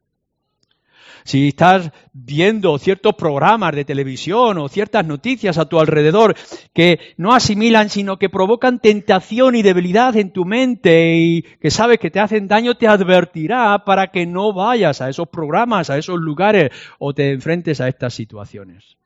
si 1.25 1.49
estás 1.49 1.91
viendo 2.13 2.79
ciertos 2.79 3.15
programas 3.15 3.75
de 3.75 3.85
televisión 3.85 4.59
o 4.59 4.69
ciertas 4.69 5.07
noticias 5.07 5.59
a 5.59 5.67
tu 5.67 5.79
alrededor 5.79 6.35
que 6.73 6.99
no 7.17 7.35
asimilan, 7.35 7.91
sino 7.91 8.19
que 8.19 8.29
provocan 8.29 8.81
tentación 8.81 9.55
y 9.55 9.63
debilidad 9.63 10.17
en 10.17 10.33
tu 10.33 10.45
mente 10.45 11.17
y 11.17 11.43
que 11.43 11.71
sabes 11.71 11.99
que 11.99 12.11
te 12.11 12.21
hacen 12.21 12.49
daño, 12.49 12.77
te 12.77 12.89
advertirá 12.89 13.85
para 13.85 14.09
que 14.09 14.27
no 14.27 14.53
vayas 14.53 15.01
a 15.01 15.09
esos 15.09 15.29
programas, 15.29 15.91
a 15.91 15.99
esos 15.99 16.19
lugares 16.19 16.71
o 16.99 17.15
te 17.15 17.33
enfrentes 17.33 17.81
a 17.81 17.89
estas 17.89 18.15
situaciones. 18.15 18.97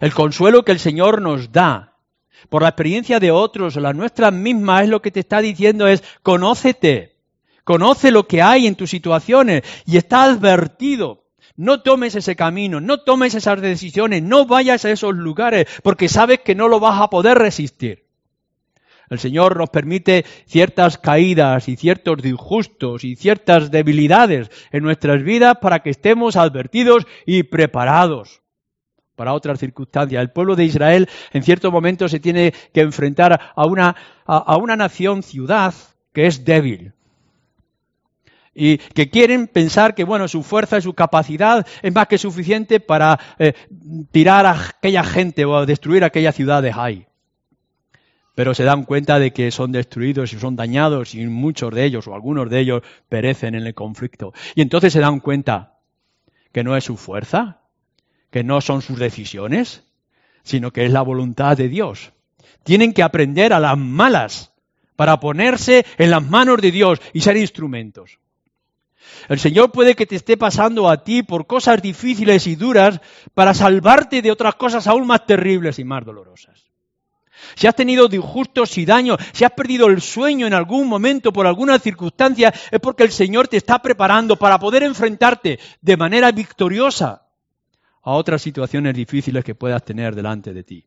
El 0.00 0.14
consuelo 0.14 0.64
que 0.64 0.72
el 0.72 0.78
Señor 0.78 1.22
nos 1.22 1.52
da 1.52 1.90
por 2.48 2.62
la 2.62 2.68
experiencia 2.68 3.20
de 3.20 3.30
otros 3.30 3.76
la 3.76 3.92
nuestra 3.92 4.30
misma 4.30 4.82
es 4.82 4.88
lo 4.88 5.02
que 5.02 5.10
te 5.10 5.20
está 5.20 5.40
diciendo 5.40 5.86
es 5.86 6.02
conócete, 6.22 7.16
conoce 7.64 8.10
lo 8.10 8.26
que 8.26 8.42
hay 8.42 8.66
en 8.66 8.76
tus 8.76 8.90
situaciones 8.90 9.62
y 9.86 9.96
está 9.96 10.24
advertido. 10.24 11.24
No 11.56 11.82
tomes 11.82 12.14
ese 12.14 12.36
camino, 12.36 12.80
no 12.80 13.00
tomes 13.00 13.34
esas 13.34 13.60
decisiones, 13.60 14.22
no 14.22 14.46
vayas 14.46 14.84
a 14.84 14.90
esos 14.90 15.14
lugares, 15.14 15.66
porque 15.82 16.08
sabes 16.08 16.40
que 16.40 16.54
no 16.54 16.68
lo 16.68 16.80
vas 16.80 17.00
a 17.00 17.10
poder 17.10 17.36
resistir. 17.36 18.06
El 19.10 19.18
Señor 19.18 19.58
nos 19.58 19.68
permite 19.68 20.24
ciertas 20.46 20.96
caídas 20.96 21.68
y 21.68 21.76
ciertos 21.76 22.22
disgustos 22.22 23.04
y 23.04 23.16
ciertas 23.16 23.70
debilidades 23.70 24.50
en 24.70 24.84
nuestras 24.84 25.22
vidas 25.22 25.58
para 25.60 25.80
que 25.80 25.90
estemos 25.90 26.36
advertidos 26.36 27.06
y 27.26 27.42
preparados 27.42 28.40
para 29.20 29.34
otras 29.34 29.58
circunstancias. 29.58 30.18
El 30.18 30.30
pueblo 30.30 30.56
de 30.56 30.64
Israel 30.64 31.06
en 31.34 31.42
cierto 31.42 31.70
momento 31.70 32.08
se 32.08 32.20
tiene 32.20 32.54
que 32.72 32.80
enfrentar 32.80 33.38
a 33.54 33.66
una, 33.66 33.94
a 34.24 34.56
una 34.56 34.76
nación, 34.76 35.22
ciudad, 35.22 35.74
que 36.14 36.26
es 36.26 36.46
débil, 36.46 36.94
y 38.54 38.78
que 38.78 39.10
quieren 39.10 39.46
pensar 39.46 39.94
que 39.94 40.04
bueno 40.04 40.26
su 40.26 40.42
fuerza 40.42 40.78
y 40.78 40.80
su 40.80 40.94
capacidad 40.94 41.66
es 41.82 41.94
más 41.94 42.06
que 42.06 42.16
suficiente 42.16 42.80
para 42.80 43.20
eh, 43.38 43.52
tirar 44.10 44.46
a 44.46 44.52
aquella 44.52 45.04
gente 45.04 45.44
o 45.44 45.66
destruir 45.66 46.02
aquella 46.02 46.32
ciudad 46.32 46.62
de 46.62 46.72
Hai. 46.74 47.06
Pero 48.34 48.54
se 48.54 48.64
dan 48.64 48.84
cuenta 48.84 49.18
de 49.18 49.34
que 49.34 49.50
son 49.50 49.70
destruidos 49.70 50.32
y 50.32 50.38
son 50.38 50.56
dañados 50.56 51.14
y 51.14 51.26
muchos 51.26 51.74
de 51.74 51.84
ellos 51.84 52.08
o 52.08 52.14
algunos 52.14 52.48
de 52.48 52.58
ellos 52.58 52.82
perecen 53.10 53.54
en 53.54 53.66
el 53.66 53.74
conflicto. 53.74 54.32
Y 54.54 54.62
entonces 54.62 54.94
se 54.94 55.00
dan 55.00 55.20
cuenta 55.20 55.74
que 56.52 56.64
no 56.64 56.74
es 56.74 56.84
su 56.84 56.96
fuerza, 56.96 57.59
que 58.30 58.44
no 58.44 58.60
son 58.60 58.82
sus 58.82 58.98
decisiones, 58.98 59.82
sino 60.42 60.72
que 60.72 60.84
es 60.84 60.92
la 60.92 61.02
voluntad 61.02 61.56
de 61.56 61.68
Dios. 61.68 62.12
Tienen 62.64 62.92
que 62.92 63.02
aprender 63.02 63.52
a 63.52 63.60
las 63.60 63.76
malas 63.76 64.52
para 64.96 65.18
ponerse 65.18 65.84
en 65.98 66.10
las 66.10 66.22
manos 66.22 66.60
de 66.60 66.70
Dios 66.70 67.00
y 67.12 67.20
ser 67.20 67.36
instrumentos. 67.36 68.18
El 69.28 69.38
Señor 69.38 69.72
puede 69.72 69.94
que 69.94 70.06
te 70.06 70.16
esté 70.16 70.36
pasando 70.36 70.88
a 70.88 71.02
ti 71.04 71.22
por 71.22 71.46
cosas 71.46 71.80
difíciles 71.82 72.46
y 72.46 72.56
duras 72.56 73.00
para 73.34 73.54
salvarte 73.54 74.22
de 74.22 74.30
otras 74.30 74.54
cosas 74.54 74.86
aún 74.86 75.06
más 75.06 75.26
terribles 75.26 75.78
y 75.78 75.84
más 75.84 76.04
dolorosas. 76.04 76.70
Si 77.56 77.66
has 77.66 77.74
tenido 77.74 78.08
disgustos 78.08 78.76
y 78.76 78.84
daños, 78.84 79.18
si 79.32 79.44
has 79.44 79.52
perdido 79.52 79.86
el 79.86 80.02
sueño 80.02 80.46
en 80.46 80.54
algún 80.54 80.86
momento 80.86 81.32
por 81.32 81.46
alguna 81.46 81.78
circunstancia, 81.78 82.52
es 82.70 82.80
porque 82.80 83.02
el 83.02 83.12
Señor 83.12 83.48
te 83.48 83.56
está 83.56 83.80
preparando 83.80 84.36
para 84.36 84.58
poder 84.58 84.82
enfrentarte 84.82 85.58
de 85.80 85.96
manera 85.96 86.30
victoriosa 86.32 87.29
a 88.02 88.12
otras 88.12 88.42
situaciones 88.42 88.94
difíciles 88.94 89.44
que 89.44 89.54
puedas 89.54 89.84
tener 89.84 90.14
delante 90.14 90.52
de 90.52 90.64
ti. 90.64 90.84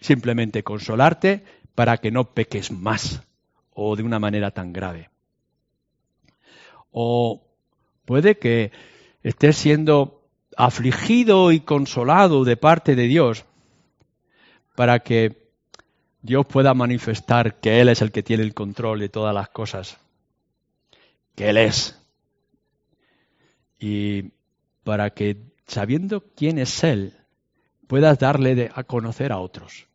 Simplemente 0.00 0.62
consolarte 0.62 1.44
para 1.74 1.98
que 1.98 2.10
no 2.10 2.32
peques 2.32 2.70
más 2.70 3.22
o 3.72 3.94
de 3.94 4.02
una 4.02 4.18
manera 4.18 4.50
tan 4.50 4.72
grave. 4.72 5.10
O 6.90 7.44
puede 8.04 8.38
que 8.38 8.72
estés 9.22 9.56
siendo 9.56 10.22
afligido 10.56 11.52
y 11.52 11.60
consolado 11.60 12.44
de 12.44 12.56
parte 12.56 12.96
de 12.96 13.04
Dios 13.04 13.44
para 14.74 15.00
que 15.00 15.48
Dios 16.22 16.46
pueda 16.46 16.74
manifestar 16.74 17.60
que 17.60 17.80
Él 17.80 17.88
es 17.88 18.02
el 18.02 18.10
que 18.10 18.22
tiene 18.22 18.42
el 18.42 18.54
control 18.54 19.00
de 19.00 19.08
todas 19.08 19.34
las 19.34 19.48
cosas, 19.48 19.98
que 21.34 21.48
Él 21.48 21.58
es. 21.58 21.97
Y 23.78 24.32
para 24.84 25.10
que, 25.10 25.36
sabiendo 25.66 26.24
quién 26.34 26.58
es 26.58 26.82
Él, 26.84 27.14
puedas 27.86 28.18
darle 28.18 28.70
a 28.74 28.84
conocer 28.84 29.32
a 29.32 29.38
otros. 29.38 29.86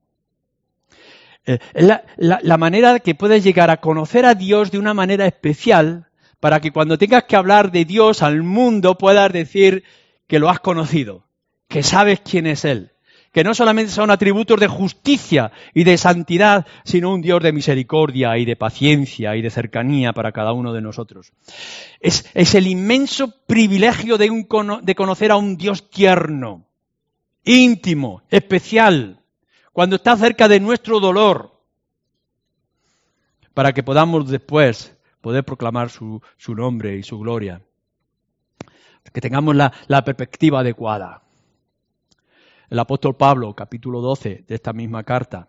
Eh, 1.46 1.60
la, 1.74 2.04
la, 2.18 2.58
manera 2.58 3.00
que 3.00 3.16
puedes 3.16 3.44
llegar 3.44 3.70
a 3.70 3.82
conocer 3.82 4.26
a 4.26 4.34
Dios 4.34 4.72
de 4.72 4.80
una 4.80 4.94
manera 4.94 5.26
especial 5.26 6.08
para 6.40 6.62
que 6.62 6.72
cuando 6.72 6.98
tengas 6.98 7.26
que 7.26 7.36
hablar 7.36 7.72
de 7.72 7.84
Dios 7.84 8.22
al 8.22 8.44
mundo 8.44 8.98
puedas 8.98 9.32
decir 9.34 9.84
que 10.28 10.40
lo 10.40 10.50
has 10.50 10.62
conocido, 10.62 11.26
que 11.68 11.84
sabes 11.84 12.22
quién 12.22 12.48
es 12.48 12.64
Él, 12.64 12.93
que 13.34 13.44
no 13.44 13.56
solamente 13.56 13.92
son 13.92 14.12
atributos 14.12 14.60
de 14.60 14.68
justicia 14.68 15.52
y 15.74 15.84
de 15.84 15.98
santidad, 15.98 16.68
sino 16.86 17.12
un 17.12 17.22
Dios 17.22 17.42
de 17.42 17.52
misericordia 17.52 18.38
y 18.38 18.46
de 18.46 18.56
paciencia 18.56 19.36
y 19.36 19.42
de 19.42 19.50
cercanía 19.50 20.14
para 20.14 20.32
cada 20.32 20.54
uno 20.54 20.72
de 20.72 20.82
nosotros. 20.82 21.34
Es, 22.00 22.26
el 22.36 22.68
inmenso 22.68 23.34
privilegio 23.48 24.20
de, 24.20 24.46
conocer 24.96 25.32
a 25.32 25.36
un 25.36 25.58
Dios 25.58 25.90
tierno, 25.90 26.68
íntimo, 27.44 28.22
especial, 28.30 29.20
cuando 29.74 29.96
está 29.96 30.16
cerca 30.16 30.48
de 30.48 30.60
nuestro 30.60 31.00
dolor, 31.00 31.60
para 33.56 33.74
que 33.74 33.82
podamos 33.82 34.30
después 34.30 34.96
poder 35.22 35.44
proclamar 35.44 35.90
su, 35.90 36.22
nombre 36.50 36.98
y 36.98 37.04
su 37.04 37.18
gloria. 37.18 37.64
Que 39.12 39.22
tengamos 39.22 39.56
la 39.56 40.04
perspectiva 40.06 40.60
adecuada. 40.60 41.23
El 42.74 42.80
apóstol 42.80 43.16
Pablo, 43.16 43.54
capítulo 43.54 44.02
12 44.02 44.46
de 44.48 44.56
esta 44.56 44.74
misma 44.74 45.04
carta. 45.04 45.48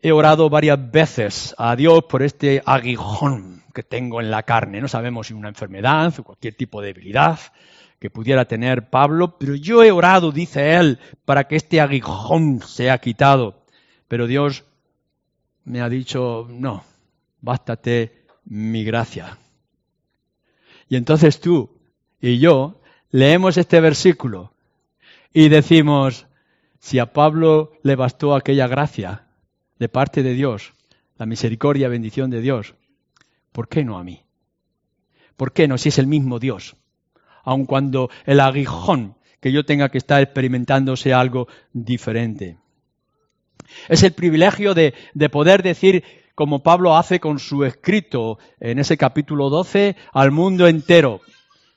He 0.00 0.10
orado 0.10 0.48
varias 0.48 0.90
veces 0.90 1.54
a 1.58 1.76
Dios 1.76 2.04
por 2.04 2.22
este 2.22 2.62
aguijón 2.64 3.62
que 3.74 3.82
tengo 3.82 4.22
en 4.22 4.30
la 4.30 4.42
carne. 4.44 4.80
No 4.80 4.88
sabemos 4.88 5.26
si 5.26 5.34
una 5.34 5.50
enfermedad 5.50 6.14
o 6.18 6.24
cualquier 6.24 6.54
tipo 6.54 6.80
de 6.80 6.94
debilidad 6.94 7.38
que 7.98 8.08
pudiera 8.08 8.46
tener 8.46 8.88
Pablo, 8.88 9.36
pero 9.36 9.54
yo 9.54 9.84
he 9.84 9.92
orado, 9.92 10.32
dice 10.32 10.76
él, 10.76 10.98
para 11.26 11.46
que 11.46 11.56
este 11.56 11.82
aguijón 11.82 12.62
sea 12.62 12.96
quitado. 12.96 13.66
Pero 14.08 14.26
Dios 14.26 14.64
me 15.64 15.82
ha 15.82 15.90
dicho, 15.90 16.46
no, 16.48 16.84
bástate 17.42 18.24
mi 18.46 18.82
gracia. 18.82 19.36
Y 20.88 20.96
entonces 20.96 21.38
tú 21.38 21.68
y 22.18 22.38
yo 22.38 22.80
leemos 23.10 23.58
este 23.58 23.78
versículo 23.82 24.51
y 25.32 25.48
decimos, 25.48 26.26
si 26.78 26.98
a 26.98 27.12
Pablo 27.12 27.72
le 27.82 27.96
bastó 27.96 28.34
aquella 28.34 28.66
gracia 28.66 29.26
de 29.78 29.88
parte 29.88 30.22
de 30.22 30.34
Dios, 30.34 30.72
la 31.16 31.26
misericordia, 31.26 31.88
bendición 31.88 32.30
de 32.30 32.40
Dios, 32.40 32.74
¿por 33.52 33.68
qué 33.68 33.84
no 33.84 33.98
a 33.98 34.04
mí? 34.04 34.22
¿Por 35.36 35.52
qué 35.52 35.68
no 35.68 35.78
si 35.78 35.88
es 35.88 35.98
el 35.98 36.06
mismo 36.06 36.38
Dios? 36.38 36.76
Aun 37.44 37.66
cuando 37.66 38.10
el 38.26 38.40
aguijón 38.40 39.16
que 39.40 39.52
yo 39.52 39.64
tenga 39.64 39.88
que 39.88 39.98
estar 39.98 40.22
experimentando 40.22 40.96
sea 40.96 41.18
algo 41.18 41.48
diferente. 41.72 42.58
Es 43.88 44.02
el 44.02 44.12
privilegio 44.12 44.74
de, 44.74 44.94
de 45.14 45.28
poder 45.28 45.62
decir, 45.62 46.04
como 46.34 46.62
Pablo 46.62 46.96
hace 46.96 47.20
con 47.20 47.38
su 47.38 47.64
escrito 47.64 48.38
en 48.60 48.78
ese 48.78 48.96
capítulo 48.96 49.50
12, 49.50 49.96
al 50.12 50.30
mundo 50.30 50.68
entero, 50.68 51.20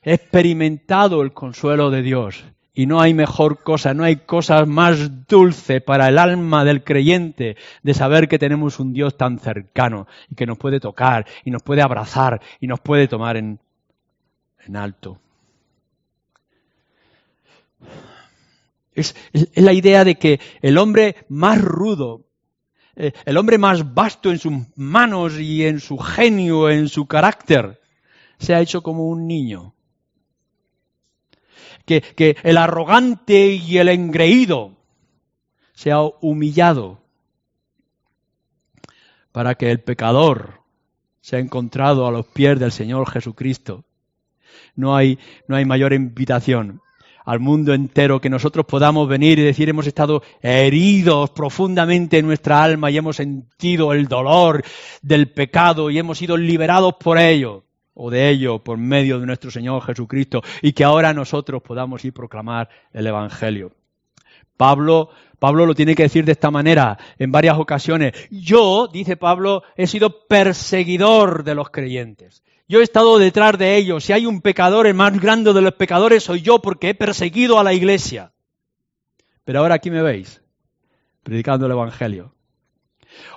he 0.04 0.14
experimentado 0.14 1.22
el 1.22 1.34
consuelo 1.34 1.90
de 1.90 2.02
Dios. 2.02 2.44
Y 2.78 2.88
no 2.88 3.00
hay 3.00 3.14
mejor 3.14 3.64
cosa, 3.64 3.94
no 3.94 4.04
hay 4.04 4.18
cosa 4.18 4.66
más 4.66 5.26
dulce 5.28 5.80
para 5.80 6.10
el 6.10 6.20
alma 6.20 6.66
del 6.66 6.84
creyente 6.84 7.56
de 7.82 7.94
saber 7.94 8.28
que 8.28 8.38
tenemos 8.38 8.80
un 8.80 8.92
Dios 8.92 9.16
tan 9.16 9.40
cercano 9.40 10.08
y 10.30 10.36
que 10.36 10.46
nos 10.46 10.58
puede 10.58 10.82
tocar 10.82 11.26
y 11.46 11.52
nos 11.52 11.64
puede 11.64 11.82
abrazar 11.82 12.42
y 12.60 12.68
nos 12.68 12.82
puede 12.82 13.08
tomar 13.08 13.38
en, 13.38 13.60
en 14.68 14.76
alto. 14.76 15.20
Es, 18.94 19.16
la 19.56 19.72
idea 19.72 20.04
de 20.04 20.16
que 20.16 20.42
el 20.62 20.78
hombre 20.78 21.16
más 21.30 21.62
rudo, 21.62 22.26
eh, 22.98 23.14
el 23.26 23.38
hombre 23.38 23.58
más 23.58 23.94
vasto 23.94 24.32
en 24.32 24.40
sus 24.40 24.54
manos 24.76 25.40
y 25.40 25.66
en 25.66 25.80
su 25.80 25.98
genio, 25.98 26.70
en 26.70 26.90
su 26.90 27.06
carácter, 27.06 27.80
se 28.38 28.54
ha 28.54 28.60
hecho 28.60 28.84
como 28.84 29.08
un 29.08 29.28
niño 29.28 29.75
que, 31.86 32.38
el 32.44 32.58
arrogante 32.58 33.48
y 33.54 33.78
el 33.78 33.90
engreído 33.90 34.72
sea 35.74 36.02
humillado 36.22 37.00
para 39.32 39.56
que 39.56 39.70
el 39.70 39.82
pecador 39.82 40.62
sea 41.22 41.40
encontrado 41.40 42.08
a 42.08 42.12
los 42.12 42.26
pies 42.26 42.60
del 42.60 42.72
Señor 42.72 43.10
Jesucristo. 43.10 43.84
No 44.76 44.96
hay, 44.96 45.20
no 45.48 45.56
hay 45.56 45.66
mayor 45.66 45.94
invitación 45.94 46.82
al 47.26 47.40
mundo 47.40 47.74
entero 47.74 48.22
que 48.22 48.30
nosotros 48.30 48.66
podamos 48.66 49.10
venir 49.10 49.40
y 49.40 49.44
decir 49.44 49.68
hemos 49.68 49.88
estado 49.88 50.22
heridos 50.42 51.32
profundamente 51.32 52.20
en 52.20 52.28
nuestra 52.28 52.64
alma 52.64 52.92
y 52.92 52.98
hemos 52.98 53.16
sentido 53.16 53.94
el 53.94 54.08
dolor 54.08 54.64
del 55.02 55.30
pecado 55.32 55.90
y 55.90 55.98
hemos 55.98 56.20
sido 56.20 56.38
liberados 56.38 56.94
por 57.00 57.18
ello 57.18 57.64
o 57.96 58.12
de 58.12 58.30
ello 58.30 58.60
por 58.60 58.78
medio 58.78 59.20
de 59.20 59.26
nuestro 59.26 59.50
Señor 59.50 59.82
Jesucristo 59.82 60.44
y 60.62 60.74
que 60.74 60.84
ahora 60.84 61.14
nosotros 61.14 61.64
podamos 61.64 62.06
ir 62.06 62.14
proclamar 62.14 62.70
el 62.94 63.08
Evangelio. 63.08 63.72
Pablo, 64.58 65.10
Pablo 65.40 65.66
lo 65.66 65.74
tiene 65.74 65.96
que 65.96 66.04
decir 66.04 66.26
de 66.26 66.34
esta 66.34 66.52
manera 66.52 66.98
en 67.18 67.32
varias 67.32 67.58
ocasiones. 67.58 68.14
Yo, 68.30 68.88
dice 68.88 69.18
Pablo, 69.18 69.64
he 69.76 69.88
sido 69.88 70.28
perseguidor 70.28 71.44
de 71.44 71.56
los 71.56 71.70
creyentes. 71.70 72.44
Yo 72.68 72.80
he 72.80 72.84
estado 72.84 73.18
detrás 73.20 73.58
de 73.58 73.76
ellos. 73.76 74.04
Si 74.04 74.14
hay 74.14 74.26
un 74.26 74.42
pecador, 74.42 74.88
el 74.88 74.94
más 74.94 75.20
grande 75.20 75.54
de 75.54 75.62
los 75.62 75.74
pecadores 75.74 76.24
soy 76.24 76.42
yo 76.42 76.62
porque 76.62 76.90
he 76.90 76.96
perseguido 76.96 77.60
a 77.60 77.64
la 77.64 77.74
iglesia. 77.74 78.32
Pero 79.44 79.60
ahora 79.60 79.76
aquí 79.76 79.92
me 79.92 80.02
veis, 80.02 80.42
predicando 81.24 81.68
el 81.68 81.74
Evangelio. 81.74 82.35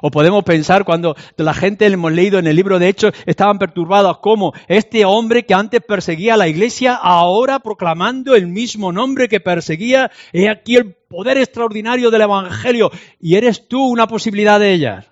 O 0.00 0.10
podemos 0.10 0.44
pensar 0.44 0.84
cuando 0.84 1.16
la 1.36 1.54
gente 1.54 1.86
hemos 1.86 2.12
leído 2.12 2.38
en 2.38 2.46
el 2.46 2.56
libro 2.56 2.78
de 2.78 2.88
Hechos 2.88 3.12
estaban 3.26 3.58
perturbados. 3.58 4.18
Como 4.18 4.52
este 4.68 5.04
hombre 5.04 5.44
que 5.44 5.54
antes 5.54 5.80
perseguía 5.80 6.34
a 6.34 6.38
la 6.38 6.48
iglesia, 6.48 6.94
ahora 6.94 7.58
proclamando 7.60 8.34
el 8.34 8.46
mismo 8.46 8.92
nombre 8.92 9.28
que 9.28 9.40
perseguía, 9.40 10.10
he 10.32 10.48
aquí 10.48 10.76
el 10.76 10.94
poder 10.94 11.38
extraordinario 11.38 12.10
del 12.10 12.22
Evangelio. 12.22 12.90
Y 13.20 13.36
eres 13.36 13.68
tú 13.68 13.86
una 13.86 14.06
posibilidad 14.06 14.60
de 14.60 14.72
ellas 14.72 15.06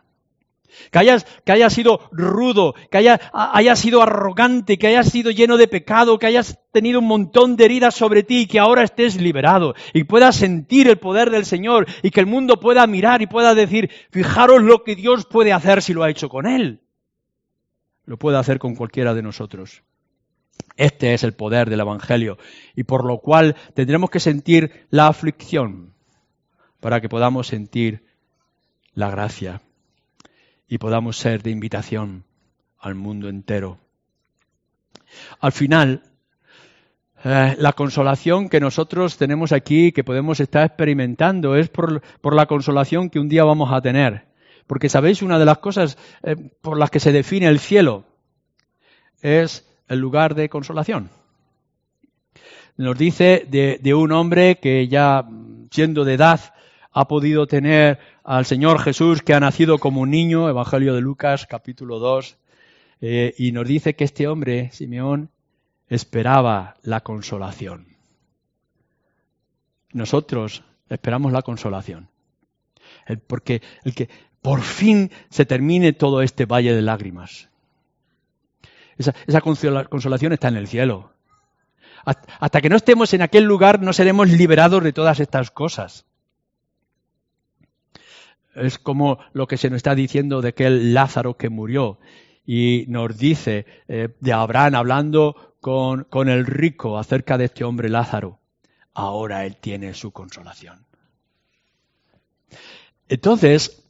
que 0.90 0.98
hayas, 0.98 1.26
que 1.44 1.52
hayas 1.52 1.72
sido 1.72 2.08
rudo, 2.12 2.74
que 2.90 2.98
haya, 2.98 3.20
hayas 3.32 3.78
sido 3.78 4.02
arrogante, 4.02 4.78
que 4.78 4.86
hayas 4.88 5.08
sido 5.08 5.30
lleno 5.30 5.56
de 5.56 5.68
pecado, 5.68 6.18
que 6.18 6.26
hayas 6.26 6.58
tenido 6.72 7.00
un 7.00 7.06
montón 7.06 7.56
de 7.56 7.64
heridas 7.64 7.94
sobre 7.94 8.22
ti 8.22 8.42
y 8.42 8.46
que 8.46 8.58
ahora 8.58 8.82
estés 8.82 9.20
liberado 9.20 9.74
y 9.92 10.04
puedas 10.04 10.36
sentir 10.36 10.88
el 10.88 10.98
poder 10.98 11.30
del 11.30 11.44
Señor 11.44 11.86
y 12.02 12.10
que 12.10 12.20
el 12.20 12.26
mundo 12.26 12.60
pueda 12.60 12.86
mirar 12.86 13.22
y 13.22 13.26
pueda 13.26 13.54
decir, 13.54 13.90
fijaros 14.10 14.62
lo 14.62 14.84
que 14.84 14.96
Dios 14.96 15.26
puede 15.26 15.52
hacer 15.52 15.82
si 15.82 15.94
lo 15.94 16.02
ha 16.02 16.10
hecho 16.10 16.28
con 16.28 16.46
Él. 16.46 16.80
Lo 18.04 18.18
puede 18.18 18.38
hacer 18.38 18.58
con 18.58 18.74
cualquiera 18.74 19.14
de 19.14 19.22
nosotros. 19.22 19.82
Este 20.76 21.14
es 21.14 21.24
el 21.24 21.32
poder 21.32 21.70
del 21.70 21.80
Evangelio 21.80 22.38
y 22.74 22.84
por 22.84 23.04
lo 23.04 23.18
cual 23.18 23.56
tendremos 23.74 24.10
que 24.10 24.20
sentir 24.20 24.86
la 24.90 25.08
aflicción 25.08 25.94
para 26.80 27.00
que 27.00 27.08
podamos 27.08 27.46
sentir 27.46 28.04
la 28.94 29.10
gracia 29.10 29.62
y 30.68 30.78
podamos 30.78 31.16
ser 31.16 31.42
de 31.42 31.50
invitación 31.50 32.24
al 32.78 32.94
mundo 32.94 33.28
entero. 33.28 33.78
Al 35.40 35.52
final, 35.52 36.02
eh, 37.24 37.56
la 37.58 37.72
consolación 37.72 38.48
que 38.48 38.60
nosotros 38.60 39.16
tenemos 39.16 39.52
aquí, 39.52 39.92
que 39.92 40.04
podemos 40.04 40.40
estar 40.40 40.66
experimentando, 40.66 41.56
es 41.56 41.68
por, 41.68 42.02
la 42.34 42.46
consolación 42.46 43.10
que 43.10 43.20
un 43.20 43.28
día 43.28 43.44
vamos 43.44 43.72
a 43.72 43.80
tener. 43.80 44.26
Porque 44.66 44.88
sabéis, 44.88 45.22
una 45.22 45.38
de 45.38 45.44
las 45.44 45.58
cosas 45.58 45.96
eh, 46.22 46.36
por 46.60 46.78
las 46.78 46.90
que 46.90 47.00
se 47.00 47.12
define 47.12 47.46
el 47.46 47.60
cielo 47.60 48.04
es 49.22 49.64
el 49.88 50.00
lugar 50.00 50.34
de 50.34 50.48
consolación. 50.48 51.10
Nos 52.76 52.98
dice 52.98 53.46
de 53.48 53.94
un 53.94 54.12
hombre 54.12 54.56
que 54.56 54.86
ya 54.86 55.26
siendo 55.70 56.04
de 56.04 56.14
edad 56.14 56.40
ha 56.92 57.08
podido 57.08 57.46
tener 57.46 57.98
al 58.26 58.44
Señor 58.44 58.80
Jesús 58.80 59.22
que 59.22 59.34
ha 59.34 59.40
nacido 59.40 59.78
como 59.78 60.00
un 60.00 60.10
niño, 60.10 60.48
Evangelio 60.48 60.94
de 60.94 61.00
Lucas 61.00 61.46
capítulo 61.46 62.00
2, 62.00 62.36
eh, 63.00 63.34
y 63.38 63.52
nos 63.52 63.68
dice 63.68 63.94
que 63.94 64.02
este 64.02 64.26
hombre, 64.26 64.70
Simeón, 64.72 65.30
esperaba 65.88 66.74
la 66.82 67.02
consolación. 67.02 67.86
Nosotros 69.92 70.64
esperamos 70.90 71.32
la 71.32 71.42
consolación. 71.42 72.08
porque 73.28 73.62
el 73.84 73.94
que 73.94 74.08
por 74.42 74.62
fin 74.62 75.12
se 75.30 75.46
termine 75.46 75.92
todo 75.92 76.22
este 76.22 76.46
valle 76.46 76.74
de 76.74 76.82
lágrimas. 76.82 77.48
Esa, 78.98 79.14
esa 79.28 79.40
consolación 79.40 80.32
está 80.32 80.48
en 80.48 80.56
el 80.56 80.66
cielo. 80.66 81.12
Hasta 82.04 82.60
que 82.60 82.68
no 82.68 82.76
estemos 82.76 83.14
en 83.14 83.22
aquel 83.22 83.44
lugar 83.44 83.82
no 83.82 83.92
seremos 83.92 84.28
liberados 84.30 84.82
de 84.82 84.92
todas 84.92 85.20
estas 85.20 85.52
cosas 85.52 86.06
es 88.56 88.78
como 88.78 89.18
lo 89.32 89.46
que 89.46 89.56
se 89.56 89.70
nos 89.70 89.78
está 89.78 89.94
diciendo 89.94 90.40
de 90.40 90.48
aquel 90.48 90.94
Lázaro 90.94 91.36
que 91.36 91.48
murió. 91.48 91.98
Y 92.44 92.84
nos 92.88 93.16
dice 93.16 93.66
eh, 93.88 94.08
de 94.20 94.32
Abraham 94.32 94.74
hablando 94.76 95.54
con, 95.60 96.04
con 96.04 96.28
el 96.28 96.46
rico 96.46 96.98
acerca 96.98 97.38
de 97.38 97.46
este 97.46 97.64
hombre 97.64 97.88
Lázaro. 97.88 98.38
Ahora 98.94 99.44
él 99.44 99.56
tiene 99.56 99.94
su 99.94 100.10
consolación. 100.10 100.86
Entonces, 103.08 103.84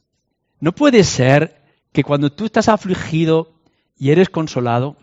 no 0.59 0.73
puede 0.73 1.03
ser 1.03 1.61
que 1.91 2.03
cuando 2.03 2.31
tú 2.31 2.45
estás 2.45 2.67
afligido 2.69 3.53
y 3.97 4.11
eres 4.11 4.29
consolado, 4.29 4.97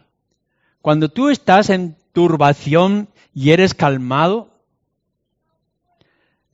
cuando 0.83 1.09
tú 1.09 1.31
estás 1.31 1.71
en 1.71 1.97
turbación 2.13 3.09
y 3.33 3.51
eres 3.51 3.75
calmado, 3.75 4.54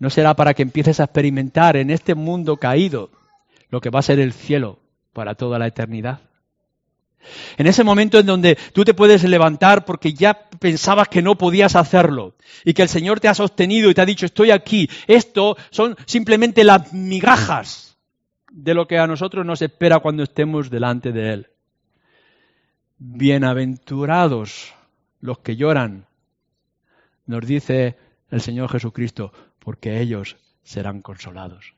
no 0.01 0.11
será 0.11 0.35
para 0.35 0.55
que 0.55 0.63
empieces 0.63 0.99
a 0.99 1.05
experimentar 1.05 1.77
en 1.77 1.91
este 1.91 2.17
mundo 2.17 2.57
caído 2.57 3.11
lo 3.69 3.81
que 3.81 3.91
va 3.91 4.01
a 4.01 4.03
ser 4.03 4.19
el 4.19 4.33
cielo 4.33 4.81
para 5.13 5.35
toda 5.35 5.59
la 5.59 5.69
eternidad. 5.69 6.21
En 7.59 7.67
ese 7.67 7.85
momento 7.85 8.19
en 8.19 8.25
donde 8.25 8.57
tú 8.73 8.83
te 8.83 8.95
puedes 8.95 9.23
levantar 9.25 9.85
porque 9.85 10.15
ya 10.15 10.49
pensabas 10.59 11.09
que 11.09 11.21
no 11.21 11.37
podías 11.37 11.77
hacerlo 11.77 12.35
y 12.65 12.73
que 12.73 12.83
el 12.83 12.89
Señor 12.89 13.21
te 13.21 13.29
ha 13.29 13.35
sostenido 13.35 13.91
y 13.91 13.95
te 13.95 14.01
ha 14.01 14.07
dicho 14.07 14.25
estoy 14.25 14.51
aquí, 14.51 14.89
esto 15.07 15.57
son 15.71 15.97
simplemente 16.07 16.65
las 16.65 16.95
migajas 16.95 17.99
de 18.51 18.73
lo 18.73 18.89
que 18.89 18.99
a 18.99 19.07
nosotros 19.07 19.45
nos 19.45 19.61
espera 19.61 19.99
cuando 19.99 20.23
estemos 20.23 20.71
delante 20.71 21.13
de 21.13 21.33
Él. 21.35 21.47
Bienaventurados 22.97 24.73
los 25.21 25.41
que 25.41 25.57
lloran, 25.57 26.07
nos 27.27 27.47
dice 27.47 27.99
el 28.31 28.41
Señor 28.41 28.71
Jesucristo, 28.71 29.33
porque 29.61 30.01
ellos 30.01 30.37
serán 30.63 31.01
consolados. 31.01 31.75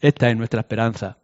Esta 0.00 0.28
es 0.30 0.36
nuestra 0.36 0.60
esperanza. 0.60 1.18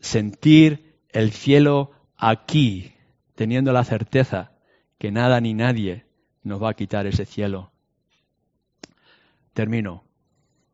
Sentir 0.00 0.98
el 1.10 1.32
cielo 1.32 1.92
aquí, 2.16 2.94
teniendo 3.34 3.72
la 3.72 3.84
certeza 3.84 4.52
que 4.98 5.12
nada 5.12 5.40
ni 5.40 5.54
nadie 5.54 6.06
nos 6.42 6.62
va 6.62 6.70
a 6.70 6.74
quitar 6.74 7.06
ese 7.06 7.24
cielo. 7.24 7.70
Termino. 9.52 10.04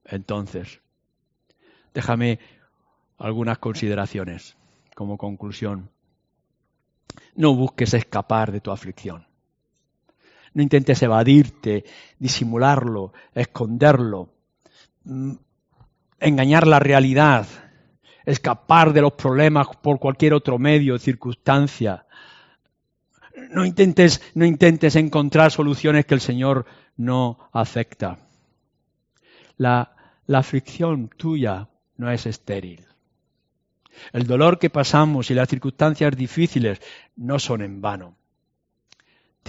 Entonces, 0.04 0.80
déjame 1.94 2.38
algunas 3.18 3.58
consideraciones 3.58 4.56
como 4.94 5.18
conclusión. 5.18 5.90
No 7.34 7.54
busques 7.54 7.94
escapar 7.94 8.52
de 8.52 8.60
tu 8.60 8.70
aflicción. 8.70 9.29
No 10.54 10.62
intentes 10.62 11.02
evadirte, 11.02 11.84
disimularlo, 12.18 13.12
esconderlo, 13.34 14.32
mm, 15.04 15.32
engañar 16.18 16.66
la 16.66 16.78
realidad, 16.78 17.46
escapar 18.26 18.92
de 18.92 19.02
los 19.02 19.12
problemas 19.12 19.68
por 19.82 19.98
cualquier 19.98 20.34
otro 20.34 20.58
medio, 20.58 20.98
circunstancia. 20.98 22.06
No 23.50 23.64
intentes, 23.64 24.20
no 24.34 24.44
intentes 24.44 24.96
encontrar 24.96 25.50
soluciones 25.50 26.04
que 26.06 26.14
el 26.14 26.20
Señor 26.20 26.66
no 26.96 27.38
acepta. 27.52 28.18
La, 29.56 29.94
la 30.26 30.38
aflicción 30.38 31.08
tuya 31.16 31.68
no 31.96 32.10
es 32.10 32.26
estéril. 32.26 32.86
El 34.12 34.26
dolor 34.26 34.58
que 34.58 34.70
pasamos 34.70 35.30
y 35.30 35.34
las 35.34 35.48
circunstancias 35.48 36.16
difíciles 36.16 36.80
no 37.16 37.38
son 37.38 37.62
en 37.62 37.80
vano. 37.80 38.16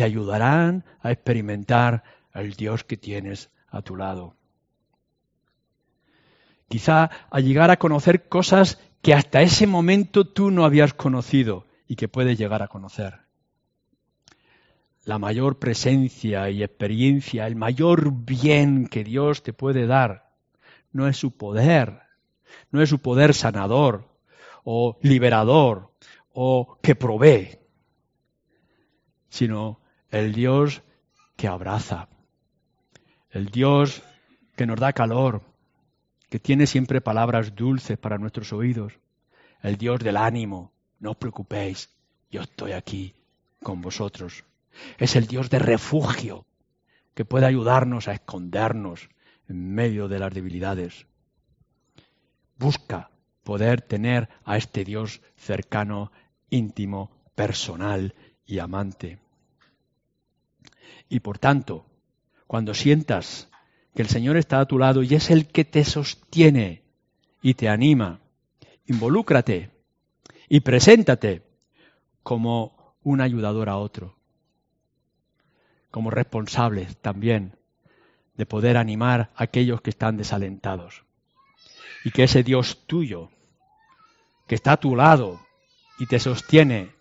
Te 0.02 0.06
ayudarán 0.06 0.84
a 1.04 1.12
experimentar 1.12 2.02
al 2.34 2.54
Dios 2.54 2.84
que 2.84 2.98
tienes 2.98 3.52
a 3.70 3.84
tu 3.84 3.96
lado. 3.96 4.34
Quizá 6.68 7.12
a 7.30 7.40
llegar 7.40 7.70
a 7.70 7.78
conocer 7.78 8.28
cosas 8.28 8.80
que 9.04 9.14
hasta 9.14 9.44
ese 9.44 9.68
momento 9.68 10.26
tú 10.26 10.50
no 10.50 10.66
habías 10.66 10.96
conocido 10.96 11.68
y 11.88 11.98
que 11.98 12.08
puedes 12.08 12.40
llegar 12.40 12.64
a 12.64 12.68
conocer. 12.68 13.20
La 15.06 15.20
mayor 15.20 15.60
presencia 15.60 16.50
y 16.50 16.64
experiencia, 16.64 17.46
el 17.46 17.56
mayor 17.56 18.12
bien 18.12 18.88
que 18.88 19.04
Dios 19.04 19.44
te 19.44 19.54
puede 19.54 19.86
dar, 19.86 20.32
no 20.92 21.08
es 21.08 21.16
su 21.18 21.30
poder, 21.38 22.02
no 22.72 22.82
es 22.82 22.90
su 22.90 22.98
poder 23.04 23.36
sanador, 23.36 24.10
o 24.64 24.98
liberador 25.04 25.92
o 26.34 26.80
que 26.82 26.96
provee, 26.96 27.60
sino 29.30 29.81
el 30.12 30.34
Dios 30.34 30.84
que 31.38 31.48
abraza, 31.48 32.10
el 33.32 33.48
Dios 33.48 34.04
que 34.56 34.66
nos 34.66 34.80
da 34.80 34.94
calor, 34.94 35.42
que 36.30 36.40
tiene 36.40 36.68
siempre 36.68 37.02
palabras 37.02 37.56
dulces 37.56 37.98
para 37.98 38.18
nuestros 38.18 38.54
oídos, 38.54 39.00
el 39.64 39.78
Dios 39.78 40.00
del 40.02 40.18
ánimo, 40.18 40.72
no 41.00 41.12
os 41.12 41.18
preocupéis, 41.18 41.90
yo 42.30 42.42
estoy 42.42 42.74
aquí 42.74 43.16
con 43.64 43.82
vosotros. 43.82 44.44
Es 44.98 45.16
el 45.16 45.28
Dios 45.28 45.50
de 45.50 45.60
refugio 45.60 46.46
que 47.14 47.26
puede 47.26 47.46
ayudarnos 47.46 48.08
a 48.08 48.14
escondernos 48.14 49.10
en 49.48 49.74
medio 49.74 50.08
de 50.08 50.20
las 50.20 50.34
debilidades. 50.34 51.06
Busca 52.58 53.10
poder 53.44 53.82
tener 53.82 54.30
a 54.44 54.58
este 54.58 54.84
Dios 54.84 55.22
cercano, 55.36 56.12
íntimo, 56.50 57.12
personal 57.36 58.14
y 58.46 58.60
amante. 58.60 59.21
Y 61.12 61.20
por 61.20 61.40
tanto, 61.40 61.86
cuando 62.48 62.74
sientas 62.74 63.50
que 63.94 64.02
el 64.02 64.08
Señor 64.08 64.38
está 64.38 64.62
a 64.62 64.66
tu 64.66 64.80
lado 64.80 65.04
y 65.04 65.14
es 65.14 65.30
el 65.30 65.46
que 65.46 65.66
te 65.66 65.84
sostiene 65.84 66.84
y 67.42 67.56
te 67.56 67.68
anima, 67.68 68.22
involúcrate 68.86 69.72
y 70.48 70.62
preséntate 70.62 71.44
como 72.24 72.96
un 73.04 73.20
ayudador 73.20 73.68
a 73.68 73.76
otro, 73.76 74.16
como 75.92 76.12
responsable 76.12 76.88
también 77.02 77.58
de 78.36 78.46
poder 78.46 78.78
animar 78.78 79.32
a 79.36 79.44
aquellos 79.44 79.82
que 79.82 79.90
están 79.90 80.16
desalentados. 80.16 81.04
Y 82.06 82.12
que 82.12 82.24
ese 82.24 82.42
Dios 82.42 82.88
tuyo, 82.88 83.32
que 84.48 84.56
está 84.56 84.72
a 84.72 84.80
tu 84.80 84.96
lado 84.96 85.42
y 86.00 86.06
te 86.06 86.20
sostiene, 86.20 86.94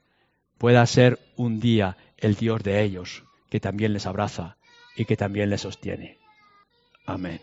pueda 0.59 0.85
ser 0.87 1.21
un 1.37 1.61
día 1.61 1.97
el 2.17 2.35
Dios 2.35 2.61
de 2.65 2.83
ellos, 2.83 3.23
que 3.51 3.61
también 3.61 3.92
les 3.92 4.07
abraza 4.07 4.57
y 4.96 5.05
que 5.05 5.16
también 5.16 5.51
les 5.51 5.62
sostiene. 5.62 6.18
Amén. 7.07 7.40